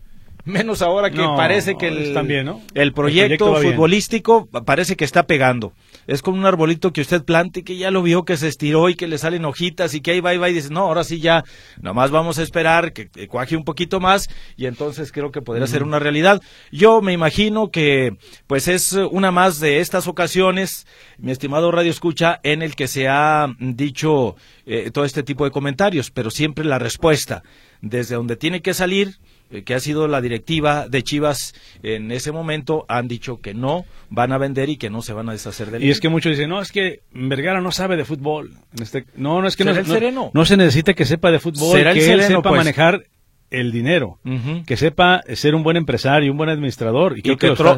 menos 0.54 0.82
ahora 0.82 1.10
que 1.10 1.22
parece 1.36 1.76
que 1.76 1.88
el, 1.88 2.12
también, 2.12 2.46
¿no? 2.46 2.60
el 2.74 2.92
proyecto, 2.92 3.56
futbolístico 3.56 4.46
parece 4.64 4.96
que 4.96 5.04
está 5.04 5.26
pegando. 5.26 5.72
Es 6.06 6.20
como 6.20 6.36
un 6.36 6.44
arbolito 6.44 6.92
que 6.92 7.00
usted 7.00 7.24
plante 7.24 7.60
y 7.60 7.62
que 7.62 7.76
ya 7.76 7.90
lo 7.90 8.02
vio 8.02 8.24
que 8.24 8.36
se 8.36 8.48
estiró 8.48 8.88
y 8.90 8.94
que 8.94 9.08
le 9.08 9.18
salen 9.18 9.44
hojitas 9.44 9.94
y 9.94 10.00
que 10.00 10.12
ahí 10.12 10.20
va 10.20 10.34
y 10.34 10.38
va 10.38 10.50
y 10.50 10.54
dice, 10.54 10.70
no, 10.70 10.80
ahora 10.80 11.04
sí 11.04 11.20
ya, 11.20 11.44
nomás 11.80 12.10
vamos 12.10 12.38
a 12.38 12.42
esperar 12.42 12.92
que, 12.92 13.08
cuaje 13.28 13.56
un 13.56 13.64
poquito 13.64 14.00
más 14.00 14.28
y 14.56 14.66
entonces 14.66 15.12
creo 15.12 15.30
que 15.30 15.40
podría 15.40 15.66
ser 15.66 15.82
una 15.82 15.98
realidad. 15.98 16.42
Yo 16.70 17.00
me 17.00 17.12
imagino 17.12 17.70
que 17.70 18.16
pues 18.46 18.68
es 18.68 18.92
una 18.92 19.30
más 19.30 19.60
de 19.60 19.80
estas 19.80 20.06
ocasiones, 20.06 20.86
mi 21.18 21.32
estimado 21.32 21.70
Radio 21.70 21.90
Escucha, 21.90 22.40
en 22.42 22.62
el 22.62 22.74
que 22.74 22.88
se 22.88 23.08
ha 23.08 23.46
dicho 23.58 24.36
eh, 24.66 24.90
todo 24.90 25.04
este 25.04 25.22
tipo 25.22 25.44
de 25.44 25.50
comentarios, 25.50 26.10
pero 26.10 26.30
siempre 26.30 26.64
la 26.64 26.78
respuesta 26.78 27.42
desde 27.84 28.16
donde 28.16 28.36
tiene 28.36 28.62
que 28.62 28.74
salir 28.74 29.18
eh, 29.50 29.62
que 29.62 29.74
ha 29.74 29.80
sido 29.80 30.08
la 30.08 30.20
directiva 30.20 30.88
de 30.88 31.02
Chivas 31.02 31.54
en 31.82 32.10
ese 32.10 32.32
momento, 32.32 32.86
han 32.88 33.08
dicho 33.08 33.40
que 33.40 33.52
no 33.54 33.84
van 34.08 34.32
a 34.32 34.38
vender 34.38 34.70
y 34.70 34.76
que 34.76 34.90
no 34.90 35.02
se 35.02 35.12
van 35.12 35.28
a 35.28 35.32
deshacer 35.32 35.70
de 35.70 35.76
él. 35.76 35.84
Y 35.84 35.90
es 35.90 36.00
que 36.00 36.08
muchos 36.08 36.30
dicen, 36.30 36.48
no, 36.48 36.60
es 36.60 36.72
que 36.72 37.00
Vergara 37.12 37.60
no 37.60 37.70
sabe 37.70 37.96
de 37.96 38.04
fútbol. 38.04 38.52
Este, 38.80 39.04
no, 39.16 39.42
no 39.42 39.46
es 39.46 39.56
que 39.56 39.64
no, 39.64 40.30
no, 40.32 40.44
se 40.44 40.56
necesita 40.56 40.94
que 40.94 41.04
sepa 41.04 41.30
de 41.30 41.40
fútbol, 41.40 41.82
que 41.92 42.12
él 42.12 42.22
sepa 42.22 42.42
pues. 42.42 42.58
manejar 42.58 43.04
el 43.50 43.70
dinero, 43.70 44.18
que 44.66 44.76
sepa 44.76 45.22
ser 45.34 45.54
un 45.54 45.62
buen 45.62 45.76
empresario, 45.76 46.32
un 46.32 46.38
buen 46.38 46.50
administrador 46.50 47.18
y, 47.18 47.22
que, 47.22 47.32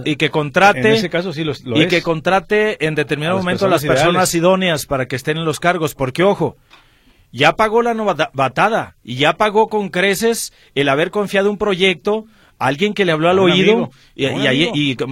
y 0.04 0.16
que, 0.16 0.30
contrate 0.30 0.80
en 0.80 0.86
ese 0.86 1.10
caso 1.10 1.32
sí 1.32 1.44
lo, 1.44 1.52
y 1.54 1.86
que 1.86 2.00
contrate 2.00 2.86
en 2.86 2.94
determinado 2.94 3.38
momento 3.38 3.66
a 3.66 3.68
las 3.68 3.84
personas 3.84 4.34
idóneas 4.34 4.86
para 4.86 5.06
que 5.06 5.16
estén 5.16 5.36
en 5.36 5.44
los 5.44 5.60
cargos, 5.60 5.94
porque 5.94 6.22
ojo, 6.22 6.56
ya 7.32 7.54
pagó 7.54 7.82
la 7.82 7.94
batada 8.32 8.96
y 9.04 9.16
ya 9.16 9.34
pagó 9.34 9.68
con 9.68 9.88
creces 9.88 10.52
el 10.74 10.88
haber 10.88 11.10
confiado 11.10 11.50
un 11.50 11.58
proyecto 11.58 12.26
alguien 12.58 12.94
que 12.94 13.04
le 13.04 13.12
habló 13.12 13.28
al 13.28 13.38
oído 13.38 13.90
y, 14.14 14.26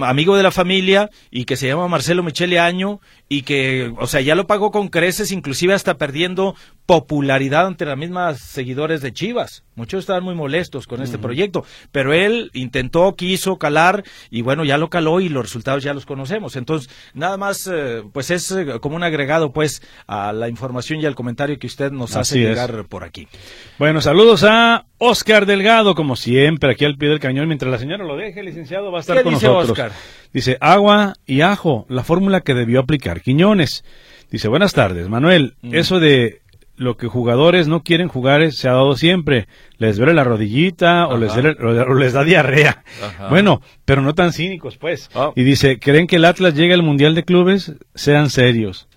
amigo. 0.03 0.35
de 0.35 0.43
la 0.43 0.51
familia 0.51 1.09
y 1.31 1.45
que 1.45 1.55
se 1.55 1.67
llama 1.67 1.87
Marcelo 1.87 2.23
Michele 2.23 2.59
Año 2.59 2.99
y 3.27 3.41
que, 3.41 3.91
o 3.97 4.07
sea, 4.07 4.21
ya 4.21 4.35
lo 4.35 4.47
pagó 4.47 4.71
con 4.71 4.89
creces, 4.89 5.31
inclusive 5.31 5.73
hasta 5.73 5.97
perdiendo 5.97 6.55
popularidad 6.85 7.65
ante 7.65 7.85
las 7.85 7.97
mismas 7.97 8.39
seguidores 8.39 9.01
de 9.01 9.11
Chivas. 9.11 9.63
Muchos 9.73 10.01
estaban 10.01 10.23
muy 10.23 10.35
molestos 10.35 10.85
con 10.85 11.01
este 11.01 11.17
proyecto, 11.17 11.65
pero 11.91 12.13
él 12.13 12.51
intentó, 12.53 13.15
quiso 13.15 13.57
calar 13.57 14.03
y 14.29 14.41
bueno, 14.41 14.63
ya 14.63 14.77
lo 14.77 14.89
caló 14.89 15.19
y 15.19 15.29
los 15.29 15.43
resultados 15.43 15.83
ya 15.83 15.93
los 15.93 16.05
conocemos. 16.05 16.55
Entonces, 16.55 16.89
nada 17.13 17.37
más, 17.37 17.67
eh, 17.71 18.03
pues 18.13 18.29
es 18.29 18.51
eh, 18.51 18.79
como 18.79 18.95
un 18.95 19.03
agregado 19.03 19.51
pues 19.51 19.81
a 20.05 20.31
la 20.31 20.47
información 20.47 21.01
y 21.01 21.05
al 21.05 21.15
comentario 21.15 21.57
que 21.57 21.67
usted 21.67 21.91
nos 21.91 22.15
hace 22.15 22.39
llegar 22.39 22.85
por 22.85 23.03
aquí. 23.03 23.27
Bueno, 23.79 23.99
saludos 23.99 24.43
a 24.43 24.85
Oscar 24.99 25.45
Delgado, 25.45 25.95
como 25.95 26.15
siempre, 26.15 26.71
aquí 26.71 26.85
al 26.85 26.97
pie 26.97 27.09
del 27.09 27.19
cañón, 27.19 27.47
mientras 27.47 27.71
la 27.71 27.79
señora 27.79 28.05
lo 28.05 28.15
deje, 28.15 28.43
licenciado, 28.43 28.91
va 28.91 28.99
a 28.99 29.01
estar 29.01 29.23
con 29.23 29.33
dice 29.33 29.47
nosotros. 29.47 29.71
Oscar? 29.71 29.91
Dice, 30.35 30.57
agua 30.59 31.13
y 31.25 31.39
ajo, 31.39 31.85
la 31.87 32.03
fórmula 32.03 32.41
que 32.41 32.53
debió 32.53 32.81
aplicar 32.81 33.21
Quiñones. 33.21 33.85
Dice, 34.29 34.49
buenas 34.49 34.73
tardes, 34.73 35.07
Manuel, 35.07 35.55
mm. 35.61 35.73
eso 35.73 36.01
de 36.01 36.41
lo 36.75 36.97
que 36.97 37.07
jugadores 37.07 37.69
no 37.69 37.83
quieren 37.83 38.09
jugar 38.09 38.51
se 38.51 38.67
ha 38.67 38.73
dado 38.73 38.97
siempre. 38.97 39.47
Les 39.77 39.95
duele 39.95 40.13
la 40.13 40.25
rodillita 40.25 41.07
o 41.07 41.15
les, 41.15 42.11
da 42.11 42.25
diarrea. 42.25 42.83
Bueno, 43.29 43.61
pero 43.85 44.01
no 44.01 44.13
tan 44.13 44.33
cínicos, 44.33 44.75
pues. 44.75 45.09
Oh. 45.13 45.31
Y 45.37 45.43
dice, 45.43 45.79
¿creen 45.79 46.05
que 46.05 46.17
el 46.17 46.25
Atlas 46.25 46.53
llegue 46.53 46.73
al 46.73 46.83
Mundial 46.83 47.15
de 47.15 47.23
Clubes? 47.23 47.71
Sean 47.93 48.29
serios. 48.29 48.89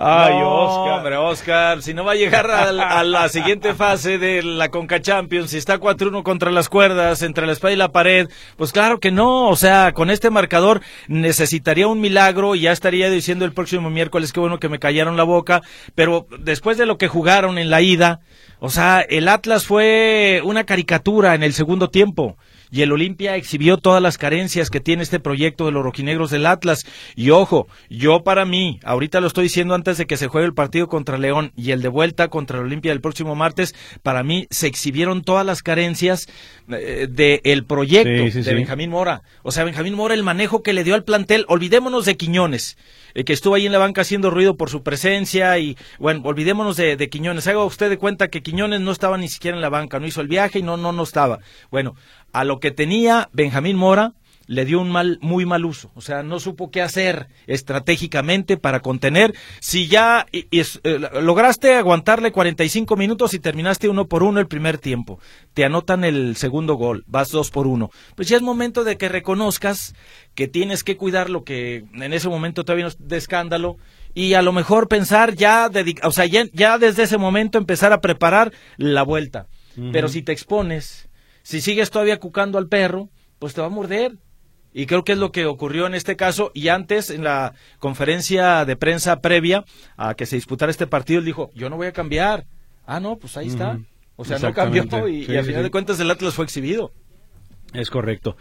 Ay, 0.00 0.34
Oscar. 0.44 0.98
Hombre, 0.98 1.16
Oscar, 1.16 1.82
si 1.82 1.92
no 1.92 2.04
va 2.04 2.12
a 2.12 2.14
llegar 2.14 2.48
a, 2.48 3.02
la 3.02 3.28
siguiente 3.28 3.74
fase 3.74 4.16
de 4.18 4.44
la 4.44 4.68
Conca 4.68 5.00
Champions, 5.00 5.50
si 5.50 5.56
está 5.56 5.80
4-1 5.80 6.22
contra 6.22 6.52
las 6.52 6.68
cuerdas, 6.68 7.22
entre 7.22 7.46
la 7.46 7.52
espalda 7.52 7.74
y 7.74 7.78
la 7.78 7.90
pared, 7.90 8.28
pues 8.56 8.70
claro 8.70 9.00
que 9.00 9.10
no. 9.10 9.48
O 9.48 9.56
sea, 9.56 9.92
con 9.94 10.10
este 10.10 10.30
marcador 10.30 10.82
necesitaría 11.08 11.88
un 11.88 12.00
milagro 12.00 12.54
y 12.54 12.60
ya 12.60 12.70
estaría 12.70 13.10
diciendo 13.10 13.44
el 13.44 13.52
próximo 13.52 13.90
miércoles 13.90 14.32
que 14.32 14.38
bueno 14.38 14.60
que 14.60 14.68
me 14.68 14.78
callaron 14.78 15.16
la 15.16 15.24
boca. 15.24 15.62
Pero 15.96 16.28
después 16.38 16.78
de 16.78 16.86
lo 16.86 16.96
que 16.96 17.08
jugaron 17.08 17.58
en 17.58 17.68
la 17.68 17.82
ida, 17.82 18.20
o 18.60 18.70
sea, 18.70 19.00
el 19.00 19.26
Atlas 19.26 19.66
fue 19.66 20.42
una 20.44 20.62
caricatura 20.62 21.34
en 21.34 21.42
el 21.42 21.54
segundo 21.54 21.90
tiempo 21.90 22.36
y 22.70 22.82
el 22.82 22.92
Olimpia 22.92 23.36
exhibió 23.36 23.78
todas 23.78 24.02
las 24.02 24.18
carencias 24.18 24.70
que 24.70 24.80
tiene 24.80 25.02
este 25.02 25.20
proyecto 25.20 25.66
de 25.66 25.72
los 25.72 25.82
rojinegros 25.82 26.30
del 26.30 26.46
Atlas. 26.46 26.84
Y 27.16 27.30
ojo, 27.30 27.68
yo 27.88 28.22
para 28.22 28.44
mí, 28.44 28.80
ahorita 28.84 29.20
lo 29.20 29.26
estoy 29.26 29.44
diciendo 29.44 29.74
antes 29.74 29.98
de 29.98 30.06
que 30.06 30.16
se 30.16 30.28
juegue 30.28 30.46
el 30.46 30.54
partido 30.54 30.88
contra 30.88 31.18
León 31.18 31.52
y 31.56 31.70
el 31.72 31.82
de 31.82 31.88
vuelta 31.88 32.28
contra 32.28 32.58
el 32.58 32.64
Olimpia 32.64 32.92
el 32.92 33.00
próximo 33.00 33.34
martes, 33.34 33.74
para 34.02 34.22
mí 34.22 34.46
se 34.50 34.66
exhibieron 34.66 35.22
todas 35.22 35.44
las 35.44 35.62
carencias 35.62 36.28
eh, 36.68 37.06
del 37.08 37.64
proyecto 37.64 38.40
de 38.40 38.54
Benjamín 38.54 38.90
Mora. 38.90 39.22
O 39.42 39.52
sea, 39.52 39.64
Benjamín 39.64 39.94
Mora, 39.94 40.14
el 40.14 40.22
manejo 40.22 40.62
que 40.62 40.72
le 40.72 40.84
dio 40.84 40.94
al 40.94 41.04
plantel, 41.04 41.44
olvidémonos 41.48 42.04
de 42.04 42.16
Quiñones. 42.16 42.76
Eh, 43.14 43.24
que 43.24 43.32
estuvo 43.32 43.54
ahí 43.54 43.66
en 43.66 43.72
la 43.72 43.78
banca 43.78 44.02
haciendo 44.02 44.30
ruido 44.30 44.56
por 44.56 44.70
su 44.70 44.82
presencia 44.82 45.58
y 45.58 45.76
bueno, 45.98 46.20
olvidémonos 46.24 46.76
de, 46.76 46.96
de, 46.96 47.08
Quiñones. 47.08 47.46
Haga 47.46 47.64
usted 47.64 47.88
de 47.88 47.98
cuenta 47.98 48.28
que 48.28 48.42
Quiñones 48.42 48.80
no 48.80 48.92
estaba 48.92 49.16
ni 49.16 49.28
siquiera 49.28 49.56
en 49.56 49.62
la 49.62 49.70
banca, 49.70 49.98
no 49.98 50.06
hizo 50.06 50.20
el 50.20 50.28
viaje 50.28 50.58
y 50.58 50.62
no, 50.62 50.76
no, 50.76 50.92
no 50.92 51.02
estaba. 51.02 51.38
Bueno, 51.70 51.96
a 52.38 52.44
lo 52.44 52.60
que 52.60 52.70
tenía 52.70 53.28
Benjamín 53.32 53.76
Mora 53.76 54.14
le 54.46 54.64
dio 54.64 54.80
un 54.80 54.90
mal, 54.90 55.18
muy 55.20 55.44
mal 55.44 55.64
uso. 55.64 55.90
O 55.96 56.00
sea, 56.00 56.22
no 56.22 56.38
supo 56.38 56.70
qué 56.70 56.80
hacer 56.80 57.26
estratégicamente 57.48 58.56
para 58.56 58.78
contener. 58.78 59.34
Si 59.60 59.88
ya 59.88 60.24
eh, 60.32 60.64
lograste 61.20 61.74
aguantarle 61.74 62.30
45 62.30 62.96
minutos 62.96 63.34
y 63.34 63.40
terminaste 63.40 63.88
uno 63.88 64.06
por 64.06 64.22
uno 64.22 64.38
el 64.38 64.46
primer 64.46 64.78
tiempo, 64.78 65.18
te 65.52 65.64
anotan 65.64 66.04
el 66.04 66.36
segundo 66.36 66.76
gol, 66.76 67.02
vas 67.08 67.32
dos 67.32 67.50
por 67.50 67.66
uno. 67.66 67.90
Pues 68.14 68.28
ya 68.28 68.36
es 68.36 68.42
momento 68.42 68.84
de 68.84 68.96
que 68.96 69.08
reconozcas 69.08 69.96
que 70.36 70.46
tienes 70.46 70.84
que 70.84 70.96
cuidar 70.96 71.30
lo 71.30 71.42
que 71.42 71.86
en 71.92 72.12
ese 72.12 72.28
momento 72.28 72.64
todavía 72.64 72.84
no 72.84 72.90
es 72.90 72.96
de 73.00 73.16
escándalo 73.16 73.78
y 74.14 74.34
a 74.34 74.42
lo 74.42 74.52
mejor 74.52 74.86
pensar 74.86 75.34
ya, 75.34 75.68
o 76.04 76.12
sea, 76.12 76.24
ya, 76.24 76.78
desde 76.78 77.02
ese 77.02 77.18
momento 77.18 77.58
empezar 77.58 77.92
a 77.92 78.00
preparar 78.00 78.52
la 78.76 79.02
vuelta. 79.02 79.48
Pero 79.92 80.08
si 80.08 80.22
te 80.22 80.32
expones 80.32 81.07
si 81.48 81.62
sigues 81.62 81.88
todavía 81.88 82.20
cucando 82.20 82.58
al 82.58 82.68
perro, 82.68 83.08
pues 83.38 83.54
te 83.54 83.62
va 83.62 83.68
a 83.68 83.70
morder. 83.70 84.18
Y 84.74 84.84
creo 84.84 85.02
que 85.02 85.12
es 85.12 85.18
lo 85.18 85.32
que 85.32 85.46
ocurrió 85.46 85.86
en 85.86 85.94
este 85.94 86.14
caso. 86.14 86.50
Y 86.52 86.68
antes, 86.68 87.08
en 87.08 87.24
la 87.24 87.54
conferencia 87.78 88.66
de 88.66 88.76
prensa 88.76 89.22
previa 89.22 89.64
a 89.96 90.12
que 90.12 90.26
se 90.26 90.36
disputara 90.36 90.70
este 90.70 90.86
partido, 90.86 91.20
él 91.20 91.24
dijo, 91.24 91.50
yo 91.54 91.70
no 91.70 91.78
voy 91.78 91.86
a 91.86 91.92
cambiar. 91.92 92.44
Ah, 92.84 93.00
no, 93.00 93.16
pues 93.16 93.38
ahí 93.38 93.48
está. 93.48 93.78
O 94.16 94.26
sea, 94.26 94.38
no 94.38 94.52
cambió 94.52 95.08
y, 95.08 95.24
y 95.24 95.36
a 95.38 95.42
final 95.42 95.62
de 95.62 95.70
cuentas 95.70 95.98
el 96.00 96.10
Atlas 96.10 96.34
fue 96.34 96.44
exhibido. 96.44 96.92
Es 97.72 97.88
correcto. 97.88 98.36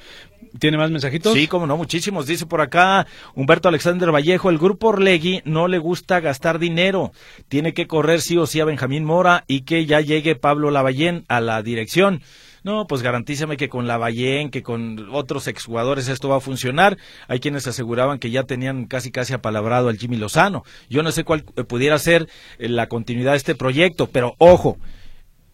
¿Tiene 0.60 0.78
más 0.78 0.92
mensajitos? 0.92 1.34
Sí, 1.34 1.48
como 1.48 1.66
no, 1.66 1.78
muchísimos. 1.78 2.28
Dice 2.28 2.46
por 2.46 2.60
acá 2.60 3.08
Humberto 3.36 3.70
Alexander 3.70 4.14
Vallejo, 4.14 4.50
el 4.50 4.58
grupo 4.58 4.90
Orlegui 4.90 5.42
no 5.46 5.70
le 5.70 5.78
gusta 5.78 6.20
gastar 6.20 6.60
dinero. 6.60 7.14
Tiene 7.48 7.74
que 7.74 7.88
correr 7.88 8.20
sí 8.20 8.38
o 8.38 8.46
sí 8.46 8.60
a 8.60 8.66
Benjamín 8.66 9.06
Mora 9.06 9.46
y 9.48 9.62
que 9.62 9.86
ya 9.86 10.02
llegue 10.02 10.36
Pablo 10.36 10.72
Lavallén 10.72 11.24
a 11.30 11.40
la 11.40 11.64
dirección. 11.64 12.22
No, 12.68 12.86
pues 12.86 13.02
garantízame 13.02 13.56
que 13.56 13.70
con 13.70 13.88
la 13.88 13.94
Lavallén, 13.94 14.50
que 14.50 14.62
con 14.62 15.08
otros 15.14 15.48
exjugadores 15.48 16.10
esto 16.10 16.28
va 16.28 16.36
a 16.36 16.42
funcionar. 16.42 16.98
Hay 17.30 17.40
quienes 17.40 17.66
aseguraban 17.66 18.20
que 18.20 18.30
ya 18.30 18.44
tenían 18.44 18.88
casi 18.88 19.10
casi 19.10 19.34
apalabrado 19.34 19.88
al 19.88 19.98
Jimmy 19.98 20.18
Lozano. 20.18 20.66
Yo 20.90 21.02
no 21.02 21.14
sé 21.14 21.24
cuál 21.24 21.46
eh, 21.56 21.64
pudiera 21.64 21.98
ser 21.98 22.28
eh, 22.60 22.68
la 22.68 22.88
continuidad 22.88 23.32
de 23.32 23.38
este 23.38 23.56
proyecto, 23.56 24.08
pero 24.08 24.36
ojo, 24.38 24.78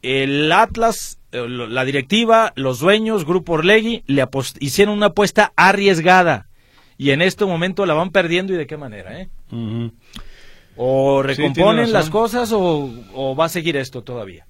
el 0.01 0.51
Atlas, 0.51 1.19
eh, 1.31 1.47
la 1.47 1.85
directiva, 1.85 2.51
los 2.55 2.79
dueños, 2.79 3.25
Grupo 3.25 3.53
Orlegui, 3.53 4.03
le 4.07 4.27
hicieron 4.59 4.97
una 4.97 5.07
apuesta 5.07 5.53
arriesgada 5.55 6.47
y 6.97 7.11
en 7.11 7.21
este 7.21 7.45
momento 7.45 7.85
la 7.85 7.93
van 7.93 8.09
perdiendo 8.09 8.55
y 8.55 8.57
de 8.57 8.65
qué 8.65 8.77
manera, 8.77 9.21
¿eh? 9.21 9.29
O 10.77 11.21
recomponen 11.21 11.93
las 11.93 12.09
cosas 12.09 12.49
o 12.55 13.35
va 13.39 13.45
a 13.45 13.49
seguir 13.49 13.77
esto 13.77 14.01
todavía. 14.01 14.47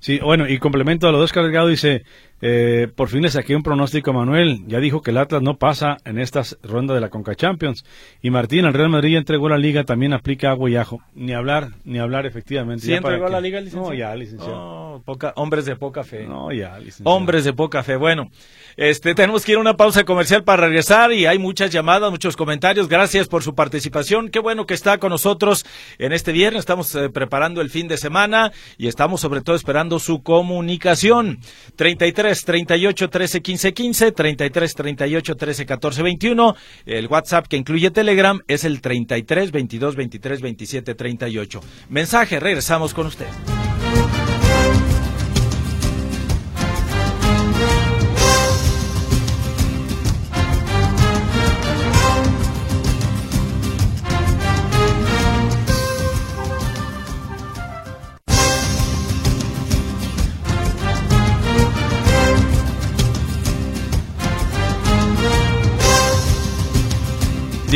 Sí, 0.00 0.18
bueno, 0.18 0.48
y 0.48 0.58
complemento 0.58 1.08
a 1.08 1.12
lo 1.12 1.20
descargado, 1.20 1.68
dice, 1.68 2.04
eh, 2.42 2.88
por 2.94 3.08
fin 3.08 3.22
le 3.22 3.30
saqué 3.30 3.56
un 3.56 3.62
pronóstico 3.62 4.10
a 4.10 4.14
Manuel. 4.14 4.64
Ya 4.66 4.78
dijo 4.78 5.00
que 5.02 5.10
el 5.10 5.18
Atlas 5.18 5.42
no 5.42 5.56
pasa 5.56 5.96
en 6.04 6.18
esta 6.18 6.42
ronda 6.62 6.94
de 6.94 7.00
la 7.00 7.08
Conca 7.08 7.34
Champions. 7.34 7.84
Y 8.22 8.30
Martín, 8.30 8.66
el 8.66 8.74
Real 8.74 8.90
Madrid 8.90 9.12
ya 9.12 9.18
entregó 9.18 9.48
la 9.48 9.58
liga, 9.58 9.84
también 9.84 10.12
aplica 10.12 10.50
agua 10.50 10.68
y 10.68 10.76
ajo. 10.76 11.00
Ni 11.14 11.32
hablar, 11.32 11.70
ni 11.84 11.98
hablar, 11.98 12.26
efectivamente. 12.26 12.84
¿Sí 12.84 12.92
entregó 12.92 13.28
la 13.28 13.40
liga, 13.40 13.60
licenciado? 13.60 13.88
No, 13.88 13.94
ya, 13.94 14.14
licenciado. 14.14 15.02
poca, 15.04 15.32
hombres 15.36 15.64
de 15.64 15.76
poca 15.76 16.04
fe. 16.04 16.26
No, 16.26 16.52
ya, 16.52 16.78
licenciado. 16.78 17.10
Hombres 17.16 17.44
de 17.44 17.52
poca 17.52 17.82
fe. 17.82 17.96
Bueno, 17.96 18.30
este, 18.76 19.14
tenemos 19.14 19.44
que 19.44 19.52
ir 19.52 19.58
a 19.58 19.60
una 19.60 19.76
pausa 19.76 20.04
comercial 20.04 20.44
para 20.44 20.66
regresar 20.66 21.12
y 21.12 21.26
hay 21.26 21.38
muchas 21.38 21.70
llamadas, 21.70 22.10
muchos 22.10 22.36
comentarios. 22.36 22.88
Gracias 22.88 23.28
por 23.28 23.42
su 23.42 23.54
participación. 23.54 24.30
Qué 24.30 24.38
bueno 24.38 24.66
que 24.66 24.74
está 24.74 24.98
con 24.98 25.10
nosotros 25.10 25.64
en 25.98 26.12
este 26.12 26.32
viernes. 26.32 26.60
Estamos 26.60 26.94
eh, 26.94 27.08
preparando 27.10 27.60
el 27.60 27.70
fin 27.70 27.88
de 27.88 27.96
semana 27.96 28.52
y 28.78 28.88
estamos 28.88 29.20
sobre 29.20 29.40
todo 29.40 29.56
esperando 29.56 29.98
su 29.98 30.22
comunicación. 30.22 31.38
33 31.76 32.16
33 32.16 32.44
38 32.44 33.10
13 33.10 33.42
15 33.42 33.74
15, 33.74 34.12
33 34.12 34.74
38 34.74 35.36
13 35.36 35.66
14 35.66 36.02
21. 36.02 36.56
El 36.86 37.06
WhatsApp 37.08 37.46
que 37.46 37.56
incluye 37.56 37.90
Telegram 37.90 38.40
es 38.48 38.64
el 38.64 38.80
33 38.80 39.52
22 39.52 39.96
23 39.96 40.40
27 40.40 40.94
38. 40.94 41.60
Mensaje, 41.88 42.40
regresamos 42.40 42.94
con 42.94 43.06
usted. 43.06 43.26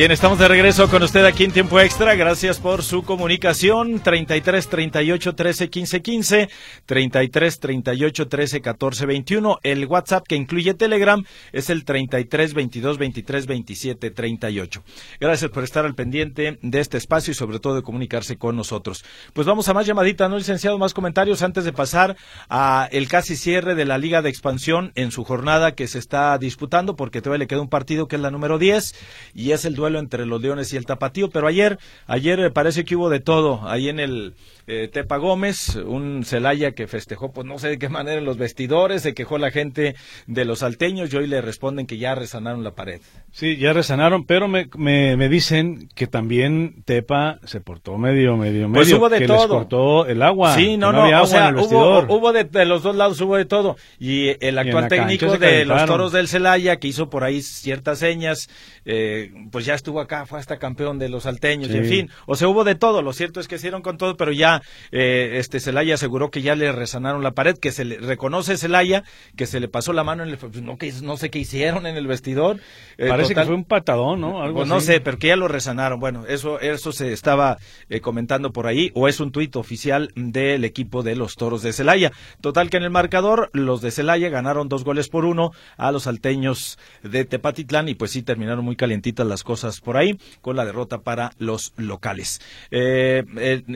Bien, 0.00 0.12
estamos 0.12 0.38
de 0.38 0.48
regreso 0.48 0.88
con 0.88 1.02
usted 1.02 1.26
aquí 1.26 1.44
en 1.44 1.52
Tiempo 1.52 1.78
Extra. 1.78 2.14
Gracias 2.14 2.58
por 2.58 2.82
su 2.82 3.02
comunicación. 3.02 4.00
33 4.00 4.66
38 4.66 5.34
13 5.34 5.68
15 5.68 6.00
15, 6.00 6.48
33 6.86 7.60
38 7.60 8.28
13 8.28 8.60
14 8.62 9.04
21. 9.04 9.58
El 9.62 9.84
WhatsApp 9.84 10.24
que 10.26 10.36
incluye 10.36 10.72
Telegram 10.72 11.22
es 11.52 11.68
el 11.68 11.84
33 11.84 12.54
22 12.54 12.96
23 12.96 13.46
27 13.46 14.10
38. 14.10 14.82
Gracias 15.20 15.50
por 15.50 15.64
estar 15.64 15.84
al 15.84 15.94
pendiente 15.94 16.58
de 16.62 16.80
este 16.80 16.96
espacio 16.96 17.32
y 17.32 17.34
sobre 17.34 17.58
todo 17.58 17.74
de 17.74 17.82
comunicarse 17.82 18.38
con 18.38 18.56
nosotros. 18.56 19.04
Pues 19.34 19.46
vamos 19.46 19.68
a 19.68 19.74
más 19.74 19.86
llamaditas, 19.86 20.30
¿no, 20.30 20.38
licenciado? 20.38 20.78
Más 20.78 20.94
comentarios 20.94 21.42
antes 21.42 21.66
de 21.66 21.74
pasar 21.74 22.16
a 22.48 22.88
el 22.90 23.06
casi 23.06 23.36
cierre 23.36 23.74
de 23.74 23.84
la 23.84 23.98
Liga 23.98 24.22
de 24.22 24.30
Expansión 24.30 24.92
en 24.94 25.10
su 25.10 25.24
jornada 25.24 25.72
que 25.72 25.86
se 25.86 25.98
está 25.98 26.38
disputando 26.38 26.96
porque 26.96 27.20
todavía 27.20 27.40
le 27.40 27.48
queda 27.48 27.60
un 27.60 27.68
partido 27.68 28.08
que 28.08 28.16
es 28.16 28.22
la 28.22 28.30
número 28.30 28.56
10 28.56 28.94
y 29.34 29.50
es 29.50 29.66
el 29.66 29.74
duelo 29.74 29.89
entre 29.98 30.26
los 30.26 30.40
Leones 30.40 30.72
y 30.72 30.76
el 30.76 30.87
Tapatío, 30.87 31.31
pero 31.31 31.46
ayer, 31.46 31.79
ayer 32.07 32.53
parece 32.53 32.85
que 32.85 32.96
hubo 32.96 33.11
de 33.11 33.20
todo, 33.20 33.68
ahí 33.68 33.88
en 33.88 34.00
el 34.00 34.35
eh, 34.72 34.87
Tepa 34.87 35.16
Gómez, 35.16 35.74
un 35.74 36.22
Celaya 36.24 36.72
que 36.72 36.87
festejó, 36.87 37.33
pues 37.33 37.44
no 37.44 37.59
sé 37.59 37.70
de 37.70 37.79
qué 37.79 37.88
manera 37.88 38.18
en 38.18 38.24
los 38.24 38.38
vestidores, 38.38 39.03
se 39.03 39.14
quejó 39.14 39.37
la 39.37 39.50
gente 39.50 39.96
de 40.29 40.44
los 40.44 40.61
salteños 40.61 41.12
y 41.12 41.16
hoy 41.16 41.26
le 41.26 41.40
responden 41.40 41.87
que 41.87 41.98
ya 41.98 42.14
resanaron 42.14 42.62
la 42.62 42.76
pared. 42.76 43.00
Sí, 43.33 43.57
ya 43.57 43.72
resanaron, 43.72 44.26
pero 44.26 44.46
me, 44.46 44.68
me, 44.76 45.29
dicen 45.29 45.88
que 45.96 46.07
también 46.07 46.83
Tepa 46.85 47.40
se 47.44 47.61
portó 47.61 47.98
medio, 47.98 48.37
medio, 48.37 48.68
medio. 48.68 48.74
Pues 48.74 48.92
hubo 48.92 49.09
de 49.09 49.18
que 49.18 49.26
todo. 49.26 49.40
Les 49.40 49.48
cortó 49.48 50.07
el 50.07 50.22
agua. 50.22 50.55
Sí, 50.55 50.76
no, 50.76 50.92
no, 50.92 51.22
o 51.22 51.26
sea, 51.26 51.53
hubo, 51.57 52.07
hubo 52.09 52.33
de, 52.33 52.64
los 52.64 52.85
dos 52.85 52.94
lados, 52.94 53.20
hubo 53.20 53.37
de 53.37 53.46
todo. 53.46 53.76
Y 53.98 54.37
el 54.44 54.57
actual 54.57 54.87
técnico 54.87 55.37
de 55.37 55.64
los 55.64 55.85
toros 55.87 56.12
del 56.12 56.29
Celaya, 56.29 56.76
que 56.76 56.87
hizo 56.87 57.11
por 57.11 57.24
ahí 57.24 57.42
ciertas 57.42 57.98
señas, 57.98 58.48
eh, 58.85 59.33
pues 59.50 59.64
ya 59.64 59.74
estuvo 59.81 60.01
acá, 60.01 60.27
fue 60.27 60.38
hasta 60.38 60.59
campeón 60.59 60.99
de 60.99 61.09
los 61.09 61.25
salteños, 61.25 61.71
en 61.71 61.85
fin. 61.87 62.11
O 62.27 62.37
sea, 62.37 62.49
hubo 62.49 62.64
de 62.64 62.75
todo. 62.75 63.03
Lo 63.03 63.12
cierto 63.12 63.40
es 63.40 63.49
que 63.49 63.57
hicieron 63.57 63.83
con 63.83 63.99
todo, 63.99 64.16
pero 64.16 64.33
ya 64.33 64.62
eh, 64.93 65.38
este 65.38 65.59
Celaya 65.59 65.95
aseguró 65.95 66.31
que 66.31 66.43
ya 66.43 66.55
le 66.55 66.71
resanaron 66.71 67.23
la 67.23 67.33
pared, 67.33 67.57
que 67.57 67.73
se 67.73 67.85
le 67.85 67.99
reconoce 67.99 68.57
Celaya, 68.57 69.05
que 69.37 69.47
se 69.47 69.59
le 69.59 69.69
pasó 69.69 69.93
la 69.93 70.05
mano 70.05 70.23
en 70.23 70.29
el, 70.29 70.38
pues, 70.38 70.62
no, 70.62 70.77
que, 70.77 70.93
no 71.03 71.16
sé 71.16 71.31
qué 71.31 71.38
hicieron 71.38 71.87
en 71.87 71.97
el 71.97 72.07
vestidor. 72.07 72.59
Eh, 72.99 73.09
Parece 73.09 73.35
que 73.35 73.45
fue 73.45 73.55
un 73.55 73.64
patadón, 73.64 74.21
¿no? 74.21 74.43
Algo 74.43 74.59
pues 74.59 74.69
no 74.69 74.81
sé, 74.81 75.01
pero 75.01 75.19
que 75.19 75.29
ya 75.29 75.37
lo 75.37 75.49
resanaron. 75.49 75.99
Bueno, 75.99 76.27
eso, 76.27 76.61
eso 76.61 76.93
se 76.93 77.12
estaba 77.12 77.59
eh, 77.88 78.01
comentando 78.01 78.53
por 78.53 78.66
ahí, 78.66 78.90
o 78.95 79.09
es 79.09 79.19
un 79.21 79.33
tuit 79.33 79.57
oficial 79.57 80.12
del 80.14 80.64
equipo 80.64 81.03
de 81.03 81.16
los 81.16 81.37
Toros 81.37 81.62
de 81.62 81.73
Celaya. 81.73 82.12
Total 82.40 82.69
que 82.69 82.77
en 82.77 82.83
el 82.83 82.90
marcador, 82.90 83.51
los 83.53 83.81
de 83.81 83.90
Celaya 83.90 84.29
ganaron 84.29 84.69
dos 84.69 84.85
goles 84.85 85.09
por 85.09 85.25
uno 85.25 85.53
a 85.77 85.90
los 85.90 86.03
salteños 86.05 86.79
de 87.03 87.25
Tepatitlán 87.25 87.88
y 87.88 87.95
pues 87.95 88.11
sí 88.11 88.23
terminaron 88.23 88.64
muy 88.64 88.77
calientitas 88.77 89.27
las 89.27 89.45
cosas 89.45 89.69
por 89.78 89.96
ahí 89.96 90.18
con 90.40 90.56
la 90.56 90.64
derrota 90.64 91.02
para 91.02 91.30
los 91.38 91.72
locales. 91.76 92.40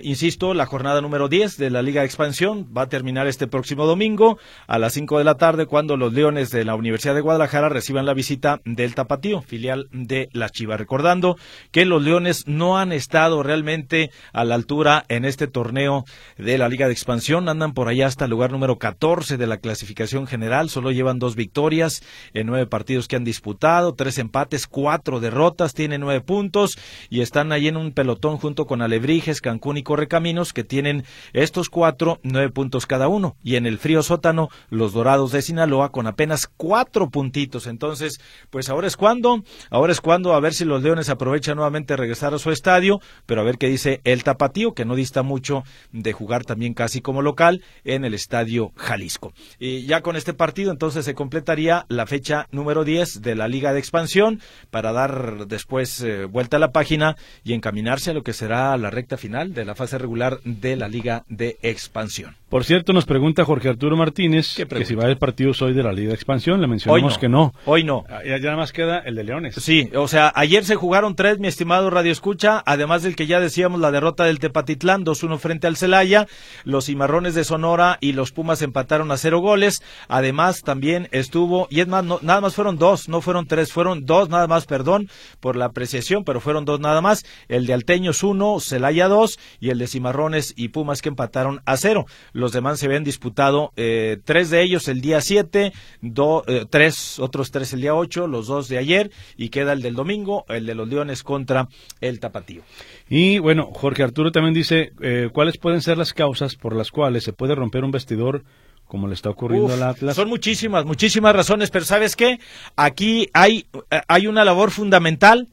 insisto, 0.02 0.54
la 0.54 0.66
jornada 0.66 1.00
número 1.00 1.28
10 1.28 1.56
de 1.58 1.70
la 1.70 1.82
Liga 1.82 2.00
de 2.00 2.06
Expansión 2.06 2.68
va 2.76 2.82
a 2.82 2.88
terminar 2.88 3.26
este 3.28 3.46
próximo 3.46 3.86
domingo 3.86 4.38
a 4.66 4.78
las 4.78 4.94
5 4.94 5.18
de 5.18 5.24
la 5.24 5.36
tarde 5.36 5.66
cuando 5.66 5.96
los 5.96 6.12
Leones 6.12 6.50
de 6.50 6.64
la 6.64 6.74
Universidad 6.74 7.14
de 7.14 7.20
Guadalajara 7.20 7.68
reciban 7.68 8.06
la 8.06 8.14
visita 8.14 8.60
del 8.64 8.94
Tapatío, 8.94 9.42
filial 9.42 9.88
de 9.92 10.28
la 10.32 10.48
Chivas. 10.48 10.78
Recordando 10.78 11.36
que 11.70 11.84
los 11.84 12.02
Leones 12.02 12.46
no 12.46 12.78
han 12.78 12.92
estado 12.92 13.42
realmente 13.42 14.10
a 14.32 14.44
la 14.44 14.54
altura 14.54 15.04
en 15.08 15.24
este 15.24 15.46
torneo 15.46 16.04
de 16.38 16.58
la 16.58 16.68
Liga 16.68 16.86
de 16.86 16.92
Expansión, 16.92 17.48
andan 17.48 17.74
por 17.74 17.88
allá 17.88 18.06
hasta 18.06 18.24
el 18.24 18.30
lugar 18.30 18.52
número 18.52 18.78
14 18.78 19.36
de 19.36 19.46
la 19.46 19.58
clasificación 19.58 20.26
general, 20.26 20.70
solo 20.70 20.90
llevan 20.90 21.18
dos 21.18 21.36
victorias 21.36 22.02
en 22.32 22.46
nueve 22.46 22.66
partidos 22.66 23.08
que 23.08 23.16
han 23.16 23.24
disputado, 23.24 23.94
tres 23.94 24.18
empates, 24.18 24.66
cuatro 24.66 25.20
derrotas, 25.20 25.73
tienen 25.74 26.00
nueve 26.00 26.20
puntos 26.20 26.78
y 27.10 27.20
están 27.20 27.52
ahí 27.52 27.68
en 27.68 27.76
un 27.76 27.92
pelotón 27.92 28.38
junto 28.38 28.66
con 28.66 28.80
Alebrijes, 28.80 29.40
Cancún 29.40 29.76
y 29.76 29.82
Correcaminos 29.82 30.52
que 30.52 30.64
tienen 30.64 31.04
estos 31.32 31.68
cuatro 31.68 32.20
nueve 32.22 32.50
puntos 32.50 32.86
cada 32.86 33.08
uno 33.08 33.36
y 33.42 33.56
en 33.56 33.66
el 33.66 33.78
frío 33.78 34.02
sótano 34.02 34.48
los 34.70 34.92
Dorados 34.92 35.32
de 35.32 35.42
Sinaloa 35.42 35.90
con 35.90 36.06
apenas 36.06 36.46
cuatro 36.46 37.10
puntitos. 37.10 37.66
Entonces, 37.66 38.20
pues 38.50 38.68
ahora 38.68 38.86
es 38.86 38.96
cuando, 38.96 39.44
ahora 39.70 39.92
es 39.92 40.00
cuando 40.00 40.32
a 40.34 40.40
ver 40.40 40.54
si 40.54 40.64
los 40.64 40.82
Leones 40.82 41.10
aprovechan 41.10 41.56
nuevamente 41.56 41.96
regresar 41.96 42.32
a 42.34 42.38
su 42.38 42.50
estadio, 42.50 43.00
pero 43.26 43.40
a 43.40 43.44
ver 43.44 43.58
qué 43.58 43.68
dice 43.68 44.00
el 44.04 44.24
Tapatío 44.24 44.72
que 44.72 44.84
no 44.84 44.94
dista 44.94 45.22
mucho 45.22 45.64
de 45.92 46.12
jugar 46.12 46.44
también 46.44 46.74
casi 46.74 47.00
como 47.00 47.22
local 47.22 47.62
en 47.84 48.04
el 48.04 48.14
estadio 48.14 48.72
Jalisco. 48.76 49.32
Y 49.58 49.86
ya 49.86 50.00
con 50.00 50.16
este 50.16 50.34
partido 50.34 50.70
entonces 50.70 51.04
se 51.04 51.14
completaría 51.14 51.86
la 51.88 52.06
fecha 52.06 52.46
número 52.50 52.84
10 52.84 53.22
de 53.22 53.34
la 53.34 53.48
Liga 53.48 53.72
de 53.72 53.78
Expansión 53.80 54.40
para 54.70 54.92
dar 54.92 55.46
después 55.46 55.63
eh, 56.02 56.24
vuelta 56.24 56.56
a 56.56 56.60
la 56.60 56.72
página 56.72 57.16
y 57.42 57.52
encaminarse 57.52 58.10
a 58.10 58.14
lo 58.14 58.22
que 58.22 58.32
será 58.32 58.76
la 58.76 58.90
recta 58.90 59.16
final 59.16 59.54
de 59.54 59.64
la 59.64 59.74
fase 59.74 59.98
regular 59.98 60.40
de 60.44 60.76
la 60.76 60.88
Liga 60.88 61.24
de 61.28 61.58
Expansión. 61.62 62.36
Por 62.54 62.62
cierto, 62.62 62.92
nos 62.92 63.04
pregunta 63.04 63.44
Jorge 63.44 63.68
Arturo 63.68 63.96
Martínez 63.96 64.54
que 64.54 64.84
si 64.84 64.94
va 64.94 65.06
el 65.06 65.18
partido 65.18 65.50
hoy 65.60 65.72
de 65.74 65.82
la 65.82 65.92
Liga 65.92 66.10
de 66.10 66.14
Expansión. 66.14 66.60
Le 66.60 66.68
mencionamos 66.68 67.18
que 67.18 67.28
no. 67.28 67.52
Hoy 67.64 67.82
no. 67.82 68.04
Ah, 68.08 68.20
ya, 68.24 68.38
nada 68.38 68.56
más 68.56 68.70
queda 68.70 69.00
el 69.00 69.16
de 69.16 69.24
Leones. 69.24 69.56
Sí, 69.56 69.90
o 69.96 70.06
sea, 70.06 70.32
ayer 70.36 70.64
se 70.64 70.76
jugaron 70.76 71.16
tres, 71.16 71.40
mi 71.40 71.48
estimado 71.48 71.90
Radio 71.90 72.12
Escucha, 72.12 72.62
además 72.64 73.02
del 73.02 73.16
que 73.16 73.26
ya 73.26 73.40
decíamos 73.40 73.80
la 73.80 73.90
derrota 73.90 74.22
del 74.22 74.38
Tepatitlán, 74.38 75.04
2-1 75.04 75.38
frente 75.38 75.66
al 75.66 75.76
Celaya. 75.76 76.28
Los 76.62 76.86
Cimarrones 76.86 77.34
de 77.34 77.42
Sonora 77.42 77.98
y 78.00 78.12
los 78.12 78.30
Pumas 78.30 78.62
empataron 78.62 79.10
a 79.10 79.16
cero 79.16 79.40
goles. 79.40 79.82
Además, 80.06 80.62
también 80.62 81.08
estuvo, 81.10 81.66
y 81.70 81.80
es 81.80 81.88
más, 81.88 82.04
nada 82.04 82.40
más 82.40 82.54
fueron 82.54 82.78
dos, 82.78 83.08
no 83.08 83.20
fueron 83.20 83.48
tres, 83.48 83.72
fueron 83.72 84.06
dos 84.06 84.28
nada 84.28 84.46
más, 84.46 84.66
perdón 84.66 85.08
por 85.40 85.56
la 85.56 85.64
apreciación, 85.64 86.22
pero 86.22 86.38
fueron 86.38 86.64
dos 86.64 86.78
nada 86.78 87.00
más. 87.00 87.24
El 87.48 87.66
de 87.66 87.74
Alteños 87.74 88.22
1, 88.22 88.60
Celaya 88.60 89.08
2 89.08 89.40
y 89.58 89.70
el 89.70 89.80
de 89.80 89.88
Cimarrones 89.88 90.54
y 90.56 90.68
Pumas 90.68 91.02
que 91.02 91.08
empataron 91.08 91.60
a 91.66 91.76
cero. 91.76 92.06
Los 92.43 92.43
demás 92.52 92.78
se 92.78 92.86
habían 92.86 93.04
disputado 93.04 93.72
eh, 93.76 94.18
tres 94.24 94.50
de 94.50 94.62
ellos 94.62 94.88
el 94.88 95.00
día 95.00 95.20
7, 95.20 95.72
eh, 96.02 96.66
tres, 96.70 97.18
otros 97.18 97.50
tres 97.50 97.72
el 97.72 97.80
día 97.80 97.94
8, 97.94 98.26
los 98.26 98.46
dos 98.46 98.68
de 98.68 98.78
ayer 98.78 99.10
y 99.36 99.48
queda 99.48 99.72
el 99.72 99.82
del 99.82 99.94
domingo, 99.94 100.44
el 100.48 100.66
de 100.66 100.74
los 100.74 100.88
Leones 100.88 101.22
contra 101.22 101.68
el 102.00 102.20
Tapatío. 102.20 102.62
Y 103.08 103.38
bueno, 103.38 103.70
Jorge 103.72 104.02
Arturo 104.02 104.32
también 104.32 104.54
dice, 104.54 104.92
eh, 105.00 105.28
¿cuáles 105.32 105.58
pueden 105.58 105.82
ser 105.82 105.98
las 105.98 106.12
causas 106.12 106.56
por 106.56 106.74
las 106.74 106.90
cuales 106.90 107.24
se 107.24 107.32
puede 107.32 107.54
romper 107.54 107.84
un 107.84 107.90
vestidor 107.90 108.44
como 108.86 109.08
le 109.08 109.14
está 109.14 109.30
ocurriendo 109.30 109.72
al 109.72 109.82
Atlas. 109.82 110.14
Son 110.14 110.28
muchísimas, 110.28 110.84
muchísimas 110.84 111.34
razones, 111.34 111.70
pero 111.70 111.86
¿sabes 111.86 112.14
qué? 112.14 112.38
Aquí 112.76 113.28
hay, 113.32 113.66
hay 114.08 114.26
una 114.26 114.44
labor 114.44 114.70
fundamental 114.70 115.48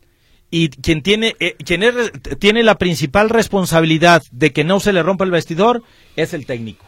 y 0.52 0.70
quien 0.70 1.02
tiene 1.02 1.36
eh, 1.40 1.56
quien 1.66 1.82
tiene 2.38 2.62
la 2.62 2.76
principal 2.76 3.30
responsabilidad 3.30 4.22
de 4.32 4.52
que 4.52 4.66
no 4.66 4.80
se 4.80 4.94
le 4.94 5.02
rompa 5.02 5.24
el 5.24 5.32
vestidor 5.32 5.82
es 6.16 6.34
el 6.34 6.46
técnico. 6.46 6.86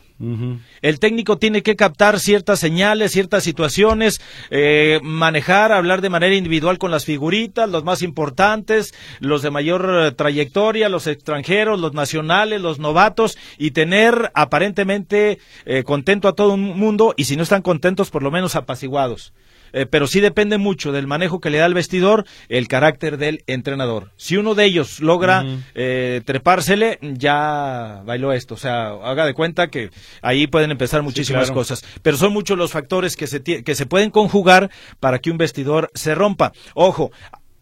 El 0.81 0.99
técnico 0.99 1.37
tiene 1.37 1.63
que 1.63 1.75
captar 1.75 2.17
ciertas 2.17 2.59
señales, 2.59 3.11
ciertas 3.11 3.43
situaciones, 3.43 4.21
eh, 4.51 4.99
manejar, 5.03 5.73
hablar 5.73 5.99
de 5.99 6.09
manera 6.09 6.33
individual 6.33 6.77
con 6.77 6.91
las 6.91 7.03
figuritas, 7.03 7.69
los 7.69 7.83
más 7.83 8.01
importantes, 8.03 8.93
los 9.19 9.41
de 9.41 9.51
mayor 9.51 9.89
eh, 9.91 10.11
trayectoria, 10.13 10.87
los 10.87 11.07
extranjeros, 11.07 11.77
los 11.81 11.93
nacionales, 11.93 12.61
los 12.61 12.79
novatos, 12.79 13.37
y 13.57 13.71
tener 13.71 14.31
aparentemente 14.33 15.39
contento 15.83 16.29
a 16.29 16.35
todo 16.35 16.55
el 16.55 16.61
mundo, 16.61 17.13
y 17.17 17.25
si 17.25 17.35
no 17.35 17.43
están 17.43 17.63
contentos, 17.63 18.09
por 18.09 18.23
lo 18.23 18.31
menos 18.31 18.55
apaciguados. 18.55 19.33
Eh, 19.73 19.85
pero 19.85 20.07
sí 20.07 20.19
depende 20.19 20.57
mucho 20.57 20.91
del 20.91 21.07
manejo 21.07 21.39
que 21.39 21.49
le 21.49 21.57
da 21.57 21.65
el 21.65 21.73
vestidor 21.73 22.25
el 22.47 22.67
carácter 22.67 23.17
del 23.17 23.43
entrenador. 23.47 24.11
Si 24.15 24.37
uno 24.37 24.55
de 24.55 24.65
ellos 24.65 24.99
logra 24.99 25.45
eh, 25.75 26.21
trepársele, 26.25 26.99
ya 27.01 28.01
bailó 28.05 28.31
esto. 28.31 28.53
O 28.53 28.57
sea, 28.57 28.89
haga 29.03 29.25
de 29.25 29.33
cuenta 29.33 29.67
que 29.67 29.89
ahí 30.21 30.47
pueden 30.47 30.71
empezar 30.71 31.01
muchísimas 31.01 31.51
cosas. 31.51 31.83
Pero 32.01 32.17
son 32.17 32.33
muchos 32.33 32.57
los 32.57 32.71
factores 32.71 33.15
que 33.15 33.27
se, 33.27 33.41
que 33.41 33.75
se 33.75 33.85
pueden 33.85 34.11
conjugar 34.11 34.69
para 34.99 35.19
que 35.19 35.31
un 35.31 35.37
vestidor 35.37 35.89
se 35.93 36.15
rompa. 36.15 36.53
Ojo, 36.75 37.11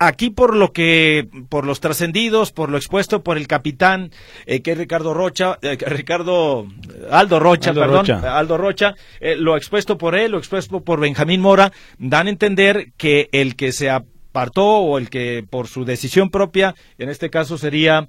aquí 0.02 0.32
por 0.32 0.56
lo 0.56 0.74
que, 0.74 1.30
por 1.50 1.66
los 1.66 1.80
trascendidos, 1.80 2.52
por 2.52 2.70
lo 2.70 2.78
expuesto 2.78 3.24
por 3.24 3.38
el 3.38 3.48
capitán, 3.48 4.12
eh, 4.48 4.62
que 4.62 4.72
es 4.72 4.78
Ricardo 4.78 5.14
Rocha, 5.14 5.60
eh, 5.62 5.78
Ricardo 5.80 6.66
Aldo 7.10 7.40
Rocha, 7.40 7.74
perdón, 7.74 8.10
Aldo 8.26 8.58
Rocha, 8.58 8.96
eh, 9.20 9.36
lo 9.38 9.56
expuesto 9.56 9.98
por 9.98 10.16
él, 10.16 10.32
lo 10.32 10.40
expuesto 10.40 10.82
por 10.82 11.00
Benjamín 11.00 11.40
Mora, 11.40 11.72
dan 12.00 12.28
a 12.28 12.32
entender 12.32 12.94
que 12.98 13.30
el 13.32 13.56
que 13.56 13.72
se 13.72 13.92
apartó 14.32 14.66
o 14.66 14.98
el 14.98 15.10
que 15.10 15.46
por 15.48 15.68
su 15.68 15.86
decisión 15.86 16.30
propia, 16.30 16.74
en 16.98 17.10
este 17.10 17.30
caso 17.30 17.58
sería 17.58 18.08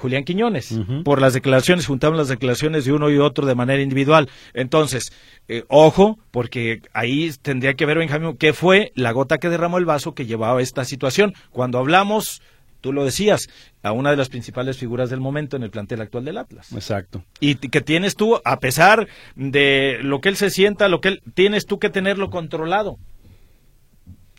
Julián 0.00 0.24
Quiñones, 0.24 0.78
por 1.04 1.20
las 1.20 1.34
declaraciones, 1.34 1.86
juntamos 1.86 2.16
las 2.16 2.28
declaraciones 2.28 2.84
de 2.84 2.92
uno 2.92 3.10
y 3.10 3.18
otro 3.18 3.46
de 3.46 3.54
manera 3.54 3.82
individual. 3.82 4.30
Entonces, 4.54 5.12
eh, 5.48 5.64
ojo, 5.68 6.18
porque 6.30 6.80
ahí 6.92 7.30
tendría 7.42 7.74
que 7.74 7.86
ver, 7.86 7.98
Benjamín, 7.98 8.36
qué 8.36 8.52
fue 8.52 8.92
la 8.94 9.12
gota 9.12 9.38
que 9.38 9.48
derramó 9.48 9.78
el 9.78 9.84
vaso 9.84 10.14
que 10.14 10.26
llevaba 10.26 10.62
esta 10.62 10.84
situación. 10.84 11.34
Cuando 11.50 11.78
hablamos, 11.78 12.40
tú 12.80 12.92
lo 12.92 13.04
decías, 13.04 13.48
a 13.82 13.92
una 13.92 14.10
de 14.10 14.16
las 14.16 14.28
principales 14.28 14.78
figuras 14.78 15.10
del 15.10 15.20
momento 15.20 15.56
en 15.56 15.62
el 15.62 15.70
plantel 15.70 16.00
actual 16.00 16.24
del 16.24 16.38
Atlas. 16.38 16.72
Exacto. 16.72 17.24
Y 17.40 17.56
que 17.56 17.80
tienes 17.80 18.14
tú, 18.14 18.40
a 18.44 18.60
pesar 18.60 19.08
de 19.34 19.98
lo 20.02 20.20
que 20.20 20.28
él 20.28 20.36
se 20.36 20.50
sienta, 20.50 20.88
lo 20.88 21.00
que 21.00 21.08
él, 21.08 21.22
tienes 21.34 21.66
tú 21.66 21.78
que 21.78 21.90
tenerlo 21.90 22.30
controlado. 22.30 22.98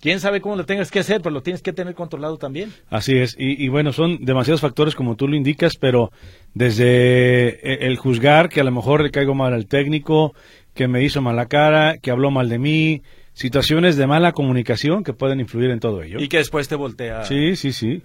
Quién 0.01 0.19
sabe 0.19 0.41
cómo 0.41 0.55
lo 0.55 0.65
tengas 0.65 0.91
que 0.91 0.99
hacer, 0.99 1.21
pero 1.21 1.33
lo 1.33 1.41
tienes 1.41 1.62
que 1.62 1.73
tener 1.73 1.93
controlado 1.95 2.38
también. 2.38 2.71
Así 2.89 3.17
es, 3.17 3.35
y, 3.38 3.63
y 3.63 3.67
bueno, 3.69 3.91
son 3.93 4.23
demasiados 4.25 4.62
factores 4.62 4.95
como 4.95 5.15
tú 5.15 5.27
lo 5.27 5.35
indicas, 5.35 5.75
pero 5.75 6.12
desde 6.53 7.49
e- 7.62 7.88
el 7.88 7.97
juzgar 7.97 8.49
que 8.49 8.62
a 8.62 8.63
lo 8.63 8.71
mejor 8.71 9.01
le 9.03 9.12
caigo 9.12 9.35
mal 9.35 9.53
al 9.53 9.65
técnico, 9.67 10.33
que 10.73 10.88
me 10.88 11.03
hizo 11.03 11.21
mala 11.21 11.47
cara, 11.47 11.97
que 11.97 12.12
habló 12.12 12.31
mal 12.31 12.49
de 12.49 12.59
mí, 12.59 13.01
situaciones 13.33 13.95
de 13.95 14.07
mala 14.07 14.31
comunicación 14.33 15.03
que 15.03 15.13
pueden 15.13 15.39
influir 15.39 15.69
en 15.71 15.79
todo 15.79 16.03
ello. 16.03 16.19
Y 16.19 16.27
que 16.27 16.38
después 16.38 16.67
te 16.67 16.75
voltea. 16.75 17.23
Sí, 17.23 17.55
sí, 17.55 17.71
sí. 17.71 18.01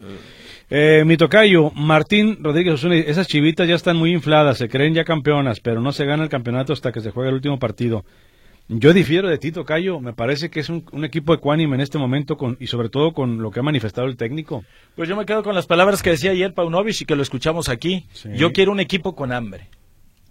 Eh, 0.70 1.02
mi 1.04 1.16
tocayo, 1.16 1.70
Martín 1.72 2.38
Rodríguez 2.40 2.74
Osuna, 2.74 2.96
esas 2.96 3.26
chivitas 3.28 3.68
ya 3.68 3.74
están 3.74 3.96
muy 3.96 4.12
infladas, 4.12 4.58
se 4.58 4.68
creen 4.68 4.94
ya 4.94 5.04
campeonas, 5.04 5.60
pero 5.60 5.80
no 5.80 5.92
se 5.92 6.04
gana 6.04 6.22
el 6.22 6.28
campeonato 6.28 6.72
hasta 6.72 6.92
que 6.92 7.00
se 7.00 7.10
juegue 7.10 7.28
el 7.30 7.34
último 7.34 7.58
partido. 7.58 8.04
Yo 8.68 8.92
difiero 8.94 9.28
de 9.28 9.36
ti, 9.38 9.52
Tocayo. 9.52 10.00
Me 10.00 10.14
parece 10.14 10.48
que 10.50 10.60
es 10.60 10.68
un, 10.70 10.86
un 10.92 11.04
equipo 11.04 11.34
ecuánime 11.34 11.74
en 11.74 11.82
este 11.82 11.98
momento 11.98 12.36
con, 12.38 12.56
y 12.60 12.66
sobre 12.66 12.88
todo 12.88 13.12
con 13.12 13.42
lo 13.42 13.50
que 13.50 13.60
ha 13.60 13.62
manifestado 13.62 14.06
el 14.06 14.16
técnico. 14.16 14.64
Pues 14.96 15.08
yo 15.08 15.16
me 15.16 15.26
quedo 15.26 15.42
con 15.42 15.54
las 15.54 15.66
palabras 15.66 16.02
que 16.02 16.10
decía 16.10 16.30
ayer 16.30 16.54
Paunovic 16.54 17.02
y 17.02 17.04
que 17.04 17.14
lo 17.16 17.22
escuchamos 17.22 17.68
aquí. 17.68 18.06
Sí. 18.14 18.30
Yo 18.34 18.52
quiero 18.52 18.72
un 18.72 18.80
equipo 18.80 19.14
con 19.14 19.32
hambre. 19.32 19.68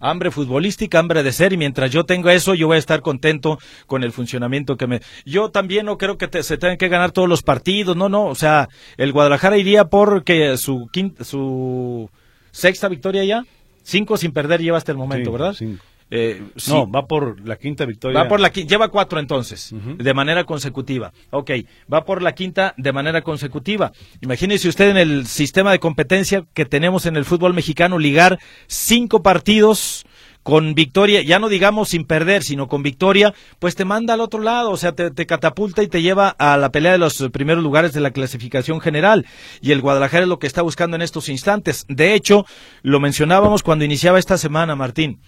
Hambre 0.00 0.32
futbolística, 0.32 0.98
hambre 0.98 1.22
de 1.22 1.32
ser, 1.32 1.52
y 1.52 1.56
mientras 1.56 1.90
yo 1.92 2.04
tenga 2.04 2.34
eso, 2.34 2.54
yo 2.54 2.66
voy 2.66 2.74
a 2.76 2.78
estar 2.80 3.00
contento 3.00 3.58
con 3.86 4.02
el 4.02 4.10
funcionamiento 4.12 4.76
que 4.76 4.88
me. 4.88 5.00
Yo 5.24 5.50
también 5.50 5.86
no 5.86 5.96
creo 5.96 6.18
que 6.18 6.26
te- 6.28 6.42
se 6.42 6.58
tengan 6.58 6.76
que 6.76 6.88
ganar 6.88 7.12
todos 7.12 7.28
los 7.28 7.42
partidos, 7.42 7.96
no, 7.96 8.08
no. 8.08 8.26
O 8.26 8.34
sea, 8.34 8.68
el 8.98 9.12
Guadalajara 9.12 9.56
iría 9.56 9.84
por 9.84 10.24
que 10.24 10.58
su, 10.58 10.88
quin- 10.92 11.14
su 11.22 12.10
sexta 12.50 12.88
victoria 12.88 13.24
ya. 13.24 13.44
Cinco 13.84 14.16
sin 14.16 14.32
perder 14.32 14.60
lleva 14.60 14.76
hasta 14.76 14.92
el 14.92 14.98
momento, 14.98 15.30
Sí, 15.30 15.32
¿verdad? 15.32 15.54
cinco. 15.56 15.84
Eh, 16.10 16.42
sí. 16.56 16.70
No, 16.70 16.88
va 16.90 17.06
por 17.06 17.40
la 17.46 17.56
quinta 17.56 17.84
victoria. 17.86 18.22
Va 18.22 18.28
por 18.28 18.38
la 18.40 18.52
qui- 18.52 18.66
lleva 18.68 18.88
cuatro 18.88 19.18
entonces, 19.18 19.72
de 19.72 20.14
manera 20.14 20.44
consecutiva. 20.44 21.12
Ok, 21.30 21.50
va 21.92 22.04
por 22.04 22.22
la 22.22 22.34
quinta 22.34 22.74
de 22.76 22.92
manera 22.92 23.22
consecutiva. 23.22 23.92
Imagínese 24.20 24.68
usted 24.68 24.90
en 24.90 24.96
el 24.98 25.26
sistema 25.26 25.72
de 25.72 25.78
competencia 25.80 26.44
que 26.54 26.66
tenemos 26.66 27.06
en 27.06 27.16
el 27.16 27.24
fútbol 27.24 27.54
mexicano, 27.54 27.98
ligar 27.98 28.38
cinco 28.66 29.22
partidos 29.22 30.04
con 30.42 30.74
victoria, 30.74 31.22
ya 31.22 31.38
no 31.38 31.48
digamos 31.48 31.88
sin 31.88 32.04
perder, 32.04 32.42
sino 32.42 32.68
con 32.68 32.82
victoria, 32.82 33.32
pues 33.58 33.74
te 33.76 33.86
manda 33.86 34.12
al 34.12 34.20
otro 34.20 34.40
lado, 34.40 34.72
o 34.72 34.76
sea, 34.76 34.92
te, 34.92 35.10
te 35.10 35.24
catapulta 35.24 35.82
y 35.82 35.88
te 35.88 36.02
lleva 36.02 36.28
a 36.38 36.58
la 36.58 36.68
pelea 36.70 36.92
de 36.92 36.98
los 36.98 37.16
primeros 37.32 37.64
lugares 37.64 37.94
de 37.94 38.02
la 38.02 38.10
clasificación 38.10 38.78
general. 38.82 39.24
Y 39.62 39.72
el 39.72 39.80
Guadalajara 39.80 40.24
es 40.24 40.28
lo 40.28 40.38
que 40.38 40.46
está 40.46 40.60
buscando 40.60 40.96
en 40.96 41.02
estos 41.02 41.30
instantes. 41.30 41.86
De 41.88 42.12
hecho, 42.12 42.44
lo 42.82 43.00
mencionábamos 43.00 43.62
cuando 43.62 43.86
iniciaba 43.86 44.18
esta 44.18 44.36
semana, 44.36 44.76
Martín, 44.76 45.18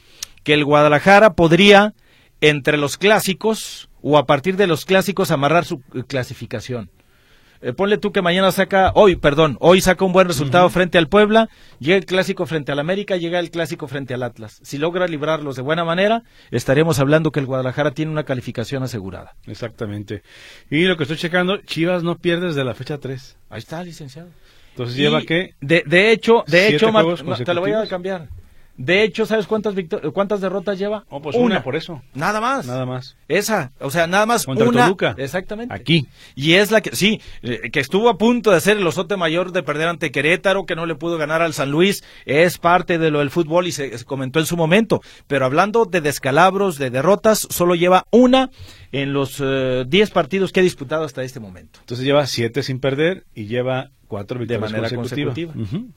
que 0.46 0.54
el 0.54 0.64
Guadalajara 0.64 1.32
podría, 1.32 1.92
entre 2.40 2.76
los 2.76 2.98
clásicos, 2.98 3.88
o 4.00 4.16
a 4.16 4.26
partir 4.26 4.56
de 4.56 4.68
los 4.68 4.84
clásicos, 4.84 5.32
amarrar 5.32 5.64
su 5.64 5.82
eh, 5.92 6.04
clasificación. 6.06 6.88
Eh, 7.62 7.72
ponle 7.72 7.98
tú 7.98 8.12
que 8.12 8.22
mañana 8.22 8.52
saca, 8.52 8.92
hoy, 8.94 9.16
perdón, 9.16 9.56
hoy 9.58 9.80
saca 9.80 10.04
un 10.04 10.12
buen 10.12 10.28
resultado 10.28 10.70
frente 10.70 10.98
al 10.98 11.08
Puebla, 11.08 11.48
llega 11.80 11.96
el 11.96 12.06
clásico 12.06 12.46
frente 12.46 12.70
al 12.70 12.78
América, 12.78 13.16
llega 13.16 13.40
el 13.40 13.50
clásico 13.50 13.88
frente 13.88 14.14
al 14.14 14.22
Atlas. 14.22 14.60
Si 14.62 14.78
logra 14.78 15.08
librarlos 15.08 15.56
de 15.56 15.62
buena 15.62 15.84
manera, 15.84 16.22
estaremos 16.52 17.00
hablando 17.00 17.32
que 17.32 17.40
el 17.40 17.46
Guadalajara 17.46 17.90
tiene 17.90 18.12
una 18.12 18.22
calificación 18.22 18.84
asegurada. 18.84 19.34
Exactamente. 19.48 20.22
Y 20.70 20.84
lo 20.84 20.96
que 20.96 21.02
estoy 21.02 21.16
checando, 21.16 21.56
Chivas 21.56 22.04
no 22.04 22.18
pierde 22.18 22.46
desde 22.46 22.62
la 22.62 22.74
fecha 22.74 22.98
3. 22.98 23.36
Ahí 23.50 23.58
está, 23.58 23.82
licenciado. 23.82 24.28
Entonces 24.70 24.94
lleva 24.94 25.22
que 25.22 25.54
De, 25.60 25.82
de 25.84 26.12
hecho, 26.12 26.44
de 26.46 26.68
¿Siete 26.68 26.76
hecho, 26.76 27.44
te 27.44 27.52
lo 27.52 27.62
voy 27.62 27.72
a 27.72 27.84
cambiar. 27.88 28.28
De 28.76 29.02
hecho, 29.02 29.24
¿sabes 29.26 29.46
cuántas 29.46 29.74
cuántas 30.12 30.40
derrotas 30.40 30.78
lleva? 30.78 31.04
Oh, 31.08 31.22
pues 31.22 31.34
una, 31.36 31.62
por 31.62 31.76
eso. 31.76 32.02
Nada 32.14 32.40
más. 32.40 32.66
Nada 32.66 32.84
más. 32.84 33.16
Esa, 33.28 33.72
o 33.80 33.90
sea, 33.90 34.06
nada 34.06 34.26
más 34.26 34.44
Contra 34.44 34.68
una. 34.68 34.84
Toluca. 34.84 35.14
Exactamente. 35.18 35.74
Aquí. 35.74 36.06
Y 36.34 36.54
es 36.54 36.70
la 36.70 36.80
que, 36.80 36.94
sí, 36.94 37.20
eh, 37.42 37.70
que 37.72 37.80
estuvo 37.80 38.08
a 38.08 38.18
punto 38.18 38.50
de 38.50 38.56
hacer 38.56 38.76
el 38.76 38.86
osote 38.86 39.16
mayor 39.16 39.52
de 39.52 39.62
perder 39.62 39.88
ante 39.88 40.10
Querétaro, 40.10 40.66
que 40.66 40.76
no 40.76 40.86
le 40.86 40.94
pudo 40.94 41.16
ganar 41.18 41.42
al 41.42 41.54
San 41.54 41.70
Luis, 41.70 42.04
es 42.26 42.58
parte 42.58 42.98
de 42.98 43.10
lo 43.10 43.20
del 43.20 43.30
fútbol 43.30 43.66
y 43.66 43.72
se, 43.72 43.96
se 43.96 44.04
comentó 44.04 44.40
en 44.40 44.46
su 44.46 44.56
momento. 44.56 45.00
Pero 45.26 45.46
hablando 45.46 45.86
de 45.86 46.00
descalabros, 46.00 46.78
de 46.78 46.90
derrotas, 46.90 47.46
solo 47.50 47.74
lleva 47.74 48.04
una 48.10 48.50
en 48.92 49.12
los 49.12 49.40
eh, 49.42 49.84
10 49.86 50.10
partidos 50.10 50.52
que 50.52 50.60
ha 50.60 50.62
disputado 50.62 51.04
hasta 51.04 51.22
este 51.22 51.40
momento. 51.40 51.80
Entonces 51.80 52.04
lleva 52.04 52.26
siete 52.26 52.62
sin 52.62 52.78
perder 52.80 53.24
y 53.34 53.46
lleva 53.46 53.90
cuatro 54.08 54.38
victorias 54.38 54.70
manera 54.70 54.88
consecutivas. 54.94 55.34
consecutiva. 55.34 55.80
Ujú. 55.80 55.92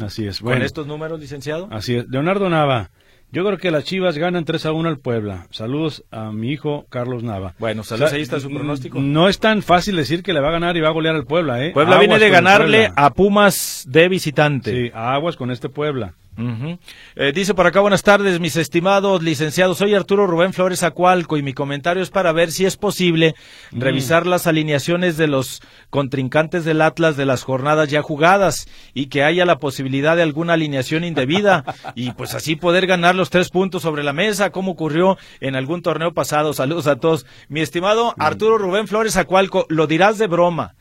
Así 0.00 0.26
es. 0.26 0.40
Con 0.40 0.50
Bueno, 0.50 0.64
estos 0.64 0.86
números, 0.86 1.20
licenciado. 1.20 1.68
así 1.70 1.96
es. 1.96 2.08
Leonardo 2.08 2.48
Nava. 2.48 2.90
Yo 3.34 3.46
creo 3.46 3.56
que 3.56 3.70
las 3.70 3.84
Chivas 3.84 4.18
ganan 4.18 4.44
3 4.44 4.66
a 4.66 4.72
1 4.72 4.88
al 4.90 4.98
Puebla. 4.98 5.46
Saludos 5.50 6.04
a 6.10 6.32
mi 6.32 6.50
hijo 6.52 6.84
Carlos 6.90 7.22
Nava. 7.22 7.54
Bueno, 7.58 7.82
saludos, 7.82 8.08
O 8.08 8.10
sea, 8.10 8.16
ahí 8.16 8.22
está 8.22 8.40
su 8.40 8.50
pronóstico. 8.50 9.00
No 9.00 9.26
es 9.28 9.38
tan 9.38 9.62
fácil 9.62 9.96
decir 9.96 10.22
que 10.22 10.34
le 10.34 10.40
va 10.40 10.48
a 10.48 10.52
ganar 10.52 10.76
y 10.76 10.80
va 10.82 10.88
a 10.88 10.92
golear 10.92 11.14
al 11.14 11.24
Puebla, 11.24 11.64
¿eh? 11.64 11.70
Puebla 11.72 11.98
viene 11.98 12.18
de 12.18 12.26
con 12.26 12.32
ganarle 12.32 12.92
a 12.94 13.10
Pumas 13.14 13.86
de 13.88 14.08
visitante. 14.10 14.70
Sí, 14.70 14.90
aguas 14.94 15.36
con 15.36 15.50
este 15.50 15.70
Puebla. 15.70 16.12
Eh, 16.36 17.32
dice 17.34 17.52
por 17.54 17.66
acá, 17.66 17.80
buenas 17.80 18.02
tardes, 18.02 18.40
mis 18.40 18.56
estimados 18.56 19.22
licenciados. 19.22 19.78
Soy 19.78 19.94
Arturo 19.94 20.26
Rubén 20.26 20.52
Flores 20.52 20.82
Acualco 20.82 21.36
y 21.36 21.42
mi 21.42 21.52
comentario 21.52 22.02
es 22.02 22.10
para 22.10 22.32
ver 22.32 22.50
si 22.50 22.64
es 22.64 22.76
posible 22.76 23.34
Mm. 23.70 23.80
revisar 23.80 24.26
las 24.26 24.46
alineaciones 24.46 25.16
de 25.16 25.26
los 25.26 25.60
contrincantes 25.90 26.64
del 26.64 26.80
Atlas 26.80 27.16
de 27.16 27.26
las 27.26 27.42
jornadas 27.44 27.88
ya 27.90 28.02
jugadas 28.02 28.66
y 28.94 29.06
que 29.06 29.22
haya 29.22 29.44
la 29.44 29.58
posibilidad 29.58 30.16
de 30.16 30.22
alguna 30.22 30.54
alineación 30.54 31.04
indebida 31.04 31.64
y 31.94 32.12
pues 32.12 32.34
así 32.34 32.56
poder 32.56 32.86
ganar 32.86 33.14
los 33.14 33.30
tres 33.30 33.50
puntos 33.50 33.82
sobre 33.82 34.02
la 34.02 34.12
mesa, 34.12 34.50
como 34.50 34.72
ocurrió 34.72 35.18
en 35.40 35.54
algún 35.54 35.82
torneo 35.82 36.12
pasado. 36.14 36.52
Saludos 36.54 36.86
a 36.86 36.96
todos. 36.96 37.26
Mi 37.48 37.60
estimado. 37.60 38.14
Arturo 38.18 38.56
Rubén 38.58 38.88
Flores 38.88 39.16
Acualco, 39.16 39.66
lo 39.68 39.86
dirás 39.86 40.18
de 40.18 40.26
broma. 40.28 40.74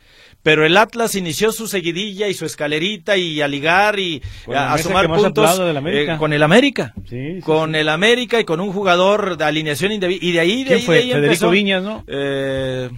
Pero 0.44 0.66
el 0.66 0.76
Atlas 0.78 1.16
inició 1.16 1.52
su 1.52 1.68
seguidilla 1.68 2.28
y 2.28 2.34
su 2.34 2.46
escalerita 2.46 3.16
y 3.18 3.42
a 3.42 3.48
ligar 3.48 4.00
y 4.00 4.22
a, 4.54 4.74
a 4.74 4.78
sumar 4.80 5.08
puntos 5.08 5.60
eh, 5.86 6.16
con 6.18 6.34
el 6.34 6.42
América. 6.44 6.94
Sí, 7.08 7.36
sí, 7.36 7.42
con 7.42 7.76
el 7.76 7.90
América 7.90 8.40
y 8.40 8.44
con 8.46 8.60
un 8.60 8.72
jugador 8.74 9.38
de 9.38 9.44
alineación 9.46 9.92
indebida. 9.92 10.20
Y 10.22 10.32
de 10.32 10.40
ahí, 10.40 10.64
de 10.64 10.66
¿Quién 10.66 10.80
ahí, 10.80 10.86
fue? 10.86 10.96
de 10.96 11.02
ahí 11.02 11.08
Federico 11.10 11.26
empezó. 11.28 11.50
Viñas, 11.52 11.84
¿no? 11.84 12.04
Eh, 12.08 12.90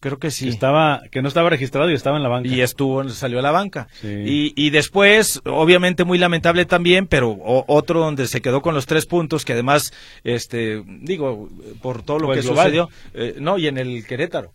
creo 0.00 0.18
que 0.18 0.30
sí. 0.30 0.44
Que, 0.44 0.50
estaba, 0.50 1.02
que 1.10 1.22
no 1.22 1.28
estaba 1.28 1.50
registrado 1.50 1.90
y 1.90 1.94
estaba 1.94 2.16
en 2.16 2.22
la 2.22 2.28
banca. 2.28 2.48
Y 2.48 2.60
estuvo, 2.60 3.08
salió 3.08 3.38
a 3.38 3.42
la 3.42 3.50
banca. 3.50 3.88
Sí. 4.00 4.08
Y, 4.08 4.52
y 4.56 4.70
después, 4.70 5.40
obviamente 5.46 6.04
muy 6.04 6.18
lamentable 6.18 6.64
también, 6.64 7.06
pero 7.06 7.30
o- 7.30 7.64
otro 7.68 8.00
donde 8.00 8.26
se 8.28 8.40
quedó 8.40 8.60
con 8.62 8.74
los 8.74 8.86
tres 8.86 9.06
puntos, 9.06 9.44
que 9.44 9.52
además, 9.54 9.92
este, 10.24 10.82
digo, 10.86 11.48
por 11.82 12.02
todo 12.02 12.18
lo 12.18 12.32
que 12.32 12.40
global. 12.40 12.66
sucedió, 12.66 12.88
eh, 13.14 13.34
no, 13.40 13.58
y 13.58 13.66
en 13.66 13.78
el 13.78 14.04
Querétaro. 14.06 14.52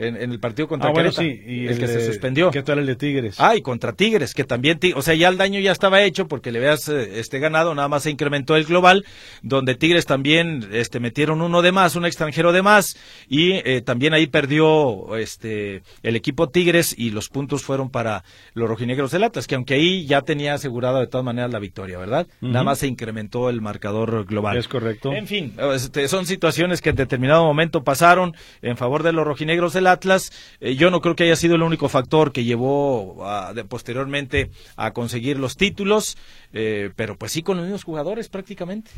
En, 0.00 0.16
en 0.16 0.32
el 0.32 0.40
partido 0.40 0.66
contra 0.66 0.88
ah, 0.88 0.92
bueno, 0.92 1.12
sí. 1.12 1.42
Y 1.46 1.66
el, 1.66 1.78
que 1.78 1.86
se 1.86 2.06
suspendió. 2.06 2.50
¿Qué 2.50 2.62
tal 2.62 2.78
el 2.78 2.86
de 2.86 2.96
Tigres? 2.96 3.36
Ah, 3.38 3.54
y 3.54 3.60
contra 3.60 3.92
Tigres, 3.92 4.32
que 4.32 4.44
también, 4.44 4.80
o 4.94 5.02
sea, 5.02 5.14
ya 5.14 5.28
el 5.28 5.36
daño 5.36 5.60
ya 5.60 5.72
estaba 5.72 6.00
hecho 6.00 6.26
porque 6.26 6.50
le 6.50 6.58
veas 6.58 6.88
eh, 6.88 7.20
este 7.20 7.38
ganado, 7.38 7.74
nada 7.74 7.88
más 7.88 8.04
se 8.04 8.10
incrementó 8.10 8.56
el 8.56 8.64
global, 8.64 9.04
donde 9.42 9.74
Tigres 9.74 10.06
también 10.06 10.66
este 10.72 11.00
metieron 11.00 11.42
uno 11.42 11.60
de 11.60 11.72
más, 11.72 11.96
un 11.96 12.06
extranjero 12.06 12.52
de 12.52 12.62
más, 12.62 12.96
y 13.28 13.52
eh, 13.52 13.82
también 13.82 14.14
ahí 14.14 14.26
perdió 14.26 15.16
este 15.18 15.82
el 16.02 16.16
equipo 16.16 16.48
Tigres 16.48 16.94
y 16.96 17.10
los 17.10 17.28
puntos 17.28 17.62
fueron 17.62 17.90
para 17.90 18.24
los 18.54 18.70
rojinegros 18.70 19.10
del 19.10 19.24
Atlas, 19.24 19.46
que 19.46 19.54
aunque 19.54 19.74
ahí 19.74 20.06
ya 20.06 20.22
tenía 20.22 20.54
asegurada 20.54 21.00
de 21.00 21.08
todas 21.08 21.26
maneras 21.26 21.50
la 21.50 21.58
victoria, 21.58 21.98
¿verdad? 21.98 22.26
Nada 22.40 22.64
más 22.64 22.78
se 22.78 22.86
incrementó 22.86 23.50
el 23.50 23.60
marcador 23.60 24.24
global. 24.24 24.56
Es 24.56 24.66
correcto. 24.66 25.12
En 25.12 25.26
fin, 25.26 25.52
este, 25.74 26.08
son 26.08 26.24
situaciones 26.24 26.80
que 26.80 26.88
en 26.88 26.96
determinado 26.96 27.44
momento 27.44 27.84
pasaron 27.84 28.34
en 28.62 28.78
favor 28.78 29.02
de 29.02 29.12
los 29.12 29.26
rojinegros 29.26 29.74
del 29.74 29.86
Atlas. 29.86 29.89
Eh, 30.60 30.76
yo 30.76 30.90
no 30.90 31.00
creo 31.00 31.16
que 31.16 31.24
haya 31.24 31.36
sido 31.36 31.56
el 31.56 31.62
único 31.62 31.88
factor 31.88 32.32
que 32.32 32.44
llevó 32.44 33.26
a- 33.26 33.52
de- 33.52 33.64
posteriormente 33.64 34.50
a 34.76 34.92
conseguir 34.92 35.38
los 35.38 35.56
títulos, 35.56 36.16
eh, 36.52 36.90
pero 36.96 37.16
pues 37.16 37.32
sí 37.32 37.42
con 37.42 37.56
los 37.56 37.64
mismos 37.66 37.84
jugadores 37.84 38.28
prácticamente. 38.28 38.90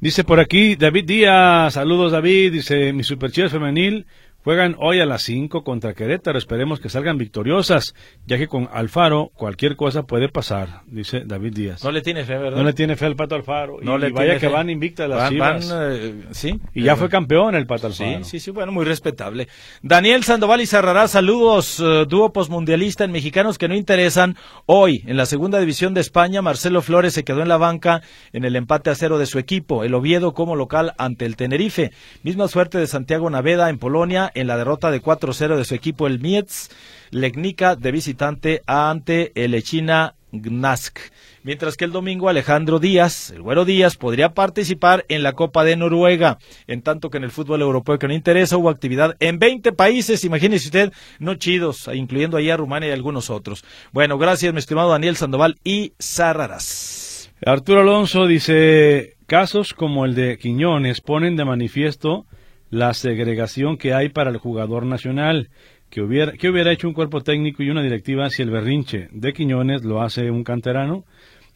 Dice 0.00 0.24
por 0.24 0.40
aquí 0.40 0.76
David 0.76 1.04
Díaz, 1.04 1.74
saludos 1.74 2.12
David, 2.12 2.52
dice 2.52 2.92
mi 2.92 3.04
superchivas 3.04 3.52
femenil 3.52 4.06
juegan 4.44 4.76
hoy 4.78 5.00
a 5.00 5.06
las 5.06 5.22
5 5.22 5.62
contra 5.64 5.94
Querétaro, 5.94 6.38
esperemos 6.38 6.80
que 6.80 6.88
salgan 6.88 7.18
victoriosas, 7.18 7.94
ya 8.26 8.38
que 8.38 8.48
con 8.48 8.68
Alfaro 8.72 9.30
cualquier 9.34 9.76
cosa 9.76 10.02
puede 10.04 10.28
pasar, 10.28 10.82
dice 10.86 11.22
David 11.24 11.54
Díaz. 11.54 11.84
No 11.84 11.92
le 11.92 12.02
tiene 12.02 12.24
fe, 12.24 12.38
¿verdad? 12.38 12.58
No 12.58 12.64
le 12.64 12.72
tiene 12.72 12.96
fe 12.96 13.06
al 13.06 13.16
Pato 13.16 13.34
Alfaro, 13.34 13.78
No 13.82 13.96
y, 13.96 14.00
le 14.00 14.08
y 14.08 14.12
vaya 14.12 14.34
que 14.34 14.40
fe. 14.40 14.48
van 14.48 14.70
invictas 14.70 15.08
las 15.08 15.18
Van- 15.18 15.30
Chivas. 15.32 15.70
van, 15.70 15.92
eh, 15.92 16.14
sí. 16.32 16.58
y 16.74 16.82
ya 16.82 16.92
Eh, 16.92 16.96
fue 16.96 17.08
campeón 17.08 17.54
el 17.54 17.66
Pato 17.66 17.90
Sí, 17.92 18.04
Alfaro. 18.04 18.24
sí, 18.24 18.40
sí, 18.40 18.50
bueno, 18.50 18.72
muy 18.72 18.84
respetable. 18.84 19.48
Daniel 19.82 20.24
Sandoval 20.24 20.60
y 20.60 20.66
Cerrará, 20.66 21.08
saludos, 21.08 21.78
eh, 21.80 22.04
dúo 22.08 22.32
posmundialista 22.32 23.04
en 23.04 23.12
mexicanos 23.12 23.58
que 23.58 23.68
no 23.68 23.74
interesan. 23.76 24.36
Hoy, 24.66 25.02
en 25.06 25.16
la 25.16 25.26
segunda 25.26 25.60
división 25.60 25.94
de 25.94 26.00
España, 26.00 26.42
Marcelo 26.42 26.82
Flores 26.82 27.12
se 27.14 27.24
quedó 27.24 27.42
en 27.42 27.48
la 27.48 27.58
banca 27.58 28.02
en 28.32 28.44
el 28.44 28.56
empate 28.56 28.90
a 28.90 28.94
cero 28.94 29.18
de 29.18 29.26
su 29.26 29.38
equipo, 29.38 29.84
el 29.84 29.94
Oviedo 29.94 30.32
como 30.34 30.56
local 30.56 30.94
ante 30.98 31.26
el 31.26 31.36
Tenerife. 31.36 31.92
Misma 32.22 32.48
suerte 32.48 32.78
de 32.78 32.86
Santiago 32.86 33.30
Naveda 33.30 33.70
en 33.70 33.78
Polonia 33.78 34.30
en 34.34 34.46
la 34.46 34.56
derrota 34.56 34.90
de 34.90 35.02
4-0 35.02 35.56
de 35.56 35.64
su 35.64 35.74
equipo, 35.74 36.06
el 36.06 36.20
Mietz. 36.20 36.70
Legnica 37.10 37.76
de 37.76 37.92
visitante 37.92 38.62
ante 38.66 39.32
el 39.34 39.54
Echina 39.54 40.14
Gnask. 40.32 40.98
Mientras 41.42 41.76
que 41.76 41.84
el 41.84 41.92
domingo 41.92 42.28
Alejandro 42.28 42.78
Díaz, 42.78 43.30
el 43.30 43.42
güero 43.42 43.64
Díaz, 43.64 43.96
podría 43.96 44.32
participar 44.32 45.04
en 45.08 45.22
la 45.22 45.32
Copa 45.32 45.64
de 45.64 45.76
Noruega. 45.76 46.38
En 46.66 46.82
tanto 46.82 47.10
que 47.10 47.18
en 47.18 47.24
el 47.24 47.30
fútbol 47.30 47.60
europeo 47.60 47.98
que 47.98 48.08
no 48.08 48.14
interesa 48.14 48.56
hubo 48.56 48.70
actividad 48.70 49.16
en 49.20 49.38
20 49.38 49.72
países, 49.72 50.24
imagínese 50.24 50.68
usted, 50.68 50.92
no 51.18 51.34
chidos, 51.34 51.88
incluyendo 51.92 52.36
ahí 52.36 52.48
a 52.48 52.56
Rumania 52.56 52.88
y 52.88 52.92
algunos 52.92 53.28
otros. 53.28 53.64
Bueno, 53.92 54.18
gracias 54.18 54.52
mi 54.52 54.60
estimado 54.60 54.90
Daniel 54.90 55.16
Sandoval 55.16 55.56
y 55.64 55.92
Sarraras. 55.98 57.30
Arturo 57.44 57.80
Alonso 57.80 58.26
dice, 58.26 59.16
casos 59.26 59.74
como 59.74 60.04
el 60.04 60.14
de 60.14 60.38
Quiñones 60.38 61.00
ponen 61.00 61.36
de 61.36 61.44
manifiesto 61.44 62.24
la 62.72 62.94
segregación 62.94 63.76
que 63.76 63.92
hay 63.92 64.08
para 64.08 64.30
el 64.30 64.38
jugador 64.38 64.86
nacional. 64.86 65.50
Que 65.90 66.00
hubiera, 66.00 66.32
que 66.32 66.48
hubiera 66.48 66.72
hecho 66.72 66.88
un 66.88 66.94
cuerpo 66.94 67.20
técnico 67.20 67.62
y 67.62 67.68
una 67.68 67.82
directiva 67.82 68.30
si 68.30 68.40
el 68.40 68.50
berrinche 68.50 69.08
de 69.12 69.34
Quiñones 69.34 69.84
lo 69.84 70.00
hace 70.00 70.30
un 70.30 70.42
canterano? 70.42 71.04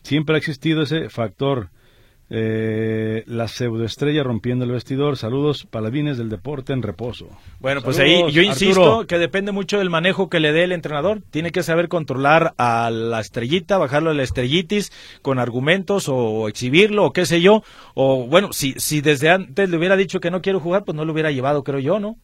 Siempre 0.02 0.34
ha 0.34 0.38
existido 0.38 0.82
ese 0.82 1.08
factor. 1.08 1.70
Eh, 2.28 3.22
la 3.26 3.46
pseudoestrella 3.46 4.24
rompiendo 4.24 4.64
el 4.64 4.72
vestidor. 4.72 5.16
Saludos, 5.16 5.66
paladines 5.70 6.18
del 6.18 6.28
deporte 6.28 6.72
en 6.72 6.82
reposo. 6.82 7.28
Bueno, 7.60 7.82
pues 7.82 7.98
ahí 8.00 8.30
yo 8.32 8.42
insisto 8.42 9.06
que 9.06 9.18
depende 9.18 9.52
mucho 9.52 9.78
del 9.78 9.90
manejo 9.90 10.28
que 10.28 10.40
le 10.40 10.52
dé 10.52 10.64
el 10.64 10.72
entrenador. 10.72 11.22
Tiene 11.30 11.52
que 11.52 11.62
saber 11.62 11.88
controlar 11.88 12.54
a 12.58 12.90
la 12.90 13.20
estrellita, 13.20 13.78
bajarlo 13.78 14.10
a 14.10 14.14
la 14.14 14.24
estrellitis 14.24 14.92
con 15.22 15.38
argumentos 15.38 16.08
o 16.08 16.48
exhibirlo 16.48 17.04
o 17.04 17.12
qué 17.12 17.26
sé 17.26 17.40
yo. 17.40 17.62
O 17.94 18.26
bueno, 18.26 18.52
si, 18.52 18.74
si 18.76 19.00
desde 19.00 19.30
antes 19.30 19.70
le 19.70 19.76
hubiera 19.76 19.96
dicho 19.96 20.18
que 20.18 20.32
no 20.32 20.42
quiero 20.42 20.58
jugar, 20.58 20.84
pues 20.84 20.96
no 20.96 21.04
lo 21.04 21.12
hubiera 21.12 21.30
llevado, 21.30 21.62
creo 21.62 21.78
yo, 21.78 22.00
¿no? 22.00 22.16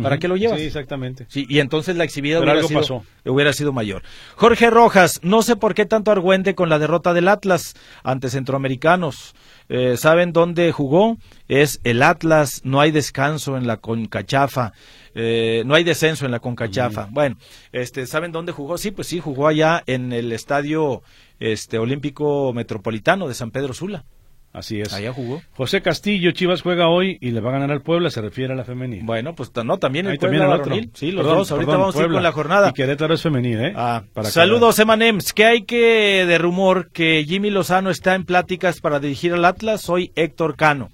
¿Para 0.00 0.18
qué 0.18 0.28
lo 0.28 0.36
llevas? 0.36 0.58
Sí, 0.58 0.66
exactamente. 0.66 1.26
Sí, 1.28 1.46
y 1.48 1.58
entonces 1.58 1.96
la 1.96 2.04
exhibida 2.04 2.40
hubiera 2.40 2.62
sido, 2.62 3.04
hubiera 3.26 3.52
sido 3.52 3.72
mayor. 3.72 4.02
Jorge 4.36 4.70
Rojas, 4.70 5.20
no 5.22 5.42
sé 5.42 5.56
por 5.56 5.74
qué 5.74 5.84
tanto 5.84 6.10
argüente 6.10 6.54
con 6.54 6.68
la 6.68 6.78
derrota 6.78 7.12
del 7.12 7.28
Atlas 7.28 7.74
ante 8.02 8.30
centroamericanos. 8.30 9.34
Eh, 9.68 9.96
¿Saben 9.96 10.32
dónde 10.32 10.72
jugó? 10.72 11.18
Es 11.48 11.80
el 11.84 12.02
Atlas, 12.02 12.62
no 12.64 12.80
hay 12.80 12.90
descanso 12.90 13.56
en 13.56 13.66
la 13.66 13.76
Concachafa. 13.76 14.72
Eh, 15.14 15.62
no 15.66 15.74
hay 15.74 15.84
descenso 15.84 16.24
en 16.24 16.30
la 16.30 16.40
Concachafa. 16.40 17.08
Bueno, 17.10 17.36
este, 17.72 18.06
¿saben 18.06 18.32
dónde 18.32 18.52
jugó? 18.52 18.78
Sí, 18.78 18.90
pues 18.90 19.08
sí, 19.08 19.20
jugó 19.20 19.46
allá 19.46 19.82
en 19.86 20.12
el 20.12 20.32
Estadio 20.32 21.02
este, 21.38 21.78
Olímpico 21.78 22.52
Metropolitano 22.54 23.28
de 23.28 23.34
San 23.34 23.50
Pedro 23.50 23.74
Sula. 23.74 24.04
Así 24.52 24.80
es. 24.80 24.92
Allá 24.92 25.12
jugó. 25.12 25.42
José 25.56 25.80
Castillo, 25.80 26.30
Chivas 26.32 26.60
juega 26.60 26.88
hoy 26.88 27.16
y 27.22 27.30
le 27.30 27.40
va 27.40 27.48
a 27.50 27.52
ganar 27.54 27.72
al 27.72 27.80
Puebla, 27.80 28.10
se 28.10 28.20
refiere 28.20 28.52
a 28.52 28.56
la 28.56 28.64
femenil. 28.64 29.02
Bueno, 29.02 29.34
pues 29.34 29.50
no, 29.64 29.78
también 29.78 30.06
el 30.06 30.18
también 30.18 30.42
Puebla 30.42 30.56
otro. 30.56 30.76
Sí, 30.92 31.10
los 31.10 31.24
dos, 31.24 31.50
ahorita 31.50 31.72
vamos 31.72 31.96
a 31.96 32.02
ir 32.02 32.10
con 32.10 32.22
la 32.22 32.32
jornada. 32.32 32.68
Y 32.68 32.72
Querétaro 32.74 33.14
es 33.14 33.22
femenil, 33.22 33.60
¿eh? 33.60 33.72
Ah, 33.74 34.02
saludos, 34.24 34.78
Emanems. 34.78 35.32
¿Qué 35.32 35.46
hay 35.46 35.62
que 35.62 36.26
de 36.26 36.38
rumor 36.38 36.90
que 36.90 37.24
Jimmy 37.26 37.50
Lozano 37.50 37.88
está 37.88 38.14
en 38.14 38.24
pláticas 38.24 38.80
para 38.80 39.00
dirigir 39.00 39.32
al 39.32 39.44
Atlas? 39.46 39.80
Soy 39.80 40.12
Héctor 40.16 40.56
Cano. 40.56 40.90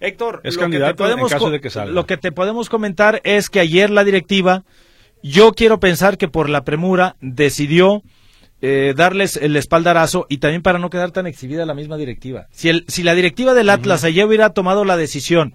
Héctor, 0.00 0.40
es 0.44 0.56
lo 0.56 0.62
candidato 0.62 0.88
que 0.88 0.96
te 0.96 1.02
podemos 1.04 1.32
en 1.32 1.38
caso 1.38 1.50
de 1.50 1.60
que 1.60 1.70
salga. 1.70 1.94
Lo 1.94 2.06
que 2.06 2.16
te 2.16 2.32
podemos 2.32 2.68
comentar 2.68 3.20
es 3.24 3.48
que 3.50 3.60
ayer 3.60 3.88
la 3.90 4.04
directiva, 4.04 4.64
yo 5.22 5.52
quiero 5.52 5.78
pensar 5.78 6.18
que 6.18 6.28
por 6.28 6.50
la 6.50 6.64
premura 6.64 7.16
decidió 7.20 8.02
eh, 8.68 8.94
darles 8.96 9.36
el 9.36 9.54
espaldarazo 9.54 10.26
y 10.28 10.38
también 10.38 10.60
para 10.60 10.80
no 10.80 10.90
quedar 10.90 11.12
tan 11.12 11.28
exhibida 11.28 11.64
la 11.64 11.72
misma 11.72 11.96
directiva. 11.96 12.48
Si, 12.50 12.68
el, 12.68 12.84
si 12.88 13.04
la 13.04 13.14
directiva 13.14 13.54
del 13.54 13.70
Atlas 13.70 14.02
ayer 14.02 14.26
hubiera 14.26 14.50
tomado 14.50 14.84
la 14.84 14.96
decisión 14.96 15.54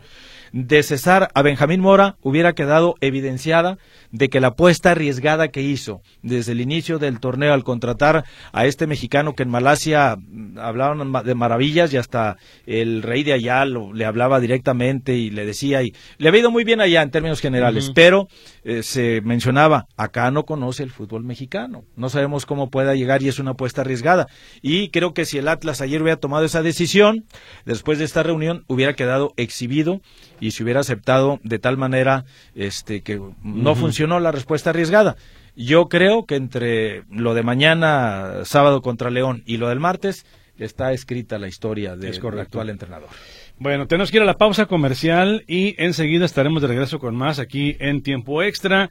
de 0.53 0.83
cesar 0.83 1.29
a 1.33 1.41
Benjamín 1.41 1.79
Mora, 1.79 2.17
hubiera 2.21 2.53
quedado 2.53 2.95
evidenciada 2.99 3.77
de 4.11 4.29
que 4.29 4.41
la 4.41 4.47
apuesta 4.47 4.91
arriesgada 4.91 5.47
que 5.49 5.61
hizo 5.61 6.01
desde 6.21 6.51
el 6.51 6.61
inicio 6.61 6.99
del 6.99 7.19
torneo 7.19 7.53
al 7.53 7.63
contratar 7.63 8.25
a 8.51 8.65
este 8.65 8.87
mexicano 8.87 9.33
que 9.33 9.43
en 9.43 9.49
Malasia 9.49 10.17
mm, 10.17 10.57
hablaban 10.59 11.11
de 11.23 11.35
maravillas 11.35 11.93
y 11.93 11.97
hasta 11.97 12.37
el 12.65 13.03
rey 13.03 13.23
de 13.23 13.33
allá 13.33 13.63
lo, 13.65 13.93
le 13.93 14.05
hablaba 14.05 14.39
directamente 14.39 15.15
y 15.15 15.29
le 15.29 15.45
decía 15.45 15.83
y 15.83 15.93
le 16.17 16.29
había 16.29 16.41
ido 16.41 16.51
muy 16.51 16.63
bien 16.63 16.81
allá 16.81 17.01
en 17.01 17.11
términos 17.11 17.39
generales, 17.39 17.91
pero 17.95 18.27
eh, 18.63 18.83
se 18.83 19.21
mencionaba 19.21 19.87
acá 19.95 20.31
no 20.31 20.43
conoce 20.43 20.83
el 20.83 20.91
fútbol 20.91 21.23
mexicano, 21.23 21.83
no 21.95 22.09
sabemos 22.09 22.45
cómo 22.45 22.69
pueda 22.69 22.95
llegar 22.95 23.23
y 23.23 23.29
es 23.29 23.39
una 23.39 23.51
apuesta 23.51 23.81
arriesgada. 23.81 24.27
Y 24.61 24.89
creo 24.89 25.13
que 25.13 25.25
si 25.25 25.37
el 25.37 25.47
Atlas 25.47 25.81
ayer 25.81 26.01
hubiera 26.01 26.19
tomado 26.19 26.45
esa 26.45 26.61
decisión 26.61 27.25
después 27.65 27.99
de 27.99 28.05
esta 28.05 28.23
reunión 28.23 28.65
hubiera 28.67 28.93
quedado 28.93 29.33
exhibido 29.37 30.01
y 30.41 30.51
se 30.51 30.63
hubiera 30.63 30.81
aceptado 30.81 31.39
de 31.43 31.59
tal 31.59 31.77
manera 31.77 32.25
este 32.55 33.01
que 33.01 33.21
no 33.43 33.75
funcionó 33.75 34.19
la 34.19 34.33
respuesta 34.33 34.71
arriesgada. 34.71 35.15
Yo 35.55 35.87
creo 35.87 36.25
que 36.25 36.35
entre 36.35 37.03
lo 37.09 37.33
de 37.33 37.43
mañana, 37.43 38.43
sábado 38.43 38.81
contra 38.81 39.09
León, 39.09 39.43
y 39.45 39.57
lo 39.57 39.69
del 39.69 39.79
martes, 39.79 40.25
está 40.57 40.91
escrita 40.91 41.37
la 41.37 41.47
historia 41.47 41.95
del 41.95 42.19
actual 42.39 42.69
entrenador. 42.69 43.09
Bueno, 43.57 43.87
tenemos 43.87 44.09
que 44.09 44.17
ir 44.17 44.23
a 44.23 44.25
la 44.25 44.37
pausa 44.37 44.65
comercial 44.65 45.43
y 45.47 45.75
enseguida 45.77 46.25
estaremos 46.25 46.61
de 46.61 46.67
regreso 46.67 46.99
con 46.99 47.15
más 47.15 47.37
aquí 47.37 47.77
en 47.79 48.01
Tiempo 48.01 48.41
Extra. 48.41 48.89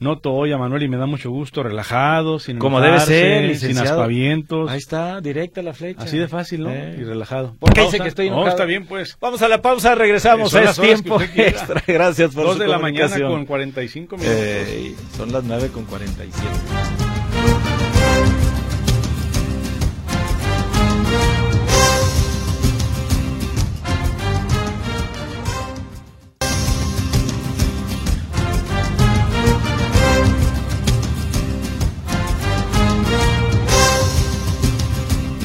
Noto 0.00 0.32
hoy 0.32 0.52
a 0.52 0.58
Manuel 0.58 0.82
y 0.84 0.88
me 0.88 0.96
da 0.96 1.06
mucho 1.06 1.30
gusto, 1.30 1.62
relajado, 1.62 2.38
sin 2.38 2.58
Como 2.58 2.80
debe 2.80 3.00
ser, 3.00 3.40
sin 3.40 3.48
licenciado. 3.48 4.00
aspavientos. 4.00 4.70
Ahí 4.70 4.78
está, 4.78 5.20
directa 5.20 5.60
la 5.62 5.74
flecha. 5.74 6.02
Así 6.04 6.16
de 6.18 6.28
fácil, 6.28 6.62
¿no? 6.62 6.70
Eh. 6.70 6.96
Y 7.00 7.04
relajado. 7.04 7.56
¿Por 7.58 7.72
qué 7.72 7.82
dice 7.82 7.98
que 7.98 8.08
estoy 8.08 8.26
No, 8.28 8.34
enojado? 8.36 8.50
está 8.56 8.64
bien, 8.64 8.86
pues. 8.86 9.16
Vamos 9.20 9.42
a 9.42 9.48
la 9.48 9.60
pausa, 9.60 9.94
regresamos. 9.96 10.50
Son 10.52 10.62
Es 10.64 10.78
tiempo 10.80 11.20
extra. 11.20 11.82
Gracias 11.86 12.34
por 12.34 12.44
Dos 12.44 12.54
su 12.54 12.60
de 12.60 12.68
la 12.68 12.78
mañana 12.78 13.16
con 13.20 13.44
45 13.44 14.16
minutos. 14.16 14.36
Eh, 14.38 14.94
son 15.16 15.32
las 15.32 15.42
9 15.42 15.68
con 15.72 15.84
47. 15.84 16.46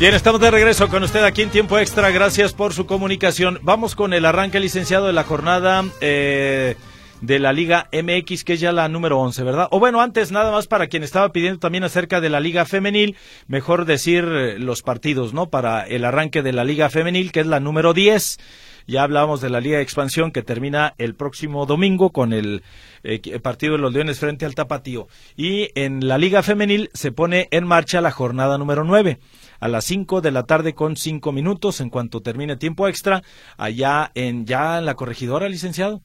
Bien, 0.04 0.16
estamos 0.16 0.42
de 0.42 0.52
regreso 0.52 0.90
con 0.90 1.02
usted 1.04 1.24
aquí 1.24 1.44
en 1.44 1.50
Tiempo 1.50 1.80
Extra. 1.80 2.12
Gracias 2.12 2.52
por 2.52 2.74
su 2.74 2.86
comunicación. 2.86 3.60
Vamos 3.62 3.96
con 3.96 4.14
el 4.14 4.26
arranque 4.26 4.60
licenciado 4.60 5.08
de 5.08 5.14
la 5.14 5.24
jornada 5.24 5.86
eh, 6.02 6.76
de 7.22 7.40
la 7.40 7.54
Liga 7.54 7.88
MX, 7.94 8.44
que 8.44 8.56
es 8.56 8.60
ya 8.60 8.74
la 8.74 8.90
número 8.90 9.18
11, 9.18 9.44
¿verdad? 9.44 9.70
O 9.72 9.80
bueno, 9.80 10.02
antes 10.02 10.34
nada 10.34 10.52
más 10.52 10.68
para 10.68 10.88
quien 10.88 11.04
estaba 11.04 11.32
pidiendo 11.32 11.58
también 11.58 11.86
acerca 11.86 12.20
de 12.20 12.30
la 12.30 12.42
Liga 12.42 12.66
Femenil, 12.66 13.16
mejor 13.48 13.86
decir 13.86 14.26
eh, 14.26 14.60
los 14.60 14.82
partidos, 14.82 15.34
¿no? 15.34 15.50
Para 15.50 15.88
el 15.88 16.04
arranque 16.04 16.42
de 16.42 16.52
la 16.52 16.66
Liga 16.66 16.90
Femenil, 16.90 17.32
que 17.32 17.40
es 17.40 17.48
la 17.48 17.62
número 17.62 17.94
10. 17.94 18.40
Ya 18.88 19.04
hablábamos 19.04 19.42
de 19.42 19.50
la 19.50 19.62
Liga 19.62 19.78
de 19.78 19.84
Expansión 19.84 20.32
que 20.32 20.44
termina 20.44 20.94
el 20.98 21.16
próximo 21.16 21.66
domingo 21.66 22.12
con 22.12 22.34
el 22.34 22.64
eh, 23.04 23.40
partido 23.40 23.74
de 23.74 23.80
los 23.80 23.94
Leones 23.94 24.20
frente 24.20 24.46
al 24.46 24.56
Tapatío. 24.56 25.08
Y 25.38 25.70
en 25.76 26.08
la 26.08 26.18
Liga 26.18 26.44
Femenil 26.44 26.90
se 26.94 27.12
pone 27.12 27.48
en 27.52 27.66
marcha 27.66 28.02
la 28.02 28.12
jornada 28.12 28.58
número 28.58 28.84
9 28.84 29.20
a 29.60 29.68
las 29.68 29.86
5 29.86 30.22
de 30.22 30.32
la 30.32 30.44
tarde 30.44 30.74
con 30.74 30.98
5 30.98 31.32
minutos 31.32 31.80
en 31.82 31.90
cuanto 31.90 32.22
termine 32.22 32.58
tiempo 32.58 32.88
extra 32.88 33.24
allá 33.58 34.12
en 34.16 34.46
ya 34.46 34.78
en 34.80 34.86
la 34.86 34.96
corregidora 34.96 35.48
licenciado 35.48 36.02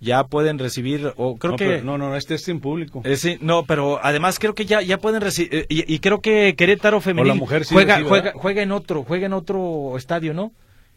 ya 0.00 0.24
pueden 0.24 0.58
recibir 0.58 1.12
o 1.16 1.36
creo 1.36 1.52
no, 1.52 1.56
que 1.56 1.64
pero- 1.66 1.84
no, 1.84 1.98
no, 1.98 2.16
este 2.16 2.34
es 2.34 2.48
en 2.48 2.60
público. 2.60 3.02
eh, 3.04 3.16
sí, 3.16 3.36
no, 3.40 3.64
pero 3.64 3.98
además 4.02 4.38
creo 4.38 4.54
que 4.54 4.64
ya 4.64 4.80
ya 4.80 4.98
pueden 4.98 5.20
recibir 5.20 5.66
y, 5.68 5.92
y 5.92 5.98
creo 5.98 6.20
que 6.20 6.54
Querétaro 6.56 7.00
femenil 7.00 7.32
O 7.32 7.34
la 7.34 7.40
mujer 7.40 7.64
sí 7.64 7.74
juega 7.74 7.94
recibe, 7.96 8.08
juega 8.08 8.32
juega 8.34 8.62
en 8.62 8.72
otro 8.72 9.02
juega 9.04 9.26
en 9.26 9.32
otro 9.32 9.96
estadio, 9.96 10.34
¿no? 10.34 10.52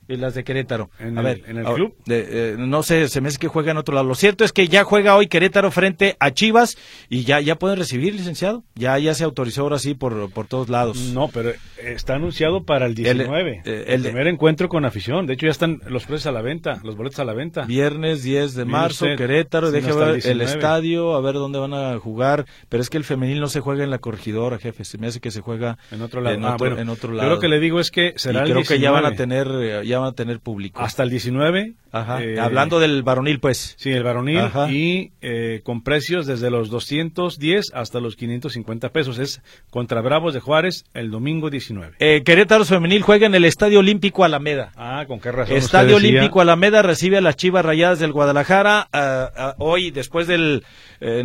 Eh, 0.08 0.18
Las 0.18 0.34
de 0.34 0.44
Querétaro. 0.44 0.90
¿En 1.00 1.18
a 1.18 1.22
el- 1.22 1.26
ver, 1.26 1.50
en 1.50 1.58
el 1.60 1.66
club? 1.66 1.96
de- 2.06 2.28
eh, 2.54 2.56
no 2.58 2.84
sé, 2.84 3.08
se 3.08 3.22
me 3.22 3.30
hace 3.30 3.38
que 3.38 3.48
juega 3.48 3.72
en 3.72 3.78
otro 3.78 3.94
lado. 3.96 4.08
Lo 4.08 4.16
cierto 4.16 4.44
es 4.44 4.52
que 4.52 4.68
ya 4.68 4.84
juega 4.84 5.16
hoy 5.16 5.28
Querétaro 5.28 5.72
frente 5.72 6.18
a 6.20 6.32
Chivas 6.32 6.78
y 7.08 7.24
ya 7.24 7.40
ya 7.40 7.56
pueden 7.56 7.78
recibir, 7.78 8.14
licenciado. 8.16 8.64
Ya 8.76 8.98
ya 9.00 9.14
se 9.14 9.24
autorizó 9.24 9.62
ahora 9.62 9.80
sí 9.80 9.94
por 9.94 10.30
por 10.32 10.48
todos 10.48 10.70
lados. 10.70 10.98
No, 11.14 11.28
pero 11.30 11.52
está 11.82 12.16
anunciado 12.16 12.64
para 12.66 12.88
el 12.88 12.96
19. 12.96 13.62
eh, 13.64 13.86
el, 13.88 13.94
el- 13.94 14.02
primer 14.04 14.28
encuentro 14.28 14.68
con 14.70 14.86
afición. 14.86 15.28
De 15.28 15.34
hecho, 15.34 15.46
ya 15.46 15.52
están 15.52 15.80
los 15.88 16.06
precios 16.06 16.26
a 16.28 16.32
la 16.32 16.42
venta, 16.42 16.80
los 16.84 16.98
boletos 16.98 17.20
a 17.20 17.26
la 17.26 17.34
venta. 17.34 17.62
Viernes 17.66 18.24
10 18.24 18.54
de 18.56 18.66
marzo, 18.66 19.06
usted, 19.06 19.18
Querétaro, 19.18 19.72
no 19.72 19.78
está 19.78 19.96
ver 19.96 20.10
el 20.10 20.16
el 20.16 20.22
19. 20.40 20.46
estadio, 20.52 21.16
a 21.16 21.22
ver 21.22 21.36
dónde 21.36 21.60
van 21.60 21.74
a 21.74 21.98
jugar, 22.00 22.46
pero 22.70 22.82
es 22.82 22.90
que 22.90 22.98
el 22.98 23.04
femenil 23.04 23.40
no 23.40 23.48
se 23.48 23.60
juega 23.62 23.84
en 23.84 23.90
la 23.92 24.00
corregidora, 24.00 24.58
jefe, 24.58 24.84
se 24.84 24.98
me 24.98 25.08
hace 25.08 25.20
que 25.22 25.32
se 25.32 25.42
juega 25.42 25.78
En 25.92 26.02
otro 26.02 26.22
lado. 26.22 26.36
en 26.36 26.44
Ah, 26.44 26.56
otro, 26.56 26.68
bueno, 26.68 26.82
en 26.82 26.90
otro 26.90 27.12
yo 27.12 27.16
lado. 27.18 27.30
lo 27.30 27.40
que 27.40 27.48
le 27.48 27.60
digo 27.60 27.80
es 27.80 27.92
que 27.92 28.14
será 28.18 28.40
y 28.42 28.44
el 28.52 28.52
creo 28.52 28.64
que 28.66 28.80
ya 28.80 28.92
van 28.92 29.06
a 29.06 29.12
19. 29.12 29.46
tener, 29.52 29.82
eh, 29.84 29.88
ya 29.92 30.00
va 30.00 30.08
a 30.08 30.12
tener 30.14 30.40
público. 30.40 30.82
Hasta 30.82 31.04
el 31.04 31.10
19. 31.10 31.74
Ajá. 31.94 32.24
eh, 32.24 32.40
Hablando 32.40 32.80
del 32.80 33.04
varonil, 33.04 33.40
pues. 33.40 33.76
Sí, 33.78 33.92
el 33.92 34.04
varonil 34.04 34.40
Ajá. 34.40 34.72
y 34.72 35.12
eh, 35.22 35.60
con 35.64 35.84
precios 35.84 36.26
desde 36.26 36.50
los 36.50 36.70
210 36.70 37.72
hasta 37.74 38.00
los 38.00 38.16
550 38.16 38.90
pesos. 38.90 39.20
Es 39.20 39.42
contra 39.70 40.00
Bravos 40.02 40.34
de 40.34 40.40
Juárez 40.40 40.86
el 40.94 41.12
domingo 41.12 41.50
19. 41.50 41.98
Eh, 42.00 42.24
Querétaro 42.24 42.64
Femenil 42.66 43.02
juega 43.02 43.28
en 43.28 43.36
el 43.36 43.44
Estadio 43.46 43.80
Olímpico 43.80 44.24
Alameda. 44.24 44.72
Ah, 44.78 45.04
con 45.06 45.20
qué 45.20 45.32
razón. 45.32 45.56
Estadio 45.58 45.96
usted 45.96 46.02
decía. 46.08 46.20
Olímpico 46.20 46.40
Alameda 46.42 46.82
recibe 46.82 47.18
a 47.18 47.22
las 47.22 47.36
Chivas 47.36 47.66
Rayadas 47.66 48.00
del 48.00 48.14
Guadalajara 48.14 48.88
ah, 48.94 49.56
hoy 49.58 49.92
después 49.92 50.28
del 50.28 50.64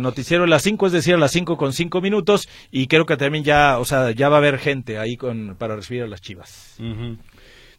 noticiero 0.01 0.43
de 0.43 0.49
las 0.49 0.63
5, 0.63 0.87
es 0.87 0.91
decir, 0.91 1.13
a 1.13 1.17
las 1.17 1.31
5 1.31 1.55
con 1.55 1.71
5 1.71 2.01
minutos 2.01 2.49
y 2.71 2.87
creo 2.87 3.05
que 3.05 3.15
también 3.15 3.43
ya, 3.43 3.77
o 3.77 3.85
sea, 3.85 4.11
ya 4.11 4.27
va 4.27 4.35
a 4.35 4.39
haber 4.39 4.57
gente 4.57 4.97
ahí 4.97 5.17
con 5.17 5.55
para 5.57 5.75
recibir 5.75 6.03
a 6.03 6.07
las 6.07 6.19
Chivas. 6.21 6.75
Ujú. 6.79 7.17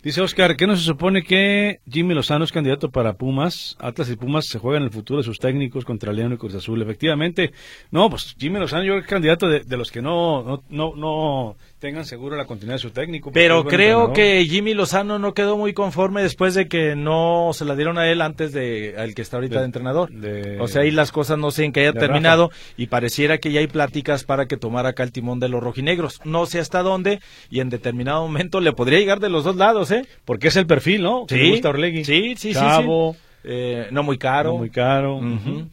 Dice 0.08 0.22
Oscar, 0.22 0.56
¿qué 0.56 0.66
no 0.66 0.74
se 0.74 0.84
supone 0.84 1.22
que 1.22 1.80
Jimmy 1.86 2.14
Lozano 2.14 2.42
es 2.42 2.50
candidato 2.50 2.90
para 2.90 3.18
Pumas? 3.18 3.76
Atlas 3.78 4.08
y 4.08 4.16
Pumas 4.16 4.46
se 4.46 4.58
juegan 4.58 4.84
el 4.84 4.90
futuro 4.90 5.18
de 5.18 5.22
sus 5.22 5.38
técnicos 5.38 5.84
contra 5.84 6.14
León 6.14 6.32
y 6.32 6.38
Cruz 6.38 6.54
Azul. 6.54 6.80
Efectivamente, 6.80 7.52
no, 7.90 8.08
pues 8.08 8.34
Jimmy 8.38 8.58
Lozano 8.58 8.84
yo 8.84 8.92
creo 8.92 9.02
es 9.02 9.06
candidato 9.06 9.50
de, 9.50 9.64
de 9.64 9.76
los 9.76 9.92
que 9.92 10.00
no, 10.00 10.42
no, 10.42 10.62
no, 10.70 10.96
no 10.96 11.56
tengan 11.78 12.04
seguro 12.04 12.36
la 12.36 12.44
continuidad 12.46 12.74
de 12.76 12.80
su 12.82 12.90
técnico. 12.90 13.30
Pero 13.32 13.64
creo 13.64 14.12
que 14.12 14.44
Jimmy 14.44 14.74
Lozano 14.74 15.18
no 15.18 15.32
quedó 15.34 15.56
muy 15.56 15.72
conforme 15.74 16.22
después 16.22 16.54
de 16.54 16.66
que 16.68 16.96
no 16.96 17.50
se 17.52 17.64
la 17.64 17.76
dieron 17.76 17.98
a 17.98 18.08
él 18.10 18.20
antes 18.20 18.52
de 18.52 18.94
al 18.98 19.14
que 19.14 19.22
está 19.22 19.36
ahorita 19.36 19.54
De- 19.56 19.60
de, 19.60 19.66
entrenador. 19.66 20.10
de- 20.10 20.58
o 20.60 20.66
sea, 20.68 20.82
ahí 20.82 20.90
las 20.90 21.12
cosas 21.12 21.38
no 21.38 21.50
sé 21.50 21.64
en 21.64 21.72
que 21.72 21.80
haya 21.80 21.92
terminado 21.92 22.50
y 22.76 22.86
pareciera 22.88 23.38
que 23.38 23.52
ya 23.52 23.60
hay 23.60 23.68
pláticas 23.68 24.24
para 24.24 24.46
que 24.46 24.56
tomara 24.56 24.90
acá 24.90 25.02
el 25.04 25.12
timón 25.12 25.38
de 25.40 25.48
los 25.48 25.62
rojinegros. 25.62 26.20
No 26.24 26.46
sé 26.46 26.58
hasta 26.58 26.82
dónde 26.82 27.20
y 27.50 27.60
en 27.60 27.70
determinado 27.70 28.22
momento 28.22 28.60
le 28.60 28.72
podría 28.72 28.98
llegar 28.98 29.20
de 29.20 29.28
los 29.30 29.44
dos 29.44 29.56
lados, 29.56 29.90
¿eh? 29.92 30.04
Porque 30.24 30.48
es 30.48 30.56
el 30.56 30.66
perfil, 30.66 31.02
¿no? 31.02 31.26
Que 31.26 31.36
le 31.36 31.50
gusta 31.50 31.68
Orlegui. 31.68 32.04
Sí, 32.04 32.34
sí, 32.36 32.52
sí, 32.52 32.52
Chavo, 32.54 33.12
sí. 33.14 33.18
Eh, 33.44 33.86
no 33.92 34.02
muy 34.02 34.18
caro. 34.18 34.50
no 34.52 34.58
muy 34.58 34.70
caro. 34.70 35.16
Ujú. 35.18 35.68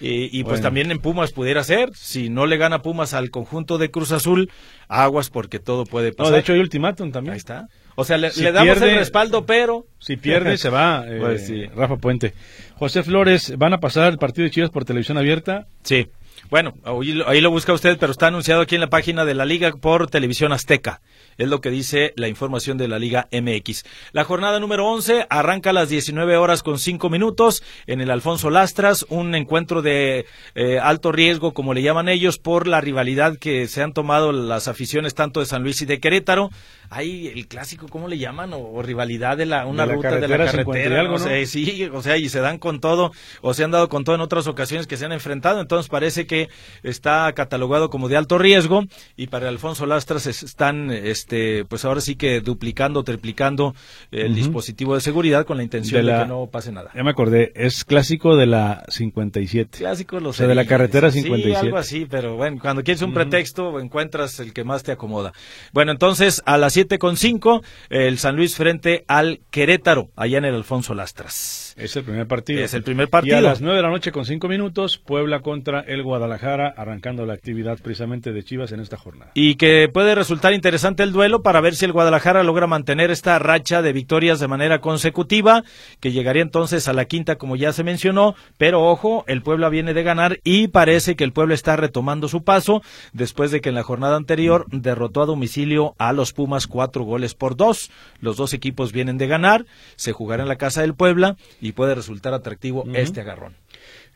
Y, 0.00 0.38
y 0.38 0.44
pues 0.44 0.60
también 0.60 0.90
en 0.90 0.98
Pumas 1.00 1.32
pudiera 1.32 1.64
ser. 1.64 1.90
Si 1.94 2.28
no 2.30 2.46
le 2.46 2.56
gana 2.56 2.82
Pumas 2.82 3.14
al 3.14 3.30
conjunto 3.30 3.78
de 3.78 3.90
Cruz 3.90 4.12
Azul, 4.12 4.50
aguas 4.88 5.30
porque 5.30 5.58
todo 5.58 5.84
puede 5.84 6.10
No, 6.10 6.16
pasar. 6.16 6.34
de 6.34 6.40
hecho 6.40 6.52
hay 6.52 6.60
ultimátum 6.60 7.10
también. 7.10 7.32
Ahí 7.32 7.38
está. 7.38 7.68
O 7.96 8.04
sea, 8.04 8.16
le, 8.16 8.30
Si 8.30 8.42
le 8.42 8.52
damos 8.52 8.76
pierde- 8.76 8.92
el 8.92 8.98
respaldo, 8.98 9.44
pero... 9.44 9.86
Si 9.98 10.16
pierde, 10.16 10.56
se 10.58 10.70
va. 10.70 11.04
eh, 11.06 11.18
Pues 11.20 11.46
sí. 11.46 11.66
Rafa 11.66 11.96
Puente. 11.96 12.32
José 12.76 13.02
Flores, 13.02 13.54
¿van 13.58 13.72
a 13.72 13.80
pasar 13.80 14.12
el 14.12 14.18
partido 14.18 14.44
de 14.44 14.50
Chivas 14.52 14.70
por 14.70 14.84
televisión 14.84 15.18
abierta? 15.18 15.66
Sí. 15.82 16.06
Bueno, 16.50 16.74
ahí, 16.84 17.12
lo- 17.12 17.28
ahí 17.28 17.40
lo 17.40 17.50
busca 17.50 17.72
usted, 17.72 17.98
pero 17.98 18.12
está 18.12 18.28
anunciado 18.28 18.60
aquí 18.62 18.76
en 18.76 18.80
la 18.80 18.86
página 18.88 19.24
de 19.24 19.34
la 19.34 19.44
Liga 19.44 19.72
por 19.72 20.08
Televisión 20.08 20.52
Azteca. 20.52 21.00
Es 21.38 21.48
lo 21.48 21.60
que 21.60 21.70
dice 21.70 22.12
la 22.16 22.28
información 22.28 22.78
de 22.78 22.88
la 22.88 22.98
Liga 22.98 23.28
MX. 23.32 23.84
La 24.12 24.24
jornada 24.24 24.58
número 24.58 24.86
11 24.88 25.26
arranca 25.30 25.70
a 25.70 25.72
las 25.72 25.88
19 25.88 26.36
horas 26.36 26.64
con 26.64 26.78
5 26.78 27.08
minutos 27.08 27.62
en 27.86 28.00
el 28.00 28.10
Alfonso 28.10 28.50
Lastras, 28.50 29.06
un 29.08 29.36
encuentro 29.36 29.80
de 29.80 30.26
eh, 30.56 30.78
alto 30.80 31.12
riesgo, 31.12 31.54
como 31.54 31.74
le 31.74 31.82
llaman 31.82 32.08
ellos, 32.08 32.38
por 32.38 32.66
la 32.66 32.80
rivalidad 32.80 33.38
que 33.38 33.68
se 33.68 33.82
han 33.82 33.92
tomado 33.92 34.32
las 34.32 34.66
aficiones 34.66 35.14
tanto 35.14 35.38
de 35.38 35.46
San 35.46 35.62
Luis 35.62 35.80
y 35.80 35.86
de 35.86 36.00
Querétaro. 36.00 36.50
Hay 36.90 37.28
el 37.28 37.46
clásico, 37.48 37.86
¿cómo 37.88 38.08
le 38.08 38.18
llaman? 38.18 38.52
O, 38.54 38.58
o 38.58 38.82
rivalidad 38.82 39.36
de 39.36 39.46
la, 39.46 39.66
una 39.66 39.82
De 39.82 39.88
la 39.88 39.94
ruta 39.94 40.08
de 40.16 40.20
la 40.28 40.36
carretera 40.38 40.50
50 40.52 40.78
y 40.78 40.82
carretera. 40.82 41.00
algo, 41.00 41.12
no 41.14 41.18
¿no? 41.18 41.24
sé, 41.24 41.46
sí, 41.46 41.84
o 41.92 42.02
sea, 42.02 42.16
y 42.16 42.28
se 42.28 42.40
dan 42.40 42.58
con 42.58 42.80
todo, 42.80 43.12
o 43.42 43.54
se 43.54 43.64
han 43.64 43.70
dado 43.70 43.88
con 43.88 44.04
todo 44.04 44.14
en 44.14 44.20
otras 44.22 44.46
ocasiones 44.46 44.86
que 44.86 44.96
se 44.96 45.04
han 45.04 45.12
enfrentado, 45.12 45.60
entonces 45.60 45.88
parece 45.90 46.26
que 46.26 46.48
está 46.82 47.30
catalogado 47.34 47.90
como 47.90 48.08
de 48.08 48.16
alto 48.16 48.38
riesgo 48.38 48.84
y 49.16 49.26
para 49.26 49.48
Alfonso 49.48 49.86
Lastras 49.86 50.26
es- 50.26 50.42
están, 50.42 50.90
este, 50.90 51.64
pues 51.66 51.84
ahora 51.84 52.00
sí 52.00 52.16
que 52.16 52.40
duplicando, 52.40 53.04
triplicando 53.04 53.74
el 54.10 54.34
dispositivo 54.34 54.94
de 54.94 55.00
seguridad 55.00 55.44
con 55.44 55.56
la 55.58 55.62
intención 55.64 56.04
De 56.06 56.12
que 56.12 56.26
no 56.26 56.46
pase 56.46 56.72
nada. 56.72 56.90
Ya 56.94 57.02
me 57.04 57.10
acordé, 57.10 57.52
es 57.54 57.84
clásico 57.84 58.36
de 58.36 58.46
la 58.46 58.84
57. 58.88 59.78
Clásico 59.78 60.20
los 60.20 60.36
O 60.36 60.38
sea, 60.38 60.46
de 60.46 60.54
la 60.54 60.64
carretera 60.66 61.10
Sí, 61.10 61.20
57. 61.22 61.66
algo 61.66 61.76
así, 61.78 62.06
pero 62.08 62.36
bueno, 62.36 62.58
cuando 62.60 62.82
quieres 62.82 63.02
un 63.02 63.12
pretexto, 63.12 63.78
encuentras 63.80 64.40
el 64.40 64.52
que 64.52 64.64
más 64.64 64.82
te 64.82 64.92
acomoda. 64.92 65.32
Bueno, 65.72 65.92
entonces, 65.92 66.42
a 66.46 66.56
las 66.56 66.77
con 66.98 67.16
cinco, 67.16 67.62
el 67.90 68.18
San 68.18 68.36
Luis 68.36 68.56
frente 68.56 69.04
al 69.08 69.40
Querétaro, 69.50 70.10
allá 70.16 70.38
en 70.38 70.44
el 70.44 70.54
Alfonso 70.54 70.94
Lastras. 70.94 71.67
Es 71.78 71.96
el 71.96 72.04
primer 72.04 72.26
partido. 72.26 72.62
Es 72.62 72.74
el 72.74 72.82
primer 72.82 73.08
partido. 73.08 73.36
Y 73.36 73.38
a 73.38 73.42
las 73.42 73.60
9 73.60 73.76
de 73.76 73.82
la 73.82 73.90
noche 73.90 74.12
con 74.12 74.24
5 74.24 74.48
minutos, 74.48 74.98
Puebla 74.98 75.40
contra 75.40 75.80
el 75.80 76.02
Guadalajara, 76.02 76.74
arrancando 76.76 77.24
la 77.24 77.34
actividad 77.34 77.78
precisamente 77.82 78.32
de 78.32 78.42
Chivas 78.42 78.72
en 78.72 78.80
esta 78.80 78.96
jornada. 78.96 79.30
y 79.34 79.54
que 79.54 79.88
puede 79.92 80.14
resultar 80.14 80.52
interesante 80.52 81.02
el 81.02 81.12
duelo 81.12 81.42
para 81.42 81.60
ver 81.60 81.74
si 81.74 81.84
el 81.84 81.92
Guadalajara 81.92 82.42
logra 82.42 82.66
mantener 82.66 83.10
esta 83.10 83.38
racha 83.38 83.82
de 83.82 83.92
victorias 83.92 84.40
de 84.40 84.48
manera 84.48 84.80
consecutiva, 84.80 85.62
que 86.00 86.12
llegaría 86.12 86.42
entonces 86.42 86.88
a 86.88 86.92
la 86.92 87.04
quinta 87.04 87.36
como 87.36 87.56
ya 87.56 87.72
se 87.72 87.84
mencionó, 87.84 88.34
pero 88.56 88.84
ojo, 88.84 89.24
el 89.28 89.42
Puebla 89.42 89.68
viene 89.68 89.94
de 89.94 90.02
ganar 90.02 90.40
y 90.44 90.68
parece 90.68 91.16
que 91.16 91.24
el 91.24 91.32
Puebla 91.32 91.54
está 91.54 91.76
retomando 91.76 92.28
su 92.28 92.42
paso 92.42 92.82
después 93.12 93.50
de 93.50 93.60
que 93.60 93.68
en 93.68 93.74
la 93.74 93.82
jornada 93.82 94.16
anterior 94.16 94.66
derrotó 94.70 95.22
a 95.22 95.26
domicilio 95.26 95.94
a 95.98 96.12
los 96.12 96.32
Pumas 96.32 96.66
cuatro 96.66 97.04
goles 97.04 97.34
por 97.34 97.56
dos. 97.56 97.90
Los 98.20 98.36
dos 98.36 98.52
equipos 98.54 98.92
vienen 98.92 99.18
de 99.18 99.26
ganar, 99.26 99.66
se 99.96 100.12
jugará 100.12 100.42
en 100.42 100.48
la 100.48 100.56
casa 100.56 100.82
del 100.82 100.94
Puebla 100.94 101.36
y 101.60 101.67
puede 101.72 101.94
resultar 101.94 102.34
atractivo 102.34 102.84
este 102.94 103.20
agarrón. 103.20 103.56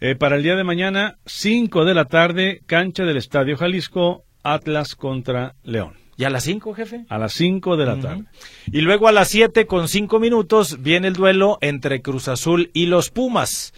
Eh, 0.01 0.17
para 0.17 0.37
el 0.37 0.43
día 0.43 0.57
de 0.57 0.65
mañana, 0.65 1.19
5 1.27 1.85
de 1.85 1.95
la 1.95 2.07
tarde, 2.07 2.63
cancha 2.67 3.05
del 3.05 3.17
Estadio 3.17 3.57
Jalisco, 3.57 4.25
Atlas 4.43 4.97
contra 4.97 5.55
León. 5.63 5.95
¿Y 6.17 6.25
a 6.25 6.31
las 6.31 6.45
cinco, 6.45 6.75
jefe? 6.75 7.05
A 7.09 7.19
las 7.19 7.33
5 7.33 7.77
de 7.77 7.87
la 7.87 7.99
tarde. 7.99 8.25
Y 8.71 8.83
luego 8.83 9.09
a 9.09 9.13
las 9.13 9.29
7 9.29 9.67
con 9.67 9.89
5 9.89 10.21
minutos 10.21 10.83
viene 10.83 11.09
el 11.09 11.15
duelo 11.15 11.59
entre 11.63 12.03
Cruz 12.03 12.29
Azul 12.29 12.71
y 12.75 12.87
los 12.87 13.11
Pumas. 13.11 13.73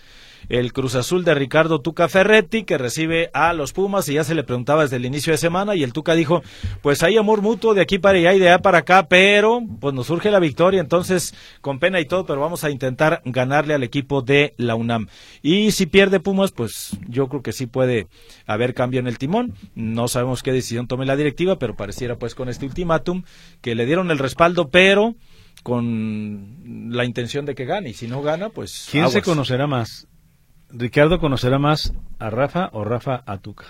El 0.49 0.73
Cruz 0.73 0.95
Azul 0.95 1.25
de 1.25 1.35
Ricardo 1.35 1.81
Tuca 1.81 2.09
Ferretti 2.09 2.65
que 2.65 2.79
recibe 2.79 3.31
a 3.35 3.53
los 3.53 3.73
Pumas 3.73 4.09
y 4.09 4.15
ya 4.15 4.25
se 4.25 4.35
le 4.35 4.45
preguntaba 4.45 4.83
desde 4.83 4.97
el 4.97 5.05
inicio 5.05 5.33
de 5.33 5.39
semana 5.39 5.75
y 5.75 5.83
el 5.83 5.93
Tuca 5.93 6.15
dijo, 6.15 6.43
pues 6.83 7.03
hay 7.03 7.17
amor 7.17 7.43
mutuo 7.43 7.75
de 7.75 7.81
aquí 7.81 7.99
para 7.99 8.19
allá 8.19 8.35
y 8.35 8.39
de 8.39 8.49
allá 8.49 8.63
para 8.63 8.79
acá, 8.79 9.09
pero 9.09 9.63
pues 9.81 9.95
nos 9.95 10.07
surge 10.07 10.31
la 10.31 10.39
victoria, 10.39 10.81
entonces 10.81 11.35
con 11.61 11.79
pena 11.79 12.01
y 12.01 12.07
todo, 12.07 12.27
pero 12.27 12.41
vamos 12.41 12.65
a 12.65 12.71
intentar 12.71 13.23
ganarle 13.25 13.75
al 13.75 13.83
equipo 13.83 14.23
de 14.23 14.55
la 14.57 14.75
UNAM. 14.75 15.09
Y 15.43 15.73
si 15.73 15.87
pierde 15.87 16.21
Pumas, 16.21 16.53
pues 16.53 16.97
yo 17.09 17.29
creo 17.29 17.43
que 17.43 17.53
sí 17.53 17.67
puede 17.67 18.07
haber 18.47 18.75
cambio 18.75 19.01
en 19.01 19.07
el 19.07 19.19
timón. 19.19 19.55
No 19.75 20.09
sabemos 20.09 20.43
qué 20.43 20.53
decisión 20.53 20.87
tome 20.87 21.07
la 21.07 21.17
directiva, 21.17 21.59
pero 21.59 21.77
pareciera 21.77 22.17
pues 22.17 22.35
con 22.35 22.49
este 22.49 22.67
ultimátum 22.67 23.25
que 23.61 23.75
le 23.75 23.87
dieron 23.87 24.11
el 24.11 24.19
respaldo, 24.19 24.69
pero 24.69 25.15
con 25.63 26.91
la 26.91 27.05
intención 27.05 27.47
de 27.47 27.55
que 27.55 27.65
gane. 27.65 27.91
Y 27.91 27.95
si 27.95 28.07
no 28.07 28.23
gana, 28.23 28.51
pues. 28.51 28.89
¿Quién 28.91 29.09
se 29.11 29.23
conocerá 29.23 29.67
más? 29.67 30.07
¿Ricardo 30.71 31.19
conocerá 31.21 31.59
más 31.59 31.93
a 32.19 32.31
Rafa 32.31 32.71
o 32.73 32.85
Rafa 32.85 33.23
a 33.27 33.39
Tuca? 33.39 33.67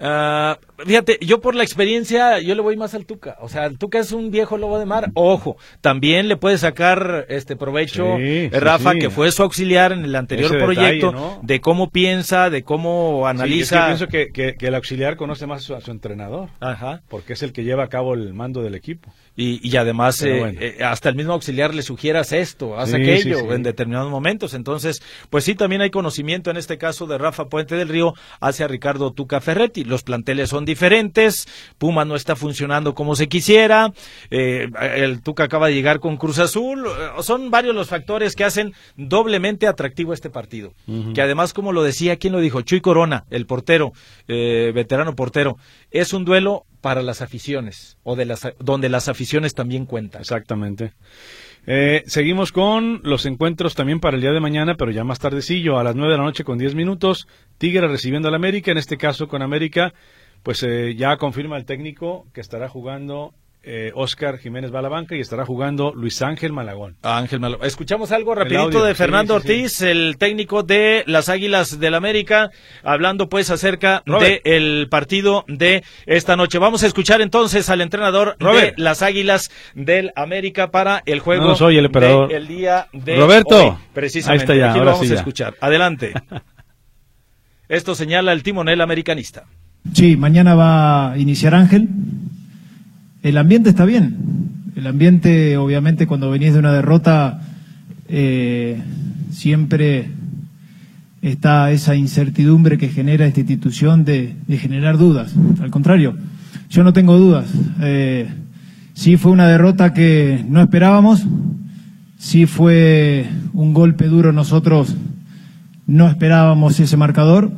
Ah, 0.00 0.58
fíjate, 0.86 1.18
yo 1.22 1.40
por 1.40 1.56
la 1.56 1.64
experiencia, 1.64 2.38
yo 2.38 2.54
le 2.54 2.60
voy 2.60 2.76
más 2.76 2.94
al 2.94 3.04
Tuca. 3.04 3.36
O 3.40 3.48
sea, 3.48 3.66
el 3.66 3.78
Tuca 3.78 3.98
es 3.98 4.12
un 4.12 4.30
viejo 4.30 4.56
lobo 4.56 4.78
de 4.78 4.86
mar. 4.86 5.10
Ojo, 5.14 5.56
también 5.80 6.28
le 6.28 6.36
puede 6.36 6.56
sacar 6.56 7.26
este 7.28 7.56
provecho 7.56 8.04
Sí, 8.16 8.22
eh, 8.22 8.50
sí, 8.52 8.58
Rafa, 8.60 8.92
sí. 8.92 9.00
que 9.00 9.10
fue 9.10 9.32
su 9.32 9.42
auxiliar 9.42 9.90
en 9.90 10.04
el 10.04 10.14
anterior 10.14 10.54
Ese 10.54 10.64
proyecto, 10.64 11.08
detalle, 11.10 11.12
¿no? 11.34 11.40
de 11.42 11.60
cómo 11.60 11.90
piensa, 11.90 12.48
de 12.48 12.62
cómo 12.62 13.22
Sí, 13.24 13.30
es 13.30 13.34
que 13.34 13.42
analiza. 13.42 13.86
pienso 13.86 14.06
que, 14.06 14.28
que- 14.32 14.54
que 14.54 14.66
el 14.68 14.76
auxiliar 14.76 15.16
conoce 15.16 15.48
más 15.48 15.62
a 15.62 15.66
su, 15.66 15.74
a 15.74 15.80
su 15.80 15.90
entrenador, 15.90 16.50
Ajá. 16.60 17.02
porque 17.08 17.32
es 17.32 17.42
el 17.42 17.52
que 17.52 17.64
lleva 17.64 17.82
a 17.82 17.88
cabo 17.88 18.14
el 18.14 18.34
mando 18.34 18.62
del 18.62 18.76
equipo. 18.76 19.12
Y, 19.40 19.60
y 19.62 19.76
además, 19.76 20.20
eh, 20.22 20.36
bueno. 20.40 20.58
eh, 20.60 20.78
hasta 20.84 21.08
el 21.10 21.14
mismo 21.14 21.32
auxiliar 21.32 21.72
le 21.72 21.82
sugieras 21.82 22.32
esto, 22.32 22.76
haz 22.76 22.88
Sí, 22.90 22.96
aquello 22.96 23.38
sí, 23.38 23.44
sí. 23.48 23.54
en 23.54 23.62
determinados 23.62 24.10
momentos. 24.10 24.52
Entonces, 24.52 25.00
pues 25.30 25.44
sí, 25.44 25.54
también 25.54 25.80
hay 25.80 25.90
conocimiento 25.90 26.50
en 26.50 26.56
este 26.56 26.76
caso 26.76 27.06
de 27.06 27.18
Rafa 27.18 27.44
Puente 27.48 27.76
del 27.76 27.88
Río 27.88 28.14
hacia 28.40 28.66
Ricardo 28.66 29.12
Tuca 29.12 29.40
Ferretti. 29.40 29.84
Los 29.84 30.02
planteles 30.02 30.48
son 30.50 30.64
diferentes, 30.64 31.46
Puma 31.78 32.04
no 32.04 32.16
está 32.16 32.34
funcionando 32.34 32.96
como 32.96 33.14
se 33.14 33.28
quisiera, 33.28 33.92
eh, 34.30 34.68
el 34.96 35.22
Tuca 35.22 35.44
acaba 35.44 35.68
de 35.68 35.74
llegar 35.74 36.00
con 36.00 36.16
Cruz 36.16 36.40
Azul. 36.40 36.84
eh, 36.86 37.22
Son 37.22 37.52
varios 37.52 37.76
los 37.76 37.86
factores 37.88 38.34
que 38.34 38.42
hacen 38.42 38.74
doblemente 38.96 39.68
atractivo 39.68 40.12
este 40.14 40.30
partido. 40.30 40.72
Que 41.14 41.22
además, 41.22 41.52
como 41.52 41.72
lo 41.72 41.84
decía, 41.84 42.16
¿quién 42.16 42.32
lo 42.32 42.40
dijo? 42.40 42.62
Chuy 42.62 42.80
Corona, 42.80 43.24
el 43.30 43.46
portero, 43.46 43.92
eh, 44.26 44.72
veterano 44.74 45.14
portero. 45.14 45.58
Es 45.92 46.12
un 46.12 46.24
duelo 46.24 46.64
para 46.80 47.02
las 47.02 47.22
aficiones, 47.22 47.98
o 48.02 48.16
de 48.16 48.24
las, 48.24 48.48
donde 48.58 48.88
las 48.88 49.08
aficiones 49.08 49.54
también 49.54 49.86
cuentan. 49.86 50.20
Exactamente. 50.20 50.92
Eh, 51.66 52.02
seguimos 52.06 52.52
con 52.52 53.00
los 53.04 53.26
encuentros 53.26 53.74
también 53.74 54.00
para 54.00 54.16
el 54.16 54.22
día 54.22 54.32
de 54.32 54.40
mañana, 54.40 54.76
pero 54.76 54.90
ya 54.90 55.04
más 55.04 55.18
tardecillo, 55.18 55.78
a 55.78 55.84
las 55.84 55.94
9 55.94 56.12
de 56.12 56.18
la 56.18 56.24
noche 56.24 56.44
con 56.44 56.58
10 56.58 56.74
minutos. 56.74 57.28
Tigre 57.58 57.88
recibiendo 57.88 58.28
al 58.28 58.34
América, 58.34 58.70
en 58.70 58.78
este 58.78 58.96
caso 58.96 59.28
con 59.28 59.42
América, 59.42 59.92
pues 60.42 60.62
eh, 60.62 60.94
ya 60.96 61.16
confirma 61.16 61.56
el 61.56 61.66
técnico 61.66 62.26
que 62.32 62.40
estará 62.40 62.68
jugando 62.68 63.34
eh, 63.62 63.90
Oscar 63.94 64.38
Jiménez 64.38 64.72
va 64.72 64.78
a 64.78 64.82
la 64.82 64.88
banca 64.88 65.16
y 65.16 65.20
estará 65.20 65.44
jugando 65.44 65.92
Luis 65.94 66.22
Ángel 66.22 66.52
Malagón. 66.52 66.96
Ángel 67.02 67.40
Malagón. 67.40 67.66
Escuchamos 67.66 68.12
algo 68.12 68.34
rapidito 68.34 68.84
de 68.84 68.94
Fernando 68.94 69.34
Ortiz, 69.34 69.82
el 69.82 70.16
técnico 70.18 70.62
de 70.62 71.02
las 71.06 71.28
Águilas 71.28 71.78
del 71.80 71.94
América, 71.94 72.50
hablando 72.82 73.28
pues 73.28 73.50
acerca 73.50 74.02
del 74.44 74.86
partido 74.90 75.44
de 75.48 75.82
esta 76.06 76.36
noche. 76.36 76.58
Vamos 76.58 76.82
a 76.82 76.86
escuchar 76.86 77.20
entonces 77.20 77.68
al 77.68 77.80
entrenador 77.80 78.36
de 78.38 78.74
las 78.76 79.02
Águilas 79.02 79.50
del 79.74 80.12
América 80.16 80.70
para 80.70 81.02
el 81.04 81.20
juego 81.20 81.54
soy 81.54 81.78
el, 81.78 81.90
el 82.30 82.46
día 82.46 82.86
de 82.92 83.16
Roberto. 83.16 83.78
precisamente. 83.92 84.52
Ahí 84.52 84.58
está 84.58 84.66
ya, 84.66 84.70
Aquí 84.70 84.78
lo 84.78 84.92
vamos 84.92 85.10
a 85.10 85.14
escuchar. 85.14 85.56
Adelante. 85.60 86.12
Esto 87.68 87.94
señala 87.94 88.32
el 88.32 88.42
timonel 88.42 88.80
americanista. 88.80 89.44
Sí, 89.92 90.16
mañana 90.16 90.54
va 90.54 91.12
a 91.12 91.18
iniciar 91.18 91.54
Ángel 91.54 91.88
el 93.22 93.36
ambiente 93.36 93.70
está 93.70 93.84
bien. 93.84 94.16
El 94.76 94.86
ambiente, 94.86 95.56
obviamente, 95.56 96.06
cuando 96.06 96.30
venís 96.30 96.52
de 96.52 96.60
una 96.60 96.72
derrota, 96.72 97.40
eh, 98.08 98.80
siempre 99.30 100.10
está 101.20 101.70
esa 101.72 101.96
incertidumbre 101.96 102.78
que 102.78 102.88
genera 102.88 103.26
esta 103.26 103.40
institución 103.40 104.04
de, 104.04 104.36
generar 104.48 104.98
dudas. 104.98 105.34
Al 105.60 105.70
contrario, 105.70 106.16
yo 106.70 106.84
no 106.84 106.92
tengo 106.92 107.16
dudas. 107.18 107.50
Eh, 107.80 108.28
sí 108.94 109.16
fue 109.16 109.32
una 109.32 109.48
derrota 109.48 109.92
que 109.92 110.44
no 110.48 110.60
esperábamos, 110.60 111.26
sí 112.18 112.46
fue 112.46 113.26
un 113.52 113.72
golpe 113.74 114.06
duro, 114.06 114.32
nosotros 114.32 114.96
no 115.86 116.08
esperábamos 116.08 116.78
ese 116.78 116.96
marcador, 116.96 117.50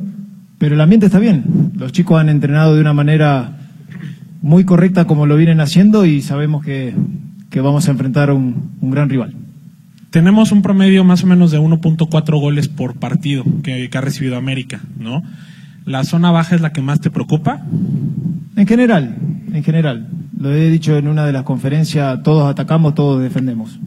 pero 0.57 0.75
el 0.75 0.81
ambiente 0.81 1.05
está 1.05 1.19
bien. 1.19 1.71
Los 1.75 1.91
chicos 1.91 2.19
han 2.19 2.29
entrenado 2.29 2.75
de 2.75 2.81
una 2.81 2.93
manera 2.93 3.60
muy 4.41 4.65
correcta 4.65 5.05
como 5.05 5.25
lo 5.25 5.37
vienen 5.37 5.61
haciendo 5.61 6.05
y 6.05 6.21
sabemos 6.21 6.65
que, 6.65 6.93
vamos 7.55 7.87
a 7.87 7.91
enfrentar 7.91 8.29
a 8.29 8.33
un, 8.33 8.71
gran 8.81 9.09
rival. 9.09 9.35
Tenemos 10.09 10.51
un 10.51 10.61
promedio 10.61 11.03
más 11.03 11.23
o 11.23 11.27
menos 11.27 11.51
de 11.51 11.59
1.4 11.59 12.39
goles 12.39 12.67
por 12.67 12.95
partido 12.95 13.45
que, 13.63 13.89
ha 13.93 14.01
recibido 14.01 14.35
América, 14.35 14.81
¿no? 14.99 15.23
¿La 15.85 16.03
zona 16.03 16.31
baja 16.31 16.55
es 16.55 16.61
la 16.61 16.73
que 16.73 16.81
más 16.81 16.99
te 16.99 17.09
preocupa? 17.09 17.61
En 18.55 18.67
general, 18.67 19.15
en 19.53 19.63
general. 19.63 20.09
Lo 20.37 20.53
he 20.53 20.69
dicho 20.69 20.97
en 20.97 21.07
una 21.07 21.25
de 21.25 21.33
las 21.33 21.43
conferencias, 21.43 22.21
todos 22.23 22.49
atacamos, 22.49 22.95
todos 22.95 23.21
defendemos. 23.21 23.79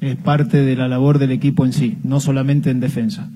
Es 0.00 0.16
parte 0.16 0.62
de 0.62 0.74
la 0.74 0.88
labor 0.88 1.18
del 1.18 1.32
equipo 1.32 1.64
en 1.64 1.72
sí, 1.72 1.98
no 2.02 2.18
solamente 2.18 2.70
en 2.70 2.80
defensa. 2.80 3.28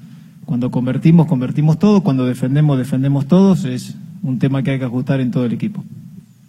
Cuando 0.45 0.71
convertimos, 0.71 1.27
convertimos 1.27 1.79
todo, 1.79 2.03
cuando 2.03 2.25
defendemos, 2.25 2.79
defendemos 2.79 3.27
todos, 3.27 3.65
es 3.65 3.97
un 4.23 4.39
tema 4.39 4.63
que 4.63 4.73
hay 4.73 4.79
que 4.79 4.85
ajustar 4.85 5.21
en 5.21 5.31
todo 5.31 5.45
el 5.45 5.53
equipo. 5.53 5.85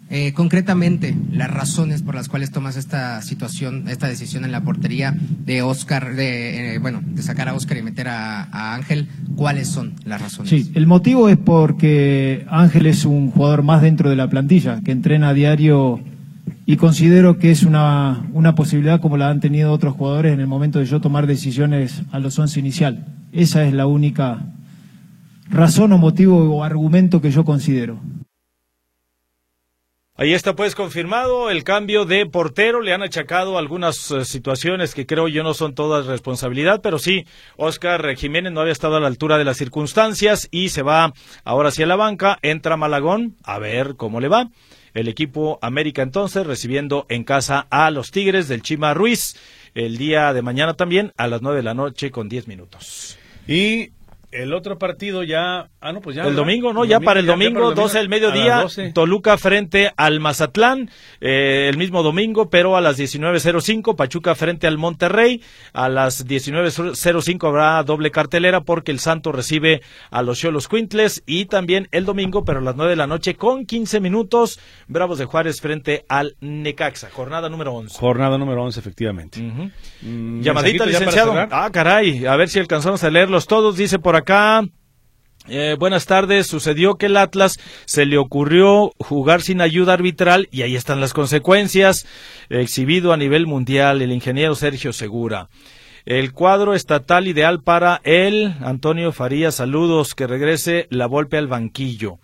Eh, 0.09 0.31
concretamente, 0.31 1.13
las 1.31 1.51
razones 1.51 2.01
por 2.01 2.15
las 2.15 2.29
cuales 2.29 2.51
tomas 2.51 2.77
esta 2.77 3.21
situación, 3.21 3.89
esta 3.89 4.07
decisión 4.07 4.45
en 4.45 4.53
la 4.53 4.61
portería 4.61 5.13
de 5.45 5.61
Oscar, 5.61 6.15
de, 6.15 6.75
eh, 6.75 6.79
bueno, 6.79 7.01
de 7.03 7.21
sacar 7.21 7.49
a 7.49 7.53
Oscar 7.53 7.77
y 7.77 7.81
meter 7.81 8.07
a, 8.07 8.73
Ángel, 8.73 9.09
¿cuáles 9.35 9.67
son 9.67 9.95
las 10.05 10.21
razones? 10.21 10.49
Sí, 10.49 10.71
el 10.75 10.87
motivo 10.87 11.27
es 11.27 11.35
porque 11.35 12.45
Ángel 12.49 12.85
es 12.85 13.03
un 13.03 13.31
jugador 13.31 13.63
más 13.63 13.81
dentro 13.81 14.09
de 14.09 14.15
la 14.15 14.29
plantilla, 14.29 14.79
que 14.81 14.91
entrena 14.93 15.29
a 15.29 15.33
diario 15.33 15.99
y 16.65 16.77
considero 16.77 17.37
que 17.37 17.51
es 17.51 17.63
una, 17.63 18.27
una 18.31 18.55
posibilidad 18.55 19.01
como 19.01 19.17
la 19.17 19.29
han 19.29 19.41
tenido 19.41 19.73
otros 19.73 19.95
jugadores 19.95 20.33
en 20.33 20.39
el 20.39 20.47
momento 20.47 20.79
de 20.79 20.85
yo 20.85 21.01
tomar 21.01 21.27
decisiones 21.27 22.03
a 22.11 22.19
los 22.19 22.39
once 22.39 22.59
inicial. 22.61 23.05
Esa 23.33 23.65
es 23.65 23.73
la 23.73 23.87
única 23.87 24.53
razón 25.49 25.91
o 25.91 25.97
motivo 25.97 26.37
o 26.55 26.63
argumento 26.63 27.21
que 27.21 27.31
yo 27.31 27.43
considero. 27.43 27.99
Ahí 30.19 30.33
está 30.33 30.55
pues 30.55 30.73
confirmado 30.73 31.51
el 31.51 31.63
cambio 31.63 32.05
de 32.05 32.25
portero. 32.25 32.81
Le 32.81 32.91
han 32.91 33.03
achacado 33.03 33.59
algunas 33.59 34.09
eh, 34.09 34.25
situaciones 34.25 34.95
que 34.95 35.05
creo 35.05 35.27
yo 35.27 35.43
no 35.43 35.53
son 35.53 35.75
todas 35.75 36.07
responsabilidad, 36.07 36.81
pero 36.81 36.97
sí, 36.97 37.27
Oscar 37.55 38.15
Jiménez 38.15 38.51
no 38.51 38.61
había 38.61 38.73
estado 38.73 38.95
a 38.95 38.99
la 38.99 39.05
altura 39.05 39.37
de 39.37 39.45
las 39.45 39.57
circunstancias 39.57 40.47
y 40.49 40.69
se 40.69 40.81
va 40.81 41.13
ahora 41.43 41.69
hacia 41.69 41.85
la 41.85 41.97
banca. 41.97 42.39
Entra 42.41 42.77
Malagón 42.77 43.35
a 43.43 43.59
ver 43.59 43.93
cómo 43.95 44.19
le 44.19 44.27
va. 44.27 44.49
El 44.95 45.07
equipo 45.07 45.59
América 45.61 46.01
entonces 46.01 46.47
recibiendo 46.47 47.05
en 47.09 47.23
casa 47.23 47.67
a 47.69 47.91
los 47.91 48.09
Tigres 48.09 48.47
del 48.47 48.63
Chima 48.63 48.95
Ruiz 48.95 49.35
el 49.75 49.99
día 49.99 50.33
de 50.33 50.41
mañana 50.41 50.73
también 50.73 51.13
a 51.17 51.27
las 51.27 51.43
nueve 51.43 51.57
de 51.57 51.63
la 51.63 51.75
noche 51.75 52.09
con 52.09 52.27
diez 52.27 52.47
minutos. 52.47 53.19
Y 53.47 53.91
el 54.31 54.53
otro 54.53 54.77
partido 54.77 55.23
ya. 55.23 55.69
Ah, 55.79 55.93
no, 55.93 56.01
pues 56.01 56.15
ya. 56.15 56.23
El 56.23 56.35
domingo, 56.35 56.73
¿no? 56.73 56.83
ya, 56.83 56.99
para 56.99 57.19
el 57.19 57.25
domingo, 57.25 57.73
12 57.73 57.97
del 57.97 58.09
mediodía. 58.09 58.65
Toluca 58.93 59.37
frente 59.37 59.91
al 59.95 60.19
Mazatlán. 60.19 60.89
Eh, 61.21 61.67
el 61.69 61.77
mismo 61.77 62.03
domingo, 62.03 62.49
pero 62.49 62.75
a 62.75 62.81
las 62.81 62.99
19.05. 62.99 63.95
Pachuca 63.95 64.35
frente 64.35 64.67
al 64.67 64.77
Monterrey. 64.77 65.41
A 65.71 65.87
las 65.87 66.27
19.05 66.27 67.47
habrá 67.47 67.81
doble 67.83 68.11
cartelera 68.11 68.61
porque 68.61 68.91
el 68.91 68.99
Santo 68.99 69.31
recibe 69.31 69.81
a 70.11 70.21
los 70.21 70.39
Cholos 70.39 70.67
Quintles. 70.67 71.23
Y 71.25 71.45
también 71.45 71.87
el 71.91 72.03
domingo, 72.03 72.43
pero 72.43 72.59
a 72.59 72.63
las 72.63 72.75
9 72.75 72.91
de 72.91 72.97
la 72.97 73.07
noche, 73.07 73.35
con 73.35 73.65
15 73.65 74.01
minutos. 74.01 74.59
Bravos 74.87 75.19
de 75.19 75.25
Juárez 75.25 75.61
frente 75.61 76.05
al 76.09 76.35
Necaxa. 76.41 77.09
Jornada 77.09 77.47
número 77.47 77.73
11. 77.73 77.97
Jornada 77.97 78.37
número 78.37 78.63
11, 78.63 78.79
efectivamente. 78.79 79.39
Mm, 80.01 80.41
Llamadita, 80.41 80.85
licenciado. 80.85 81.33
Ah, 81.49 81.69
caray. 81.71 82.25
A 82.25 82.35
ver 82.35 82.49
si 82.49 82.59
alcanzamos 82.59 83.03
a 83.05 83.09
leerlos 83.09 83.47
todos. 83.47 83.77
Dice 83.77 83.99
por 83.99 84.16
acá. 84.17 84.63
Eh, 85.47 85.75
buenas 85.79 86.05
tardes. 86.05 86.47
Sucedió 86.47 86.95
que 86.95 87.05
el 87.05 87.17
Atlas 87.17 87.57
se 87.85 88.05
le 88.05 88.17
ocurrió 88.17 88.91
jugar 88.97 89.41
sin 89.41 89.61
ayuda 89.61 89.93
arbitral 89.93 90.49
y 90.51 90.63
ahí 90.63 90.75
están 90.75 90.99
las 90.99 91.13
consecuencias. 91.13 92.05
Exhibido 92.49 93.13
a 93.13 93.17
nivel 93.17 93.47
mundial 93.47 94.01
el 94.01 94.11
ingeniero 94.11 94.55
Sergio 94.55 94.91
Segura. 94.91 95.49
El 96.05 96.31
cuadro 96.31 96.73
estatal 96.73 97.27
ideal 97.27 97.61
para 97.61 97.99
él, 98.05 98.55
Antonio 98.61 99.11
Faría, 99.11 99.51
saludos, 99.51 100.15
que 100.15 100.25
regrese 100.25 100.87
la 100.89 101.05
golpe 101.05 101.37
al 101.37 101.47
banquillo. 101.47 102.19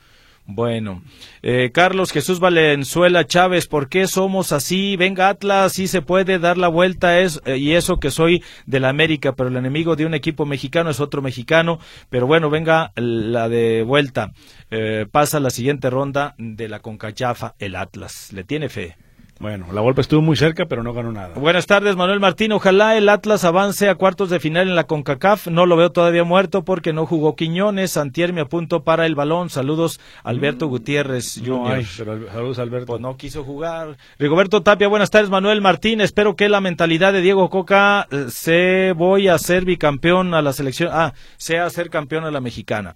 Bueno, 0.45 1.01
eh, 1.41 1.71
Carlos 1.73 2.11
Jesús 2.11 2.41
Valenzuela 2.41 3.25
Chávez, 3.25 3.65
¿por 3.67 3.87
qué 3.87 4.07
somos 4.07 4.51
así? 4.51 4.97
Venga 4.97 5.29
Atlas, 5.29 5.71
sí 5.71 5.87
se 5.87 6.01
puede 6.01 6.37
dar 6.37 6.57
la 6.57 6.67
vuelta 6.67 7.21
es, 7.21 7.41
eh, 7.45 7.57
y 7.57 7.71
eso 7.71 7.97
que 7.97 8.11
soy 8.11 8.43
de 8.65 8.81
la 8.81 8.89
América, 8.89 9.35
pero 9.35 9.47
el 9.47 9.55
enemigo 9.55 9.95
de 9.95 10.05
un 10.05 10.13
equipo 10.13 10.45
mexicano 10.45 10.89
es 10.89 10.99
otro 10.99 11.21
mexicano, 11.21 11.79
pero 12.09 12.27
bueno, 12.27 12.49
venga 12.49 12.91
la 12.97 13.47
de 13.47 13.83
vuelta. 13.83 14.33
Eh, 14.69 15.05
pasa 15.09 15.39
la 15.39 15.49
siguiente 15.49 15.89
ronda 15.89 16.35
de 16.37 16.67
la 16.67 16.81
Concachafa, 16.81 17.55
el 17.57 17.77
Atlas. 17.77 18.33
¿Le 18.33 18.43
tiene 18.43 18.67
fe? 18.67 18.97
Bueno, 19.43 19.65
la 19.73 19.81
golpe 19.81 19.99
estuvo 19.99 20.21
muy 20.21 20.37
cerca, 20.37 20.67
pero 20.67 20.83
no 20.83 20.93
ganó 20.93 21.11
nada. 21.11 21.33
Buenas 21.35 21.67
tardes, 21.67 21.97
Manuel 21.97 22.21
Martín. 22.21 22.53
Ojalá 22.53 22.95
el 22.95 23.09
Atlas 23.09 23.43
avance 23.43 23.89
a 23.89 23.95
cuartos 23.95 24.29
de 24.29 24.39
final 24.39 24.69
en 24.69 24.77
la 24.77 24.85
CONCACAF. 24.85 25.47
No 25.47 25.65
lo 25.65 25.75
veo 25.75 25.91
todavía 25.91 26.23
muerto 26.23 26.63
porque 26.63 26.93
no 26.93 27.05
jugó 27.05 27.35
Quiñones. 27.35 27.91
Santier 27.91 28.31
me 28.31 28.39
apunto 28.39 28.85
para 28.85 29.05
el 29.05 29.15
balón. 29.15 29.49
Saludos, 29.49 29.99
Alberto 30.23 30.67
mm. 30.67 30.69
Gutiérrez 30.69 31.41
Jr. 31.45 31.83
saludos, 31.83 32.57
Alberto. 32.57 32.85
Pues 32.85 33.01
no 33.01 33.17
quiso 33.17 33.43
jugar. 33.43 33.97
Rigoberto 34.17 34.63
Tapia, 34.63 34.87
buenas 34.87 35.11
tardes, 35.11 35.29
Manuel 35.29 35.59
Martín. 35.59 35.99
Espero 35.99 36.37
que 36.37 36.47
la 36.47 36.61
mentalidad 36.61 37.11
de 37.11 37.19
Diego 37.19 37.49
Coca 37.49 38.07
eh, 38.11 38.27
se 38.29 38.93
voy 38.93 39.27
a 39.27 39.37
ser 39.39 39.65
bicampeón 39.65 40.33
a 40.35 40.41
la 40.41 40.53
selección. 40.53 40.89
Ah, 40.93 41.13
sea 41.35 41.69
ser 41.69 41.89
campeón 41.89 42.23
a 42.23 42.31
la 42.31 42.39
mexicana. 42.39 42.95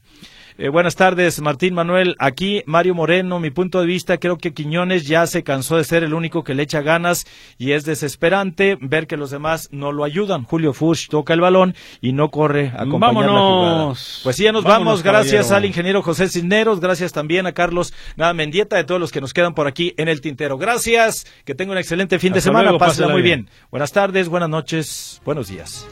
Eh, 0.59 0.69
buenas 0.69 0.95
tardes, 0.95 1.39
Martín 1.39 1.75
Manuel. 1.75 2.15
Aquí 2.17 2.63
Mario 2.65 2.95
Moreno, 2.95 3.39
mi 3.39 3.51
punto 3.51 3.79
de 3.79 3.85
vista, 3.85 4.17
creo 4.17 4.39
que 4.39 4.55
Quiñones 4.55 5.05
ya 5.05 5.27
se 5.27 5.43
cansó 5.43 5.77
de 5.77 5.83
ser 5.83 6.03
el 6.03 6.15
único 6.15 6.43
que 6.43 6.55
le 6.55 6.63
echa 6.63 6.81
ganas 6.81 7.25
y 7.59 7.73
es 7.73 7.85
desesperante 7.85 8.75
ver 8.81 9.05
que 9.05 9.17
los 9.17 9.29
demás 9.29 9.69
no 9.71 9.91
lo 9.91 10.03
ayudan. 10.03 10.45
Julio 10.45 10.73
Fuchs 10.73 11.09
toca 11.09 11.35
el 11.35 11.41
balón 11.41 11.75
y 12.01 12.13
no 12.13 12.31
corre 12.31 12.71
a 12.75 12.83
acompañar 12.83 13.29
la 13.29 13.39
jugada. 13.39 13.93
Pues 14.23 14.35
sí, 14.35 14.45
ya 14.45 14.51
nos 14.51 14.63
vamos. 14.63 15.03
Gracias 15.03 15.51
al 15.51 15.63
ingeniero 15.63 16.01
José 16.01 16.27
Cisneros, 16.27 16.79
gracias 16.79 17.13
también 17.13 17.45
a 17.45 17.51
Carlos 17.51 17.93
Nada 18.15 18.33
Mendieta, 18.33 18.77
de 18.77 18.83
todos 18.83 18.99
los 18.99 19.11
que 19.11 19.21
nos 19.21 19.33
quedan 19.33 19.53
por 19.53 19.67
aquí 19.67 19.93
en 19.97 20.07
el 20.07 20.21
tintero. 20.21 20.57
Gracias, 20.57 21.27
que 21.45 21.53
tenga 21.53 21.73
un 21.73 21.77
excelente 21.77 22.17
fin 22.17 22.33
de 22.33 22.41
semana. 22.41 22.75
Pásela 22.79 23.09
muy 23.09 23.21
bien. 23.21 23.47
Buenas 23.69 23.91
tardes, 23.91 24.27
buenas 24.27 24.49
noches, 24.49 25.21
buenos 25.23 25.49
días. 25.49 25.87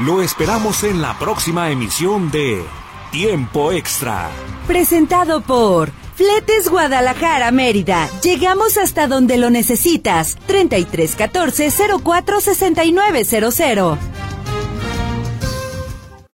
Lo 0.00 0.22
esperamos 0.22 0.82
en 0.84 1.02
la 1.02 1.18
próxima 1.18 1.70
emisión 1.70 2.30
de 2.30 2.64
Tiempo 3.12 3.70
Extra. 3.70 4.30
Presentado 4.66 5.42
por 5.42 5.90
Fletes 6.14 6.70
Guadalajara 6.70 7.50
Mérida. 7.50 8.08
Llegamos 8.22 8.78
hasta 8.78 9.06
donde 9.08 9.36
lo 9.36 9.50
necesitas. 9.50 10.38
3314 10.46 11.70
046900. 12.02 13.98